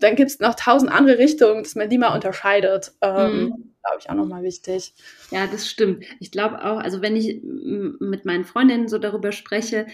dann 0.00 0.14
gibt 0.14 0.30
es 0.30 0.38
noch 0.38 0.54
tausend 0.54 0.92
andere 0.92 1.18
Richtungen, 1.18 1.64
dass 1.64 1.74
man 1.74 1.88
die 1.88 1.98
mal 1.98 2.14
unterscheidet. 2.14 2.92
Ähm, 3.02 3.40
mhm 3.40 3.68
glaube 3.88 4.00
ich, 4.00 4.10
auch 4.10 4.14
nochmal 4.14 4.42
wichtig. 4.42 4.94
Ja, 5.30 5.46
das 5.46 5.68
stimmt. 5.68 6.04
Ich 6.20 6.30
glaube 6.30 6.64
auch, 6.64 6.78
also 6.78 7.02
wenn 7.02 7.16
ich 7.16 7.40
mit 7.42 8.24
meinen 8.24 8.44
Freundinnen 8.44 8.88
so 8.88 8.98
darüber 8.98 9.32
spreche, 9.32 9.86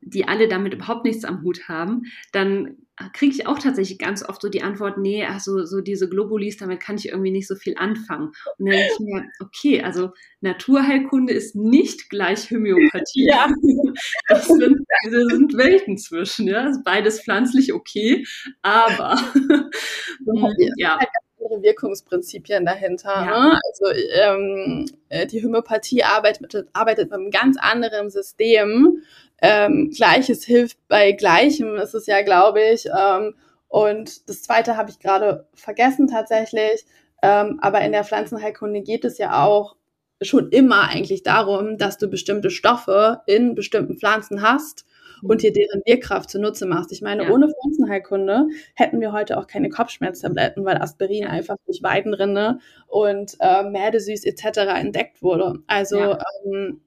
die 0.00 0.26
alle 0.26 0.48
damit 0.48 0.74
überhaupt 0.74 1.04
nichts 1.04 1.24
am 1.24 1.42
Hut 1.42 1.68
haben, 1.68 2.02
dann 2.32 2.76
kriege 3.12 3.32
ich 3.32 3.46
auch 3.46 3.58
tatsächlich 3.58 3.98
ganz 3.98 4.28
oft 4.28 4.42
so 4.42 4.48
die 4.48 4.62
Antwort, 4.62 4.98
nee, 4.98 5.24
also 5.24 5.64
so 5.64 5.80
diese 5.80 6.08
Globulis, 6.08 6.56
damit 6.56 6.80
kann 6.80 6.96
ich 6.96 7.08
irgendwie 7.08 7.30
nicht 7.30 7.46
so 7.46 7.54
viel 7.54 7.74
anfangen. 7.76 8.32
Und 8.58 8.66
dann 8.66 8.76
denke 8.76 8.92
ich 8.92 9.00
mir, 9.00 9.24
okay, 9.40 9.82
also 9.82 10.10
Naturheilkunde 10.40 11.32
ist 11.32 11.54
nicht 11.54 12.10
gleich 12.10 12.50
Homöopathie. 12.50 13.28
Ja. 13.28 13.48
Das 14.28 14.46
sind, 14.46 14.78
das 15.04 15.12
sind 15.30 15.56
Welten 15.56 15.96
zwischen, 15.96 16.48
ja. 16.48 16.72
Beides 16.84 17.22
pflanzlich 17.22 17.72
okay, 17.72 18.26
aber 18.62 19.18
ja. 20.76 20.98
Halt 20.98 21.08
andere 21.40 21.62
Wirkungsprinzipien 21.62 22.64
dahinter. 22.64 23.10
Ja. 23.10 23.48
Ne? 23.48 23.60
Also 23.70 24.00
ähm, 24.14 24.86
äh, 25.08 25.26
die 25.26 25.42
Homöopathie 25.42 26.02
arbeitet, 26.02 26.68
arbeitet 26.72 27.10
mit 27.10 27.18
einem 27.18 27.30
ganz 27.30 27.56
anderen 27.58 28.10
System. 28.10 29.02
Ähm, 29.40 29.90
Gleiches 29.94 30.44
hilft 30.44 30.78
bei 30.88 31.12
Gleichem, 31.12 31.76
ist 31.76 31.94
es 31.94 32.06
ja, 32.06 32.22
glaube 32.22 32.60
ich. 32.62 32.86
Ähm, 32.86 33.34
und 33.68 34.28
das 34.28 34.42
zweite 34.42 34.76
habe 34.76 34.90
ich 34.90 34.98
gerade 34.98 35.46
vergessen 35.54 36.08
tatsächlich. 36.08 36.84
Ähm, 37.22 37.58
aber 37.60 37.80
in 37.82 37.92
der 37.92 38.04
Pflanzenheilkunde 38.04 38.82
geht 38.82 39.04
es 39.04 39.18
ja 39.18 39.44
auch 39.44 39.76
schon 40.22 40.50
immer 40.50 40.88
eigentlich 40.88 41.22
darum, 41.22 41.78
dass 41.78 41.98
du 41.98 42.08
bestimmte 42.08 42.50
Stoffe 42.50 43.20
in 43.26 43.54
bestimmten 43.54 43.98
Pflanzen 43.98 44.42
hast 44.42 44.84
und 45.22 45.42
dir 45.42 45.52
deren 45.52 45.82
Wirkkraft 45.84 46.30
zunutze 46.30 46.66
machst. 46.66 46.92
Ich 46.92 47.02
meine, 47.02 47.24
ja. 47.24 47.30
ohne 47.30 47.48
Pflanzenheilkunde 47.48 48.48
hätten 48.74 49.00
wir 49.00 49.12
heute 49.12 49.38
auch 49.38 49.46
keine 49.46 49.68
Kopfschmerztabletten, 49.68 50.64
weil 50.64 50.78
Aspirin 50.78 51.26
einfach 51.26 51.56
durch 51.66 51.82
Weidenrinde 51.82 52.58
und 52.86 53.36
äh, 53.40 53.64
Mädesüß 53.64 54.24
etc. 54.24 54.58
entdeckt 54.76 55.22
wurde. 55.22 55.60
Also 55.66 55.98
ja. 55.98 56.18
ähm, 56.44 56.80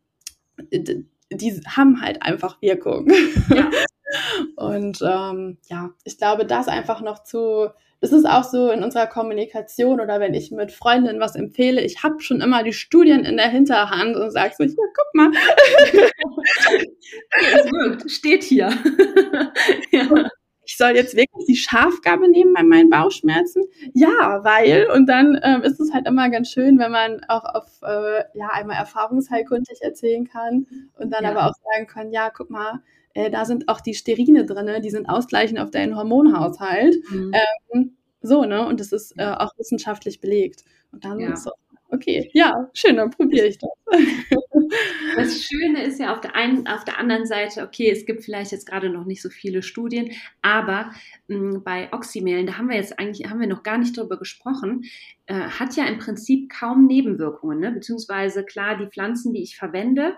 die 1.32 1.62
haben 1.67 2.02
halt 2.02 2.22
einfach 2.22 2.62
Wirkung. 2.62 3.12
Ja. 3.50 3.70
und 4.56 5.02
ähm, 5.02 5.58
ja, 5.67 5.91
ich 6.04 6.17
glaube, 6.17 6.46
das 6.46 6.67
einfach 6.67 7.02
noch 7.02 7.24
zu 7.24 7.70
das 8.02 8.12
ist 8.12 8.26
auch 8.26 8.44
so 8.44 8.72
in 8.72 8.84
unserer 8.84 9.06
Kommunikation 9.06 10.02
oder 10.02 10.20
wenn 10.20 10.34
ich 10.34 10.50
mit 10.50 10.72
Freundinnen 10.72 11.20
was 11.20 11.36
empfehle, 11.36 11.82
ich 11.82 12.02
habe 12.02 12.20
schon 12.20 12.41
immer 12.41 12.63
die 12.63 12.74
Studien 12.74 13.24
in 13.24 13.38
der 13.38 13.48
Hinterhand 13.48 14.15
und 14.15 14.32
sage 14.32 14.56
so, 14.58 14.63
ja, 14.63 14.72
guck 14.74 15.13
mal. 15.13 15.32
es 17.54 17.72
wirkt, 17.72 18.10
steht 18.10 18.44
hier. 18.44 18.70
ja. 19.91 20.08
Ich 20.72 20.78
soll 20.78 20.96
jetzt 20.96 21.18
wirklich 21.18 21.46
die 21.48 21.58
Schafgabe 21.58 22.30
nehmen 22.30 22.54
bei 22.54 22.64
meinen 22.64 22.90
Bauchschmerzen? 22.90 23.66
Ja, 23.94 24.40
weil, 24.46 24.88
und 24.96 25.06
dann 25.06 25.38
ähm, 25.44 25.64
ist 25.64 25.82
es 25.82 25.92
halt 25.94 26.08
immer 26.08 26.30
ganz 26.30 26.50
schön, 26.50 26.80
wenn 26.80 26.94
man 26.94 27.22
auch 27.28 27.44
auf, 27.44 27.66
äh, 27.82 28.24
ja, 28.36 28.48
einmal 28.54 28.78
erfahrungsheilkundig 28.78 29.82
erzählen 29.82 30.26
kann 30.26 30.66
und 30.98 31.12
dann 31.12 31.26
ja. 31.26 31.32
aber 31.32 31.48
auch 31.48 31.54
sagen 31.74 31.88
kann, 31.88 32.10
ja, 32.12 32.30
guck 32.30 32.50
mal, 32.50 32.82
äh, 33.14 33.30
da 33.30 33.44
sind 33.44 33.68
auch 33.68 33.82
die 33.82 33.94
Sterine 33.94 34.46
drin, 34.46 34.82
die 34.82 34.90
sind 34.90 35.10
ausgleichend 35.10 35.60
auf 35.60 35.72
deinen 35.72 35.98
Hormonhaushalt. 35.98 36.96
Mhm. 37.10 37.34
Ähm, 37.74 37.98
so, 38.22 38.46
ne? 38.46 38.66
Und 38.66 38.80
das 38.80 38.94
ist 38.94 39.16
äh, 39.18 39.26
auch 39.26 39.52
wissenschaftlich 39.58 40.22
belegt. 40.22 40.64
Und 40.94 41.04
dann 41.04 41.20
ja. 41.20 41.36
so, 41.36 41.52
okay, 41.92 42.30
ja, 42.34 42.70
schön, 42.74 42.98
dann 42.98 43.12
probiere 43.12 43.48
ich 43.48 43.58
das. 43.58 43.70
Das 45.18 45.44
Schöne 45.44 45.84
ist 45.84 46.00
ja 46.00 46.14
auf 46.14 46.22
der 46.22 46.34
einen, 46.34 46.66
auf 46.66 46.86
der 46.86 46.98
anderen 46.98 47.26
Seite, 47.26 47.64
okay, 47.64 47.92
es 47.92 48.06
gibt 48.06 48.24
vielleicht 48.24 48.54
jetzt 48.54 48.66
gerade 48.66 48.90
noch 48.90 49.04
nicht 49.04 49.22
so 49.22 49.30
viele 49.30 49.64
Studien, 49.64 50.12
aber 50.42 50.92
mh, 51.28 51.38
hm, 51.56 51.64
bei 51.64 51.92
Oxymelen, 51.92 52.46
da 52.48 52.58
haben 52.58 52.70
wir 52.70 52.78
jetzt 52.78 52.98
eigentlich, 52.98 53.30
haben 53.30 53.42
wir 53.42 53.48
noch 53.48 53.64
gar 53.64 53.78
nicht 53.78 53.98
drüber 53.98 54.18
gesprochen, 54.18 54.86
äh, 55.26 55.34
hat 55.34 55.76
ja 55.76 55.86
im 55.86 56.00
Prinzip 56.00 56.50
kaum 56.50 56.88
Nebenwirkungen, 56.88 57.60
ne? 57.60 57.72
beziehungsweise 57.72 58.46
klar, 58.46 58.78
die 58.78 58.88
Pflanzen, 58.88 59.34
die 59.34 59.44
ich 59.44 59.58
verwende, 59.58 60.16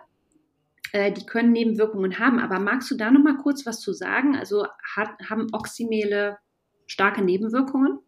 äh, 0.92 1.12
die 1.12 1.26
können 1.26 1.52
Nebenwirkungen 1.52 2.20
haben. 2.20 2.40
Aber 2.40 2.60
magst 2.60 2.90
du 2.92 2.96
da 2.96 3.12
noch 3.12 3.24
mal 3.24 3.38
kurz 3.38 3.66
was 3.66 3.82
zu 3.82 3.94
sagen? 3.94 4.36
Also 4.36 4.68
hat, 4.96 5.10
haben 5.30 5.48
Oxymele 5.52 6.38
starke 6.86 7.24
Nebenwirkungen? 7.24 8.00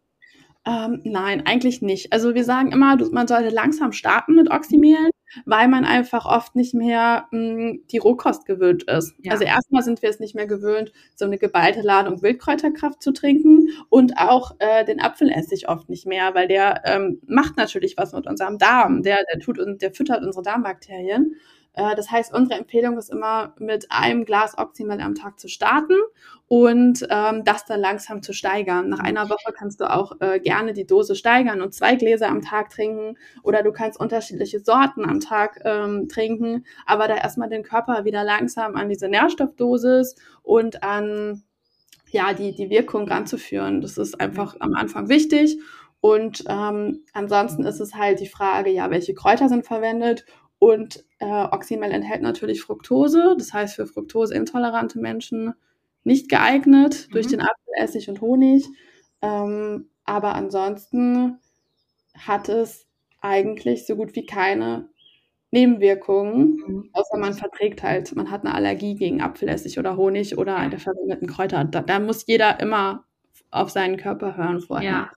Ähm, 0.66 1.00
nein, 1.04 1.46
eigentlich 1.46 1.80
nicht. 1.80 2.12
Also 2.12 2.34
wir 2.34 2.42
sagen 2.42 2.72
immer, 2.72 2.96
man 3.12 3.28
sollte 3.28 3.50
langsam 3.50 3.92
starten 3.92 4.34
mit 4.34 4.50
Oxymelen, 4.50 5.10
weil 5.44 5.68
man 5.68 5.84
einfach 5.84 6.26
oft 6.26 6.56
nicht 6.56 6.74
mehr 6.74 7.28
mh, 7.30 7.38
hm, 7.38 7.84
die 7.92 7.98
Rohkost 7.98 8.46
gewöhnt 8.46 8.82
ist. 8.82 9.14
Ja. 9.22 9.32
Also 9.32 9.44
erstmal 9.44 9.84
sind 9.84 10.02
wir 10.02 10.10
es 10.10 10.18
nicht 10.18 10.34
mehr 10.34 10.48
gewöhnt, 10.48 10.92
so 11.14 11.24
eine 11.24 11.38
geballte 11.38 11.82
Ladung 11.82 12.20
Wildkräuterkraft 12.20 13.00
zu 13.00 13.12
trinken 13.12 13.68
und 13.90 14.18
auch 14.18 14.56
äh, 14.58 14.84
den 14.84 15.00
Apfelessig 15.00 15.68
oft 15.68 15.88
nicht 15.88 16.04
mehr, 16.04 16.34
weil 16.34 16.48
der 16.48 16.82
ähm, 16.84 17.20
macht 17.28 17.56
natürlich 17.56 17.96
was 17.96 18.12
mit 18.12 18.26
unserem 18.26 18.58
Darm. 18.58 19.04
Der, 19.04 19.18
der 19.32 19.38
tut 19.38 19.60
und 19.60 19.82
der 19.82 19.92
füttert 19.92 20.24
unsere 20.24 20.42
Darmbakterien. 20.42 21.36
Äh, 21.76 21.94
das 21.94 22.10
heißt, 22.10 22.34
unsere 22.34 22.58
Empfehlung 22.58 22.98
ist 22.98 23.10
immer, 23.10 23.54
mit 23.58 23.86
einem 23.90 24.24
Glas 24.24 24.58
Oxymel 24.58 25.00
am 25.00 25.14
Tag 25.14 25.38
zu 25.38 25.48
starten 25.48 25.94
und 26.48 27.06
ähm, 27.10 27.44
das 27.44 27.64
dann 27.64 27.80
langsam 27.80 28.22
zu 28.22 28.32
steigern. 28.32 28.88
Nach 28.88 28.98
einer 28.98 29.28
Woche 29.28 29.52
kannst 29.56 29.80
du 29.80 29.90
auch 29.90 30.20
äh, 30.20 30.40
gerne 30.40 30.72
die 30.72 30.86
Dose 30.86 31.14
steigern 31.14 31.60
und 31.60 31.74
zwei 31.74 31.94
Gläser 31.94 32.28
am 32.28 32.40
Tag 32.40 32.70
trinken 32.70 33.16
oder 33.42 33.62
du 33.62 33.72
kannst 33.72 34.00
unterschiedliche 34.00 34.60
Sorten 34.60 35.04
am 35.04 35.20
Tag 35.20 35.60
ähm, 35.64 36.08
trinken, 36.08 36.64
aber 36.86 37.08
da 37.08 37.16
erstmal 37.16 37.48
den 37.48 37.62
Körper 37.62 38.04
wieder 38.04 38.24
langsam 38.24 38.74
an 38.74 38.88
diese 38.88 39.08
Nährstoffdosis 39.08 40.16
und 40.42 40.82
an 40.82 41.42
ja, 42.10 42.32
die, 42.32 42.54
die 42.54 42.70
Wirkung 42.70 43.06
ranzuführen. 43.06 43.82
Das 43.82 43.98
ist 43.98 44.18
einfach 44.20 44.56
am 44.60 44.74
Anfang 44.74 45.08
wichtig. 45.08 45.58
Und 46.00 46.44
ähm, 46.48 47.04
ansonsten 47.14 47.64
ist 47.64 47.80
es 47.80 47.94
halt 47.96 48.20
die 48.20 48.28
Frage, 48.28 48.70
ja, 48.70 48.90
welche 48.90 49.12
Kräuter 49.12 49.48
sind 49.48 49.66
verwendet 49.66 50.24
und 50.58 51.04
äh, 51.18 51.44
Oxymel 51.44 51.90
enthält 51.90 52.22
natürlich 52.22 52.62
Fructose, 52.62 53.36
das 53.38 53.52
heißt 53.52 53.76
für 53.76 53.86
fruktoseintolerante 53.86 54.98
Menschen 54.98 55.54
nicht 56.04 56.28
geeignet 56.28 57.06
mhm. 57.08 57.12
durch 57.12 57.26
den 57.26 57.40
Apfelessig 57.40 58.08
und 58.08 58.20
Honig. 58.20 58.66
Ähm, 59.22 59.90
aber 60.04 60.34
ansonsten 60.34 61.38
hat 62.16 62.48
es 62.48 62.86
eigentlich 63.20 63.86
so 63.86 63.96
gut 63.96 64.14
wie 64.14 64.24
keine 64.24 64.88
Nebenwirkungen, 65.50 66.62
mhm. 66.66 66.90
außer 66.92 67.18
man 67.18 67.34
verträgt 67.34 67.82
halt, 67.82 68.14
man 68.14 68.30
hat 68.30 68.44
eine 68.44 68.54
Allergie 68.54 68.94
gegen 68.94 69.20
Apfelessig 69.20 69.78
oder 69.78 69.96
Honig 69.96 70.38
oder 70.38 70.56
eine 70.56 70.78
verwendeten 70.78 71.28
Kräuter. 71.28 71.64
Da, 71.64 71.82
da, 71.82 71.98
muss 71.98 72.26
jeder 72.26 72.60
immer 72.60 73.04
auf 73.50 73.70
seinen 73.70 73.96
Körper 73.96 74.36
hören 74.36 74.60
vorher. 74.60 74.90
Ja. 74.90 75.10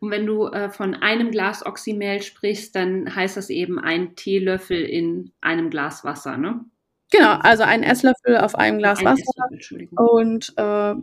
Und 0.00 0.10
wenn 0.10 0.26
du 0.26 0.46
äh, 0.46 0.70
von 0.70 0.94
einem 0.94 1.30
Glas 1.30 1.64
Oxymel 1.64 2.22
sprichst, 2.22 2.74
dann 2.74 3.14
heißt 3.14 3.36
das 3.36 3.50
eben 3.50 3.78
ein 3.78 4.16
Teelöffel 4.16 4.82
in 4.82 5.32
einem 5.40 5.70
Glas 5.70 6.04
Wasser, 6.04 6.36
ne? 6.36 6.64
Genau, 7.10 7.34
also 7.34 7.62
ein 7.62 7.82
Esslöffel 7.82 8.38
auf 8.38 8.54
einem 8.56 8.78
Glas 8.78 8.98
ein 8.98 9.06
Wasser. 9.06 9.48
Und 9.96 10.52
äh, 10.56 10.94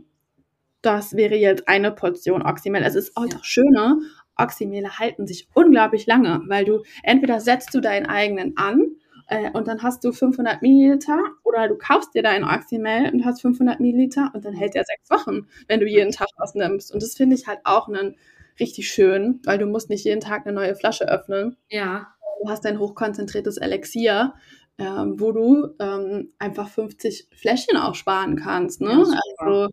das 0.82 1.16
wäre 1.16 1.36
jetzt 1.36 1.68
eine 1.68 1.92
Portion 1.92 2.42
Oxymel. 2.42 2.84
Es 2.84 2.96
ist 2.96 3.16
auch 3.16 3.24
ja. 3.24 3.38
das 3.38 3.46
Schöne, 3.46 4.00
Oxymele 4.38 4.98
halten 5.00 5.28
sich 5.28 5.48
unglaublich 5.54 6.06
lange, 6.08 6.42
weil 6.48 6.66
du 6.66 6.84
entweder 7.04 7.39
setzt 7.39 7.74
du 7.74 7.80
deinen 7.80 8.08
eigenen 8.08 8.58
an 8.58 8.96
äh, 9.28 9.52
und 9.52 9.68
dann 9.68 9.84
hast 9.84 10.04
du 10.04 10.12
500 10.12 10.62
Milliliter 10.62 11.20
oder 11.44 11.68
du 11.68 11.78
kaufst 11.78 12.14
dir 12.16 12.24
deinen 12.24 12.44
Oxymel 12.44 13.12
und 13.14 13.26
hast 13.26 13.42
500 13.42 13.80
Milliliter 13.80 14.32
und 14.34 14.46
dann 14.46 14.54
hält 14.54 14.74
der 14.74 14.84
sechs 14.84 15.10
Wochen, 15.10 15.48
wenn 15.68 15.80
du 15.80 15.88
jeden 15.88 16.12
Tag 16.12 16.28
was 16.38 16.56
nimmst. 16.56 16.94
Und 16.94 17.04
das 17.04 17.16
finde 17.16 17.36
ich 17.36 17.48
halt 17.48 17.60
auch 17.64 17.88
einen 17.88 18.16
richtig 18.60 18.89
schön, 18.89 19.39
weil 19.45 19.58
du 19.58 19.66
musst 19.66 19.89
nicht 19.89 20.06
jeden 20.06 20.22
Tag 20.22 20.45
eine 20.45 20.54
neue 20.54 20.76
Flasche 20.76 21.08
öffnen. 21.08 21.58
Ja. 21.70 22.08
Du 22.43 22.49
hast 22.49 22.66
ein 22.66 22.80
hochkonzentriertes 22.80 23.58
Elixier, 23.58 24.34
ähm, 24.78 25.20
wo 25.20 25.32
du 25.32 25.76
ähm, 25.80 26.34
einfach 26.39 26.70
50 26.70 27.28
Fläschchen 27.36 27.78
auch 27.78 27.95
sparen 27.95 28.36
kannst. 28.36 28.82
Ne? 28.82 28.89
Ja, 28.89 29.20
also, 29.38 29.70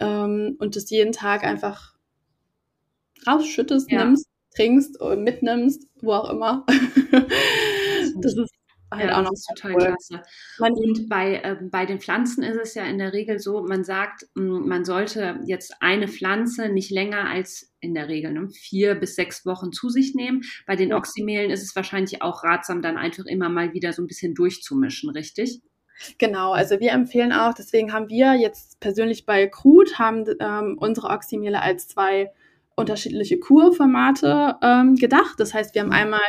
ähm, 0.00 0.56
und 0.58 0.76
das 0.76 0.90
jeden 0.90 1.12
Tag 1.12 1.44
einfach 1.44 1.94
rausschüttest, 3.26 3.90
ja. 3.90 4.04
nimmst, 4.04 4.26
trinkst 4.54 5.00
und 5.00 5.22
mitnimmst, 5.22 5.86
wo 6.00 6.12
auch 6.12 6.30
immer. 6.30 6.64
das 8.20 8.34
ist 8.34 8.52
halt 8.90 9.10
ja, 9.10 9.18
auch 9.18 9.24
noch 9.24 9.32
total 9.54 9.72
cool. 9.72 9.78
klasse. 9.78 10.22
Und 10.58 11.08
bei, 11.08 11.36
äh, 11.36 11.56
bei 11.60 11.86
den 11.86 12.00
Pflanzen 12.00 12.42
ist 12.42 12.58
es 12.60 12.74
ja 12.74 12.84
in 12.84 12.98
der 12.98 13.12
Regel 13.12 13.38
so, 13.38 13.62
man 13.62 13.84
sagt, 13.84 14.26
man 14.34 14.84
sollte 14.84 15.40
jetzt 15.44 15.74
eine 15.80 16.08
Pflanze 16.08 16.68
nicht 16.68 16.90
länger 16.90 17.28
als 17.28 17.72
in 17.80 17.94
der 17.94 18.08
Regel 18.08 18.32
ne, 18.32 18.48
vier 18.48 18.94
bis 18.94 19.14
sechs 19.14 19.46
Wochen 19.46 19.72
zu 19.72 19.88
sich 19.88 20.14
nehmen. 20.14 20.42
Bei 20.66 20.76
den 20.76 20.92
Oxymelen 20.92 21.50
ist 21.50 21.62
es 21.62 21.76
wahrscheinlich 21.76 22.22
auch 22.22 22.44
ratsam, 22.44 22.82
dann 22.82 22.96
einfach 22.96 23.26
immer 23.26 23.48
mal 23.48 23.72
wieder 23.72 23.92
so 23.92 24.02
ein 24.02 24.06
bisschen 24.06 24.34
durchzumischen, 24.34 25.10
richtig? 25.10 25.60
Genau, 26.18 26.52
also 26.52 26.78
wir 26.80 26.92
empfehlen 26.92 27.32
auch, 27.32 27.54
deswegen 27.54 27.92
haben 27.92 28.08
wir 28.08 28.34
jetzt 28.34 28.78
persönlich 28.80 29.26
bei 29.26 29.48
Krut 29.48 29.98
haben 29.98 30.24
ähm, 30.40 30.76
unsere 30.78 31.08
Oxymele 31.08 31.60
als 31.60 31.88
zwei 31.88 32.32
unterschiedliche 32.76 33.40
Kurformate 33.40 34.56
ähm, 34.62 34.94
gedacht. 34.94 35.34
Das 35.38 35.52
heißt, 35.52 35.74
wir 35.74 35.82
haben 35.82 35.88
mhm. 35.88 35.94
einmal 35.94 36.20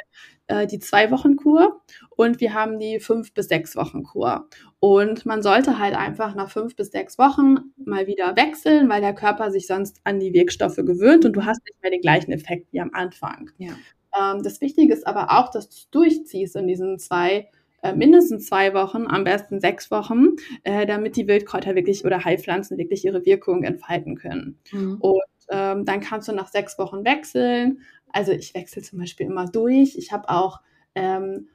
äh, 0.50 0.68
die 0.68 0.80
zwei 0.80 1.12
Wochen 1.12 1.36
Kur 1.36 1.82
und 2.10 2.42
wir 2.42 2.54
haben 2.54 2.80
die 2.80 3.00
fünf 3.00 3.34
bis 3.34 3.48
sechs 3.48 3.76
Wochen 3.76 4.04
Kur. 4.04 4.50
Und 4.80 5.26
man 5.26 5.42
sollte 5.42 5.80
halt 5.80 5.96
einfach 5.96 6.36
nach 6.36 6.50
fünf 6.50 6.76
bis 6.76 6.92
sechs 6.92 7.18
Wochen 7.18 7.74
mal 7.78 8.08
wieder 8.08 8.36
wechseln, 8.36 8.90
weil 8.90 9.02
der 9.02 9.14
Körper 9.14 9.52
sich 9.52 9.68
sonst 9.68 10.02
an 10.04 10.20
die 10.20 10.34
Wirkstoffe 10.34 10.78
gewöhnt 10.78 11.26
und 11.26 11.34
du 11.34 11.46
hast 11.46 11.62
nicht 11.66 11.82
mehr 11.82 11.92
den 11.92 12.02
gleichen 12.02 12.32
Effekt 12.32 12.68
wie 12.74 12.82
am 12.82 12.92
Anfang. 12.94 13.52
Ja. 13.58 13.74
Ähm, 14.18 14.44
das 14.44 14.60
Wichtige 14.60 14.94
ist 14.94 15.08
aber 15.08 15.32
auch, 15.32 15.52
dass 15.52 15.70
du 15.70 15.76
es 15.76 15.90
durchziehst 15.92 16.56
in 16.56 16.68
diesen 16.68 17.00
zwei 17.00 17.48
äh, 17.82 17.96
mindestens 17.96 18.48
zwei 18.48 18.74
Wochen, 18.74 19.08
am 19.08 19.24
besten 19.24 19.62
sechs 19.62 19.90
Wochen, 19.92 20.36
äh, 20.64 20.86
damit 20.86 21.16
die 21.16 21.28
Wildkräuter 21.28 21.76
wirklich 21.76 22.04
oder 22.04 22.26
Heilpflanzen 22.26 22.78
wirklich 22.78 23.06
ihre 23.06 23.26
Wirkung 23.26 23.64
entfalten 23.64 24.16
können. 24.16 24.60
Mhm. 24.72 24.98
Und 25.00 25.22
ähm, 25.50 25.86
dann 25.86 26.02
kannst 26.02 26.28
du 26.28 26.34
nach 26.34 26.48
sechs 26.48 26.78
Wochen 26.78 27.06
wechseln. 27.06 27.82
Also 28.12 28.32
ich 28.32 28.54
wechsle 28.54 28.82
zum 28.82 29.00
Beispiel 29.00 29.28
immer 29.28 29.46
durch. 29.46 29.96
Ich 29.98 30.12
habe 30.12 30.30
auch 30.30 30.60
ähm, 30.96 31.48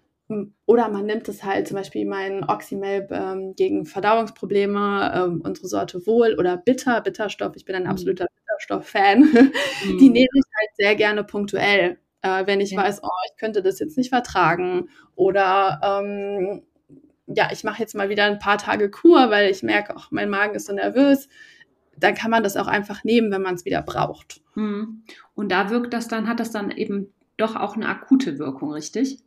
oder 0.67 0.89
man 0.89 1.05
nimmt 1.05 1.29
es 1.29 1.45
halt 1.45 1.69
zum 1.69 1.77
Beispiel 1.77 2.07
mein 2.07 2.45
Oxymel 2.45 3.07
ähm, 3.11 3.55
gegen 3.57 3.85
Verdauungsprobleme, 3.85 5.13
ähm, 5.15 5.43
unsere 5.45 5.69
Sorte 5.69 6.07
Wohl 6.07 6.35
oder 6.39 6.57
Bitter, 6.57 7.01
Bitterstoff. 7.03 7.57
Ich 7.57 7.65
bin 7.65 7.75
ein 7.75 7.83
mhm. 7.83 7.91
absoluter 7.91 8.27
Bitterstoff-Fan. 8.37 9.23
Mhm. 9.85 9.99
Die 9.99 10.09
nehme 10.09 10.29
ich 10.33 10.45
halt 10.59 10.71
sehr 10.77 10.95
gerne 10.95 11.25
punktuell, 11.25 11.99
äh, 12.23 12.47
wenn 12.47 12.61
ich 12.61 12.71
ja. 12.71 12.83
weiß, 12.83 13.03
oh, 13.03 13.09
ich 13.27 13.37
könnte 13.39 13.61
das 13.61 13.81
jetzt 13.81 13.99
nicht 13.99 14.09
vertragen 14.09 14.89
oder 15.15 15.81
ähm, 15.83 16.63
ja, 17.27 17.49
ich 17.53 17.65
mache 17.65 17.81
jetzt 17.81 17.95
mal 17.95 18.09
wieder 18.09 18.25
ein 18.25 18.39
paar 18.39 18.57
Tage 18.57 18.91
Kur, 18.91 19.31
weil 19.31 19.51
ich 19.51 19.63
merke, 19.63 19.95
ach, 19.97 20.11
mein 20.11 20.31
Magen 20.31 20.55
ist 20.55 20.67
so 20.67 20.73
nervös 20.73 21.29
dann 21.99 22.15
kann 22.15 22.31
man 22.31 22.43
das 22.43 22.57
auch 22.57 22.67
einfach 22.67 23.05
nehmen, 23.05 23.31
wenn 23.31 23.43
man 23.43 23.55
es 23.55 23.65
wieder 23.65 23.83
braucht. 23.83 24.41
Hm. 24.55 25.03
Und 25.35 25.51
da 25.51 25.71
wirkt 25.71 25.93
das 25.93 26.09
dann, 26.09 26.29
hat 26.29 26.41
das 26.41 26.51
dann 26.51 26.71
eben 26.71 27.13
doch 27.37 27.57
auch 27.57 27.77
eine 27.77 27.89
akute 27.89 28.39
Wirkung, 28.39 28.73
richtig? 28.73 29.19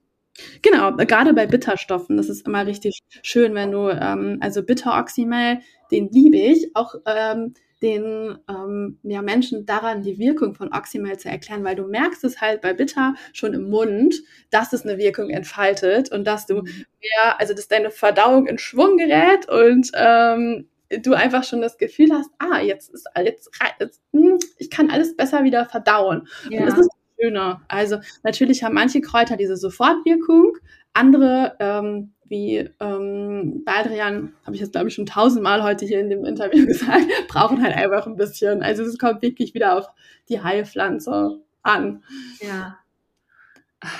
Genau, 0.61 0.95
gerade 0.95 1.34
bei 1.34 1.47
Bitterstoffen, 1.47 2.18
das 2.18 2.30
ist 2.30 2.45
immer 2.45 2.65
richtig 2.65 3.01
schön, 3.24 3.55
wenn 3.55 3.72
du, 3.72 3.89
ähm, 3.89 4.38
also 4.39 4.63
Bitteroxymel, 4.63 5.59
den 5.91 6.09
liebe 6.11 6.38
ich, 6.38 6.76
auch 6.76 6.95
ähm, 7.05 7.53
den 7.82 8.38
ähm, 8.49 8.99
ja, 9.03 9.22
Menschen 9.22 9.65
daran 9.65 10.01
die 10.01 10.18
Wirkung 10.18 10.55
von 10.55 10.74
Oxymel 10.74 11.18
zu 11.18 11.30
erklären, 11.30 11.63
weil 11.63 11.76
du 11.76 11.88
merkst 11.88 12.24
es 12.24 12.41
halt 12.41 12.61
bei 12.61 12.74
Bitter 12.74 13.13
schon 13.34 13.53
im 13.53 13.70
Mund, 13.70 14.15
dass 14.49 14.74
es 14.74 14.84
eine 14.84 14.97
Wirkung 14.97 15.30
entfaltet 15.30 16.11
und 16.11 16.26
dass 16.26 16.47
du 16.47 16.61
mhm. 16.61 16.86
mehr, 17.01 17.39
also 17.39 17.53
dass 17.53 17.68
deine 17.68 17.91
Verdauung 17.91 18.47
in 18.47 18.57
Schwung 18.57 18.97
gerät 18.97 19.47
und 19.47 19.91
ähm, 19.93 20.68
du 20.89 21.13
einfach 21.13 21.43
schon 21.43 21.61
das 21.61 21.77
Gefühl 21.77 22.11
hast, 22.11 22.29
ah, 22.39 22.59
jetzt 22.59 22.89
ist 22.93 23.07
alles, 23.15 23.49
jetzt, 23.79 24.01
hm, 24.13 24.38
ich 24.57 24.69
kann 24.69 24.89
alles 24.89 25.15
besser 25.15 25.43
wieder 25.43 25.65
verdauen. 25.65 26.27
Ja. 26.49 26.61
Und 26.61 26.67
das 26.67 26.79
ist 26.79 26.89
das 26.89 26.97
Schöne. 27.19 27.61
Also 27.67 27.97
natürlich 28.23 28.63
haben 28.63 28.75
manche 28.75 29.01
Kräuter 29.01 29.38
diese 29.38 29.57
Sofortwirkung, 29.57 30.57
andere 30.93 31.55
ähm, 31.59 32.13
wie 32.25 32.69
ähm, 32.79 33.63
Baldrian, 33.65 34.33
habe 34.45 34.55
ich 34.55 34.61
jetzt 34.61 34.73
glaube 34.73 34.89
ich 34.89 34.93
schon 34.93 35.05
tausendmal 35.05 35.63
heute 35.63 35.85
hier 35.85 35.99
in 35.99 36.09
dem 36.09 36.25
Interview 36.25 36.65
gesagt, 36.67 37.05
brauchen 37.27 37.61
halt 37.63 37.75
einfach 37.75 38.05
ein 38.07 38.15
bisschen. 38.15 38.61
Also 38.61 38.83
es 38.83 38.97
kommt 38.97 39.21
wirklich 39.21 39.53
wieder 39.53 39.77
auf 39.77 39.88
die 40.29 40.41
Heilpflanze 40.41 41.41
an. 41.63 42.03
Ja. 42.39 42.77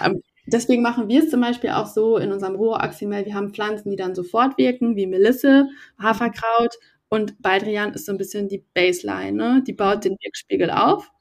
Ähm, 0.04 0.22
deswegen 0.48 0.82
machen 0.82 1.08
wir 1.08 1.24
es 1.24 1.30
zum 1.30 1.42
Beispiel 1.42 1.72
auch 1.72 1.88
so 1.88 2.18
in 2.18 2.32
unserem 2.32 2.56
Rohraximel. 2.56 3.26
Wir 3.26 3.36
haben 3.36 3.54
Pflanzen, 3.54 3.90
die 3.92 3.96
dann 3.96 4.16
sofort 4.16 4.58
wirken, 4.58 4.96
wie 4.96 5.08
Melisse, 5.08 5.68
Haferkraut 6.00 6.76
und 7.10 7.42
Baldrian 7.42 7.94
ist 7.94 8.06
so 8.06 8.12
ein 8.12 8.18
bisschen 8.18 8.48
die 8.48 8.64
Baseline. 8.74 9.32
Ne? 9.32 9.64
Die 9.66 9.74
baut 9.74 10.04
den 10.04 10.18
Wirkspiegel 10.22 10.72
auf 10.72 11.12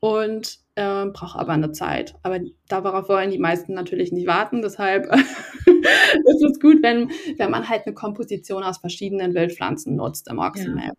und 0.00 0.58
äh, 0.74 1.06
braucht 1.06 1.38
aber 1.38 1.52
eine 1.52 1.72
Zeit. 1.72 2.14
Aber 2.22 2.40
darauf 2.68 3.08
wollen 3.08 3.30
die 3.30 3.38
meisten 3.38 3.74
natürlich 3.74 4.12
nicht 4.12 4.26
warten. 4.26 4.62
Deshalb 4.62 5.06
ist 5.66 6.42
es 6.42 6.60
gut, 6.60 6.82
wenn, 6.82 7.10
wenn 7.38 7.50
man 7.50 7.68
halt 7.68 7.86
eine 7.86 7.94
Komposition 7.94 8.62
aus 8.62 8.78
verschiedenen 8.78 9.34
Wildpflanzen 9.34 9.96
nutzt 9.96 10.28
im 10.28 10.38
Oxymel. 10.38 10.86
Ja. 10.86 10.92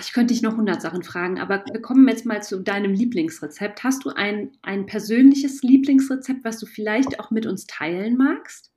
Ich 0.00 0.12
könnte 0.12 0.34
dich 0.34 0.42
noch 0.42 0.52
100 0.52 0.82
Sachen 0.82 1.02
fragen, 1.02 1.38
aber 1.38 1.64
wir 1.72 1.80
kommen 1.80 2.06
jetzt 2.08 2.26
mal 2.26 2.42
zu 2.42 2.60
deinem 2.60 2.92
Lieblingsrezept. 2.92 3.82
Hast 3.82 4.04
du 4.04 4.10
ein, 4.10 4.52
ein 4.62 4.86
persönliches 4.86 5.62
Lieblingsrezept, 5.62 6.44
was 6.44 6.58
du 6.58 6.66
vielleicht 6.66 7.18
auch 7.20 7.30
mit 7.30 7.46
uns 7.46 7.66
teilen 7.66 8.16
magst? 8.16 8.70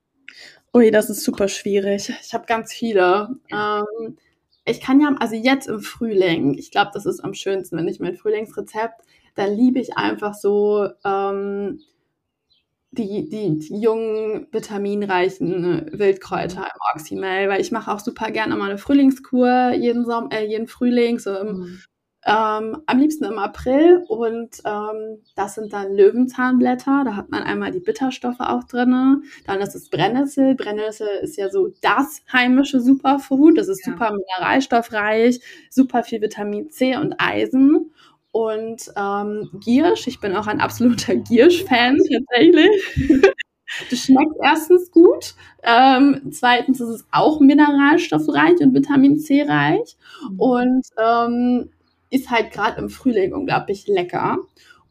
Ui, 0.72 0.90
das 0.90 1.10
ist 1.10 1.22
super 1.22 1.48
schwierig. 1.48 2.12
Ich 2.22 2.34
habe 2.34 2.46
ganz 2.46 2.72
viele. 2.72 3.36
Ja. 3.50 3.84
Ähm, 4.00 4.16
ich 4.64 4.80
kann 4.80 5.00
ja, 5.00 5.14
also 5.20 5.34
jetzt 5.34 5.68
im 5.68 5.80
Frühling, 5.80 6.54
ich 6.54 6.70
glaube, 6.70 6.90
das 6.94 7.04
ist 7.04 7.20
am 7.20 7.34
schönsten, 7.34 7.76
wenn 7.76 7.88
ich 7.88 8.00
mein 8.00 8.16
Frühlingsrezept, 8.16 9.02
da 9.34 9.44
liebe 9.44 9.78
ich 9.78 9.96
einfach 9.96 10.34
so 10.34 10.88
ähm, 11.04 11.80
die, 12.94 13.28
die, 13.28 13.58
die 13.58 13.80
jungen, 13.80 14.46
vitaminreichen 14.50 15.90
Wildkräuter 15.92 16.62
im 16.62 16.80
Oxymel, 16.94 17.48
weil 17.48 17.60
ich 17.60 17.72
mache 17.72 17.92
auch 17.92 18.00
super 18.00 18.30
gerne 18.30 18.56
mal 18.56 18.70
eine 18.70 18.78
Frühlingskur 18.78 19.72
jeden, 19.72 20.04
Sommer, 20.04 20.32
äh, 20.32 20.46
jeden 20.46 20.66
Frühling, 20.66 21.18
so 21.18 21.36
im 21.36 21.56
mhm. 21.56 21.78
Ähm, 22.26 22.78
am 22.86 22.98
liebsten 22.98 23.24
im 23.24 23.38
April 23.38 24.02
und 24.08 24.56
ähm, 24.64 25.22
das 25.36 25.56
sind 25.56 25.74
dann 25.74 25.94
Löwenzahnblätter. 25.94 27.02
Da 27.04 27.16
hat 27.16 27.30
man 27.30 27.42
einmal 27.42 27.70
die 27.70 27.80
Bitterstoffe 27.80 28.40
auch 28.40 28.64
drin. 28.64 29.24
Dann 29.46 29.60
ist 29.60 29.74
es 29.74 29.90
Brennnessel. 29.90 30.54
Brennnessel 30.54 31.06
ist 31.20 31.36
ja 31.36 31.50
so 31.50 31.68
das 31.82 32.22
heimische 32.32 32.80
Superfood. 32.80 33.58
Das 33.58 33.68
ist 33.68 33.86
ja. 33.86 33.92
super 33.92 34.12
mineralstoffreich, 34.12 35.40
super 35.68 36.02
viel 36.02 36.22
Vitamin 36.22 36.70
C 36.70 36.96
und 36.96 37.14
Eisen. 37.18 37.92
Und 38.34 38.90
ähm, 38.96 39.48
Giersch, 39.60 40.08
ich 40.08 40.18
bin 40.18 40.34
auch 40.34 40.48
ein 40.48 40.60
absoluter 40.60 41.14
Giersch-Fan 41.14 41.98
tatsächlich. 42.10 43.22
Das 43.88 43.98
schmeckt 44.00 44.34
erstens 44.42 44.90
gut. 44.90 45.34
Ähm, 45.62 46.20
zweitens 46.32 46.80
ist 46.80 46.88
es 46.88 47.06
auch 47.12 47.38
mineralstoffreich 47.38 48.58
und 48.58 48.74
Vitamin 48.74 49.20
C 49.20 49.42
reich. 49.42 49.96
Mhm. 50.28 50.40
Und 50.40 50.86
ähm, 50.98 51.70
ist 52.10 52.28
halt 52.28 52.50
gerade 52.50 52.80
im 52.80 52.88
Frühling 52.88 53.32
unglaublich 53.32 53.86
lecker. 53.86 54.38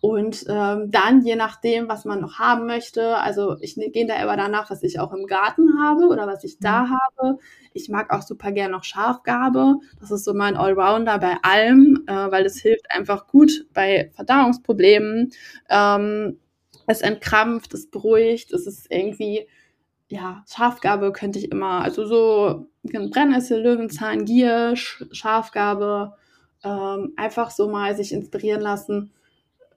Und 0.04 0.44
ähm, 0.50 0.92
dann, 0.92 1.22
je 1.22 1.38
nachdem, 1.38 1.88
was 1.88 2.04
man 2.04 2.20
noch 2.20 2.38
haben 2.38 2.68
möchte, 2.68 3.16
also 3.20 3.56
ich 3.62 3.78
ne, 3.78 3.90
gehe 3.90 4.06
da 4.06 4.22
immer 4.22 4.36
danach, 4.36 4.70
was 4.70 4.84
ich 4.84 5.00
auch 5.00 5.14
im 5.14 5.28
Garten 5.28 5.82
habe 5.82 6.08
oder 6.08 6.28
was 6.28 6.44
ich 6.44 6.60
da 6.60 6.84
mhm. 6.84 6.90
habe. 6.90 7.40
Ich 7.72 7.88
mag 7.88 8.12
auch 8.12 8.22
super 8.22 8.52
gerne 8.52 8.74
noch 8.74 8.84
Schafgabe. 8.84 9.78
Das 10.02 10.12
ist 10.12 10.26
so 10.26 10.34
mein 10.34 10.58
Allrounder 10.58 11.20
bei 11.20 11.38
allem, 11.42 12.04
äh, 12.06 12.12
weil 12.12 12.46
es 12.46 12.60
hilft 12.60 12.92
einfach 12.92 13.28
gut 13.28 13.66
bei 13.74 14.12
Verdauungsproblemen. 14.14 15.32
Ähm, 15.70 16.38
es 16.86 17.00
entkrampft, 17.00 17.74
es 17.74 17.90
beruhigt, 17.90 18.52
es 18.52 18.68
ist 18.68 18.92
irgendwie, 18.92 19.48
ja, 20.10 20.44
Schafgabe 20.54 21.14
könnte 21.14 21.40
ich 21.40 21.50
immer, 21.50 21.82
also 21.82 22.06
so 22.06 22.68
Brennnessel, 22.84 23.62
Löwenzahn, 23.62 24.26
Gier, 24.26 24.74
Schafgabe, 24.76 26.18
ähm, 26.62 27.14
einfach 27.16 27.52
so 27.52 27.70
mal 27.70 27.96
sich 27.96 28.12
inspirieren 28.12 28.60
lassen, 28.60 29.14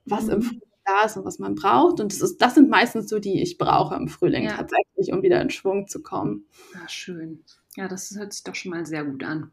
was 0.06 0.24
mhm. 0.24 0.32
im 0.32 0.42
Frühling 0.42 0.62
da 0.84 1.04
ist 1.04 1.16
und 1.16 1.24
was 1.24 1.38
man 1.38 1.54
braucht. 1.54 2.00
Und 2.00 2.12
das, 2.12 2.20
ist, 2.20 2.38
das 2.38 2.54
sind 2.54 2.70
meistens 2.70 3.08
so, 3.08 3.18
die 3.18 3.42
ich 3.42 3.58
brauche 3.58 3.94
im 3.96 4.08
Frühling 4.08 4.44
ja. 4.44 4.56
tatsächlich, 4.56 5.12
um 5.12 5.22
wieder 5.22 5.40
in 5.40 5.50
Schwung 5.50 5.88
zu 5.88 6.02
kommen. 6.02 6.46
Ja, 6.74 6.88
schön. 6.88 7.44
Ja, 7.76 7.88
das 7.88 8.14
hört 8.16 8.32
sich 8.32 8.44
doch 8.44 8.54
schon 8.54 8.70
mal 8.70 8.86
sehr 8.86 9.04
gut 9.04 9.22
an. 9.22 9.50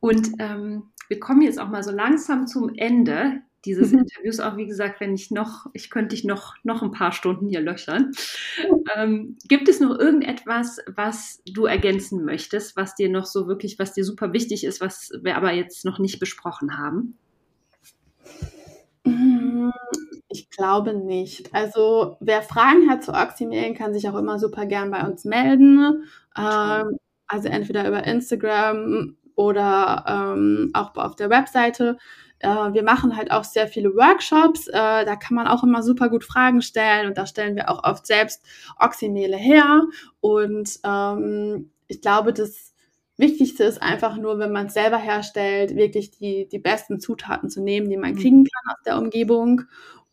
Und 0.00 0.30
ähm, 0.38 0.90
wir 1.08 1.20
kommen 1.20 1.42
jetzt 1.42 1.60
auch 1.60 1.68
mal 1.68 1.82
so 1.82 1.90
langsam 1.90 2.46
zum 2.46 2.74
Ende 2.74 3.42
dieses 3.64 3.92
mhm. 3.92 4.00
Interviews 4.00 4.40
auch, 4.40 4.56
wie 4.56 4.66
gesagt, 4.66 5.00
wenn 5.00 5.14
ich 5.14 5.30
noch, 5.30 5.66
ich 5.72 5.90
könnte 5.90 6.14
dich 6.14 6.24
noch, 6.24 6.54
noch 6.64 6.82
ein 6.82 6.92
paar 6.92 7.12
Stunden 7.12 7.48
hier 7.48 7.60
löchern. 7.60 8.12
Ähm, 8.96 9.38
gibt 9.48 9.68
es 9.68 9.80
noch 9.80 9.98
irgendetwas, 9.98 10.78
was 10.86 11.42
du 11.46 11.64
ergänzen 11.64 12.24
möchtest, 12.24 12.76
was 12.76 12.94
dir 12.94 13.08
noch 13.08 13.24
so 13.24 13.48
wirklich, 13.48 13.78
was 13.78 13.94
dir 13.94 14.04
super 14.04 14.34
wichtig 14.34 14.62
ist, 14.62 14.82
was 14.82 15.10
wir 15.22 15.36
aber 15.36 15.52
jetzt 15.52 15.86
noch 15.86 15.98
nicht 15.98 16.20
besprochen 16.20 16.76
haben? 16.76 17.16
Mm, 19.06 19.70
ich 20.28 20.50
glaube 20.50 20.94
nicht. 20.94 21.54
Also 21.54 22.16
wer 22.20 22.42
Fragen 22.42 22.88
hat 22.90 23.04
zu 23.04 23.12
Oxymel, 23.12 23.74
kann 23.74 23.92
sich 23.94 24.08
auch 24.08 24.14
immer 24.16 24.38
super 24.38 24.66
gern 24.66 24.90
bei 24.90 25.02
uns 25.06 25.24
melden. 25.24 26.04
Ähm, 26.36 26.96
also 27.26 27.48
entweder 27.48 27.86
über 27.88 28.04
Instagram 28.04 29.16
oder 29.36 30.04
ähm, 30.36 30.70
auch 30.74 30.94
auf 30.96 31.16
der 31.16 31.30
Webseite. 31.30 31.98
Äh, 32.40 32.48
wir 32.48 32.82
machen 32.82 33.16
halt 33.16 33.30
auch 33.30 33.44
sehr 33.44 33.68
viele 33.68 33.90
Workshops. 33.94 34.68
Äh, 34.68 34.72
da 35.04 35.16
kann 35.16 35.34
man 35.36 35.46
auch 35.48 35.62
immer 35.64 35.82
super 35.82 36.08
gut 36.08 36.24
Fragen 36.24 36.62
stellen 36.62 37.08
und 37.08 37.18
da 37.18 37.26
stellen 37.26 37.56
wir 37.56 37.70
auch 37.70 37.84
oft 37.84 38.06
selbst 38.06 38.42
Oxymele 38.78 39.36
her. 39.36 39.82
Und 40.20 40.78
ähm, 40.84 41.70
ich 41.88 42.00
glaube, 42.00 42.32
das 42.32 42.73
Wichtigste 43.16 43.64
ist 43.64 43.80
einfach 43.80 44.16
nur, 44.16 44.38
wenn 44.38 44.52
man 44.52 44.66
es 44.66 44.74
selber 44.74 44.98
herstellt, 44.98 45.76
wirklich 45.76 46.10
die, 46.10 46.48
die 46.48 46.58
besten 46.58 46.98
Zutaten 46.98 47.48
zu 47.48 47.62
nehmen, 47.62 47.88
die 47.88 47.96
man 47.96 48.12
mhm. 48.14 48.18
kriegen 48.18 48.44
kann 48.44 48.74
aus 48.74 48.82
der 48.84 48.98
Umgebung 48.98 49.62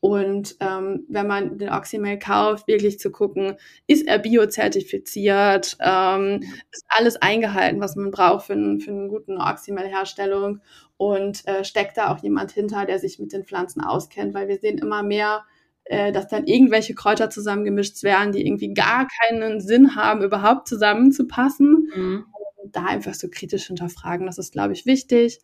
und 0.02 0.56
ähm, 0.60 1.06
wenn 1.10 1.28
man 1.28 1.60
den 1.60 1.70
Oxymel 1.70 2.18
kauft, 2.18 2.68
wirklich 2.68 2.98
zu 3.00 3.12
gucken, 3.12 3.56
ist 3.86 4.08
er 4.08 4.18
biozertifiziert, 4.18 5.78
ähm, 5.80 6.42
ist 6.72 6.86
alles 6.90 7.18
eingehalten, 7.18 7.80
was 7.80 7.96
man 7.96 8.10
braucht 8.10 8.48
für, 8.48 8.54
einen, 8.54 8.80
für 8.80 8.90
einen 8.90 9.10
guten 9.10 9.38
Oxymel-Herstellung 9.38 10.60
und 10.98 11.48
äh, 11.48 11.64
steckt 11.64 11.98
da 11.98 12.12
auch 12.12 12.24
jemand 12.24 12.52
hinter, 12.52 12.88
der 12.88 12.98
sich 12.98 13.20
mit 13.20 13.32
den 13.32 13.46
Pflanzen 13.46 13.82
auskennt, 13.82 14.34
weil 14.34 14.48
wir 14.48 14.58
sehen 14.58 14.80
immer 14.80 15.04
mehr, 15.04 15.44
äh, 15.84 16.12
dass 16.12 16.28
dann 16.28 16.48
irgendwelche 16.48 16.96
Kräuter 16.96 17.30
zusammengemischt 17.30 18.02
werden, 18.02 18.32
die 18.32 18.44
irgendwie 18.44 18.74
gar 18.74 19.08
keinen 19.08 19.62
Sinn 19.62 19.96
haben, 19.96 20.24
überhaupt 20.24 20.68
zusammenzupassen. 20.68 21.92
Mhm. 21.96 22.26
Da 22.72 22.86
einfach 22.86 23.14
so 23.14 23.30
kritisch 23.30 23.68
hinterfragen, 23.68 24.26
das 24.26 24.38
ist, 24.38 24.54
glaube 24.54 24.74
ich, 24.74 24.86
wichtig. 24.86 25.40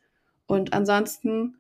Und 0.46 0.74
ansonsten 0.74 1.58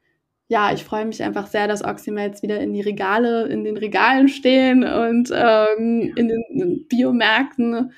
ja, 0.50 0.72
ich 0.74 0.84
freue 0.84 1.06
mich 1.06 1.22
einfach 1.24 1.48
sehr, 1.48 1.68
dass 1.68 1.84
Oxymates 1.84 2.42
wieder 2.42 2.60
in 2.62 2.72
die 2.72 2.82
Regale, 2.82 3.48
in 3.48 3.66
den 3.66 3.76
Regalen 3.76 4.30
stehen 4.30 4.84
und 4.84 5.30
ähm, 5.34 6.14
in 6.16 6.30
den 6.30 6.88
Biomärkten. 6.88 7.92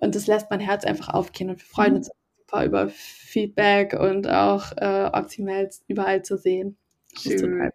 Und 0.00 0.14
das 0.14 0.26
lässt 0.26 0.50
mein 0.50 0.60
Herz 0.60 0.84
einfach 0.84 1.10
aufgehen. 1.10 1.50
Und 1.50 1.60
wir 1.60 1.66
freuen 1.66 1.96
uns 1.96 2.10
super 2.38 2.64
über 2.64 2.88
Feedback 2.88 3.92
und 3.92 4.26
auch 4.26 4.72
äh, 4.76 5.10
Oxymates 5.12 5.84
überall 5.86 6.22
zu 6.22 6.38
sehen. 6.38 6.76
Schön. 7.14 7.70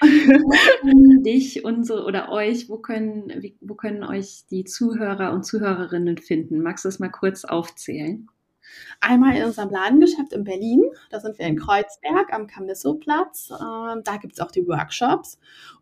dich, 1.24 1.64
unsere 1.64 2.04
oder 2.04 2.30
euch, 2.30 2.68
wo 2.70 2.78
können, 2.78 3.32
wo 3.60 3.74
können 3.74 4.04
euch 4.04 4.44
die 4.50 4.64
Zuhörer 4.64 5.32
und 5.32 5.44
Zuhörerinnen 5.44 6.18
finden? 6.18 6.62
Magst 6.62 6.84
du 6.84 6.88
das 6.88 7.00
mal 7.00 7.10
kurz 7.10 7.44
aufzählen? 7.44 8.28
Einmal 9.00 9.36
in 9.36 9.44
unserem 9.44 9.70
Ladengeschäft 9.70 10.32
in 10.32 10.44
Berlin, 10.44 10.82
da 11.10 11.20
sind 11.20 11.38
wir 11.38 11.46
in 11.46 11.56
Kreuzberg 11.56 12.32
am 12.32 12.46
Camisso-Platz. 12.46 13.50
Ähm, 13.52 14.02
da 14.04 14.16
gibt 14.16 14.34
es 14.34 14.40
auch 14.40 14.50
die 14.50 14.66
Workshops. 14.66 15.38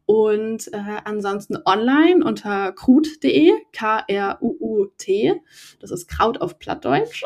Und 0.06 0.72
äh, 0.72 1.00
ansonsten 1.04 1.58
online 1.64 2.24
unter 2.24 2.72
krut.de, 2.72 3.52
K-R-U-U-T, 3.72 5.42
das 5.80 5.90
ist 5.90 6.08
Kraut 6.08 6.40
auf 6.40 6.60
Plattdeutsch. 6.60 7.24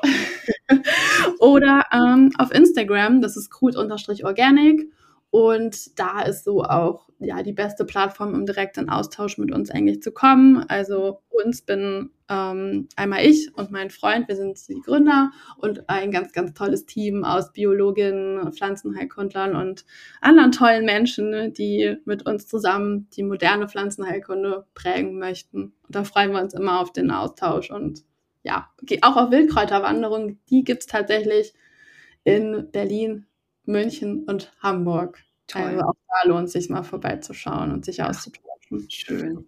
Oder 1.41 1.85
ähm, 1.93 2.33
auf 2.39 2.53
Instagram, 2.53 3.21
das 3.21 3.37
ist 3.37 3.51
krut-organic. 3.51 4.91
Und 5.31 5.99
da 5.99 6.23
ist 6.23 6.45
so 6.45 6.65
auch 6.65 7.07
ja 7.21 7.43
die 7.43 7.53
beste 7.53 7.85
Plattform, 7.85 8.35
um 8.35 8.47
direkt 8.47 8.79
in 8.79 8.89
Austausch 8.89 9.39
mit 9.39 9.53
uns 9.53 9.71
eigentlich 9.71 10.03
zu 10.03 10.11
kommen. 10.11 10.65
Also 10.69 11.21
uns 11.29 11.63
bin 11.63 12.11
ähm, 12.29 12.89
einmal 12.97 13.25
ich 13.25 13.55
und 13.55 13.71
mein 13.71 13.91
Freund, 13.91 14.27
wir 14.27 14.37
sind 14.37 14.59
die 14.69 14.81
Gründer 14.81 15.31
und 15.59 15.89
ein 15.89 16.11
ganz, 16.11 16.33
ganz 16.33 16.55
tolles 16.55 16.87
Team 16.87 17.25
aus 17.25 17.53
Biologinnen, 17.53 18.53
Pflanzenheilkundlern 18.53 19.55
und 19.55 19.85
anderen 20.21 20.51
tollen 20.51 20.85
Menschen, 20.85 21.53
die 21.53 21.97
mit 22.05 22.27
uns 22.27 22.49
zusammen 22.49 23.09
die 23.15 23.23
moderne 23.23 23.69
Pflanzenheilkunde 23.69 24.67
prägen 24.75 25.19
möchten. 25.19 25.75
Und 25.87 25.95
da 25.95 26.05
freuen 26.05 26.33
wir 26.33 26.41
uns 26.41 26.55
immer 26.55 26.81
auf 26.81 26.93
den 26.93 27.11
Austausch 27.11 27.71
und 27.71 28.05
ja, 28.43 28.71
auch 29.03 29.17
auf 29.17 29.31
Wildkräuterwanderungen, 29.31 30.41
die 30.49 30.65
gibt's 30.65 30.87
tatsächlich 30.87 31.53
in 32.25 32.69
Berlin, 32.73 33.27
München 33.71 34.25
und 34.25 34.53
Hamburg. 34.61 35.23
Toll. 35.47 35.63
Also 35.63 35.85
auch 35.85 35.95
da 36.09 36.29
lohnt 36.29 36.47
es 36.47 36.53
sich 36.53 36.69
mal 36.69 36.83
vorbeizuschauen 36.83 37.73
und 37.73 37.85
sich 37.85 37.99
ja. 37.99 38.09
auszutauschen. 38.09 38.51
Schön. 38.89 39.47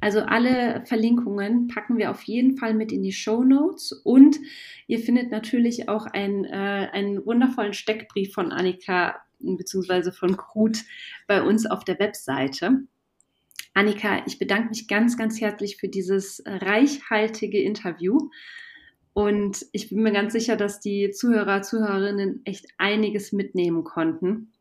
Also 0.00 0.20
alle 0.20 0.84
Verlinkungen 0.84 1.68
packen 1.68 1.96
wir 1.96 2.10
auf 2.10 2.22
jeden 2.24 2.58
Fall 2.58 2.74
mit 2.74 2.92
in 2.92 3.02
die 3.02 3.12
Show 3.12 3.42
Notes 3.42 3.92
und 3.92 4.38
ihr 4.86 4.98
findet 4.98 5.30
natürlich 5.30 5.88
auch 5.88 6.06
ein, 6.06 6.44
äh, 6.44 6.88
einen 6.92 7.24
wundervollen 7.24 7.72
Steckbrief 7.72 8.34
von 8.34 8.52
Annika 8.52 9.16
bzw. 9.38 10.12
von 10.12 10.36
Krut 10.36 10.78
bei 11.26 11.42
uns 11.42 11.64
auf 11.64 11.84
der 11.84 11.98
Webseite. 11.98 12.82
Annika, 13.72 14.22
ich 14.26 14.38
bedanke 14.38 14.70
mich 14.70 14.88
ganz, 14.88 15.16
ganz 15.16 15.40
herzlich 15.40 15.76
für 15.78 15.88
dieses 15.88 16.42
reichhaltige 16.44 17.62
Interview. 17.62 18.28
Und 19.12 19.66
ich 19.72 19.90
bin 19.90 20.02
mir 20.02 20.12
ganz 20.12 20.32
sicher, 20.32 20.56
dass 20.56 20.80
die 20.80 21.10
Zuhörer, 21.10 21.62
Zuhörerinnen 21.62 22.42
echt 22.44 22.66
einiges 22.78 23.32
mitnehmen 23.32 23.84
konnten. 23.84 24.52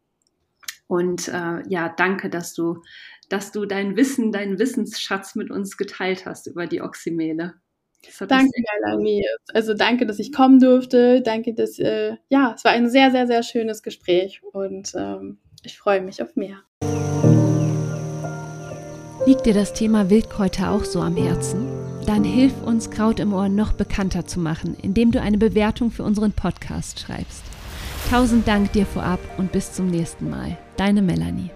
Und 0.87 1.27
äh, 1.27 1.61
ja, 1.69 1.93
danke, 1.95 2.29
dass 2.29 2.53
du, 2.55 2.81
dass 3.29 3.51
du 3.51 3.65
dein 3.65 3.95
Wissen, 3.95 4.31
deinen 4.31 4.57
Wissensschatz 4.57 5.35
mit 5.35 5.51
uns 5.51 5.77
geteilt 5.77 6.25
hast 6.25 6.47
über 6.47 6.65
die 6.65 6.81
Oxymele. 6.81 7.53
Danke, 8.27 8.51
Melanie. 8.81 9.25
Also 9.53 9.73
danke, 9.73 10.05
dass 10.05 10.19
ich 10.19 10.31
kommen 10.31 10.59
durfte. 10.59 11.21
Danke, 11.21 11.53
dass 11.53 11.77
äh, 11.79 12.15
ja, 12.29 12.53
es 12.55 12.63
war 12.63 12.71
ein 12.71 12.89
sehr, 12.89 13.11
sehr, 13.11 13.27
sehr 13.27 13.43
schönes 13.43 13.83
Gespräch 13.83 14.41
und 14.51 14.93
ähm, 14.95 15.37
ich 15.63 15.77
freue 15.77 16.01
mich 16.01 16.23
auf 16.23 16.35
mehr. 16.35 16.63
Liegt 19.25 19.45
dir 19.45 19.53
das 19.53 19.73
Thema 19.73 20.09
Wildkräuter 20.09 20.71
auch 20.71 20.85
so 20.85 21.01
am 21.01 21.15
Herzen? 21.17 21.78
Dann 22.09 22.23
hilf 22.23 22.63
uns 22.63 22.89
Kraut 22.89 23.19
im 23.19 23.33
Ohr 23.33 23.49
noch 23.49 23.71
bekannter 23.71 24.25
zu 24.25 24.39
machen, 24.39 24.75
indem 24.81 25.11
du 25.11 25.21
eine 25.21 25.37
Bewertung 25.37 25.91
für 25.91 26.01
unseren 26.01 26.31
Podcast 26.31 26.99
schreibst. 26.99 27.43
Tausend 28.09 28.47
Dank 28.47 28.71
dir 28.71 28.87
vorab 28.87 29.19
und 29.37 29.51
bis 29.51 29.73
zum 29.73 29.91
nächsten 29.91 30.27
Mal. 30.27 30.57
Deine 30.75 31.03
Melanie. 31.03 31.51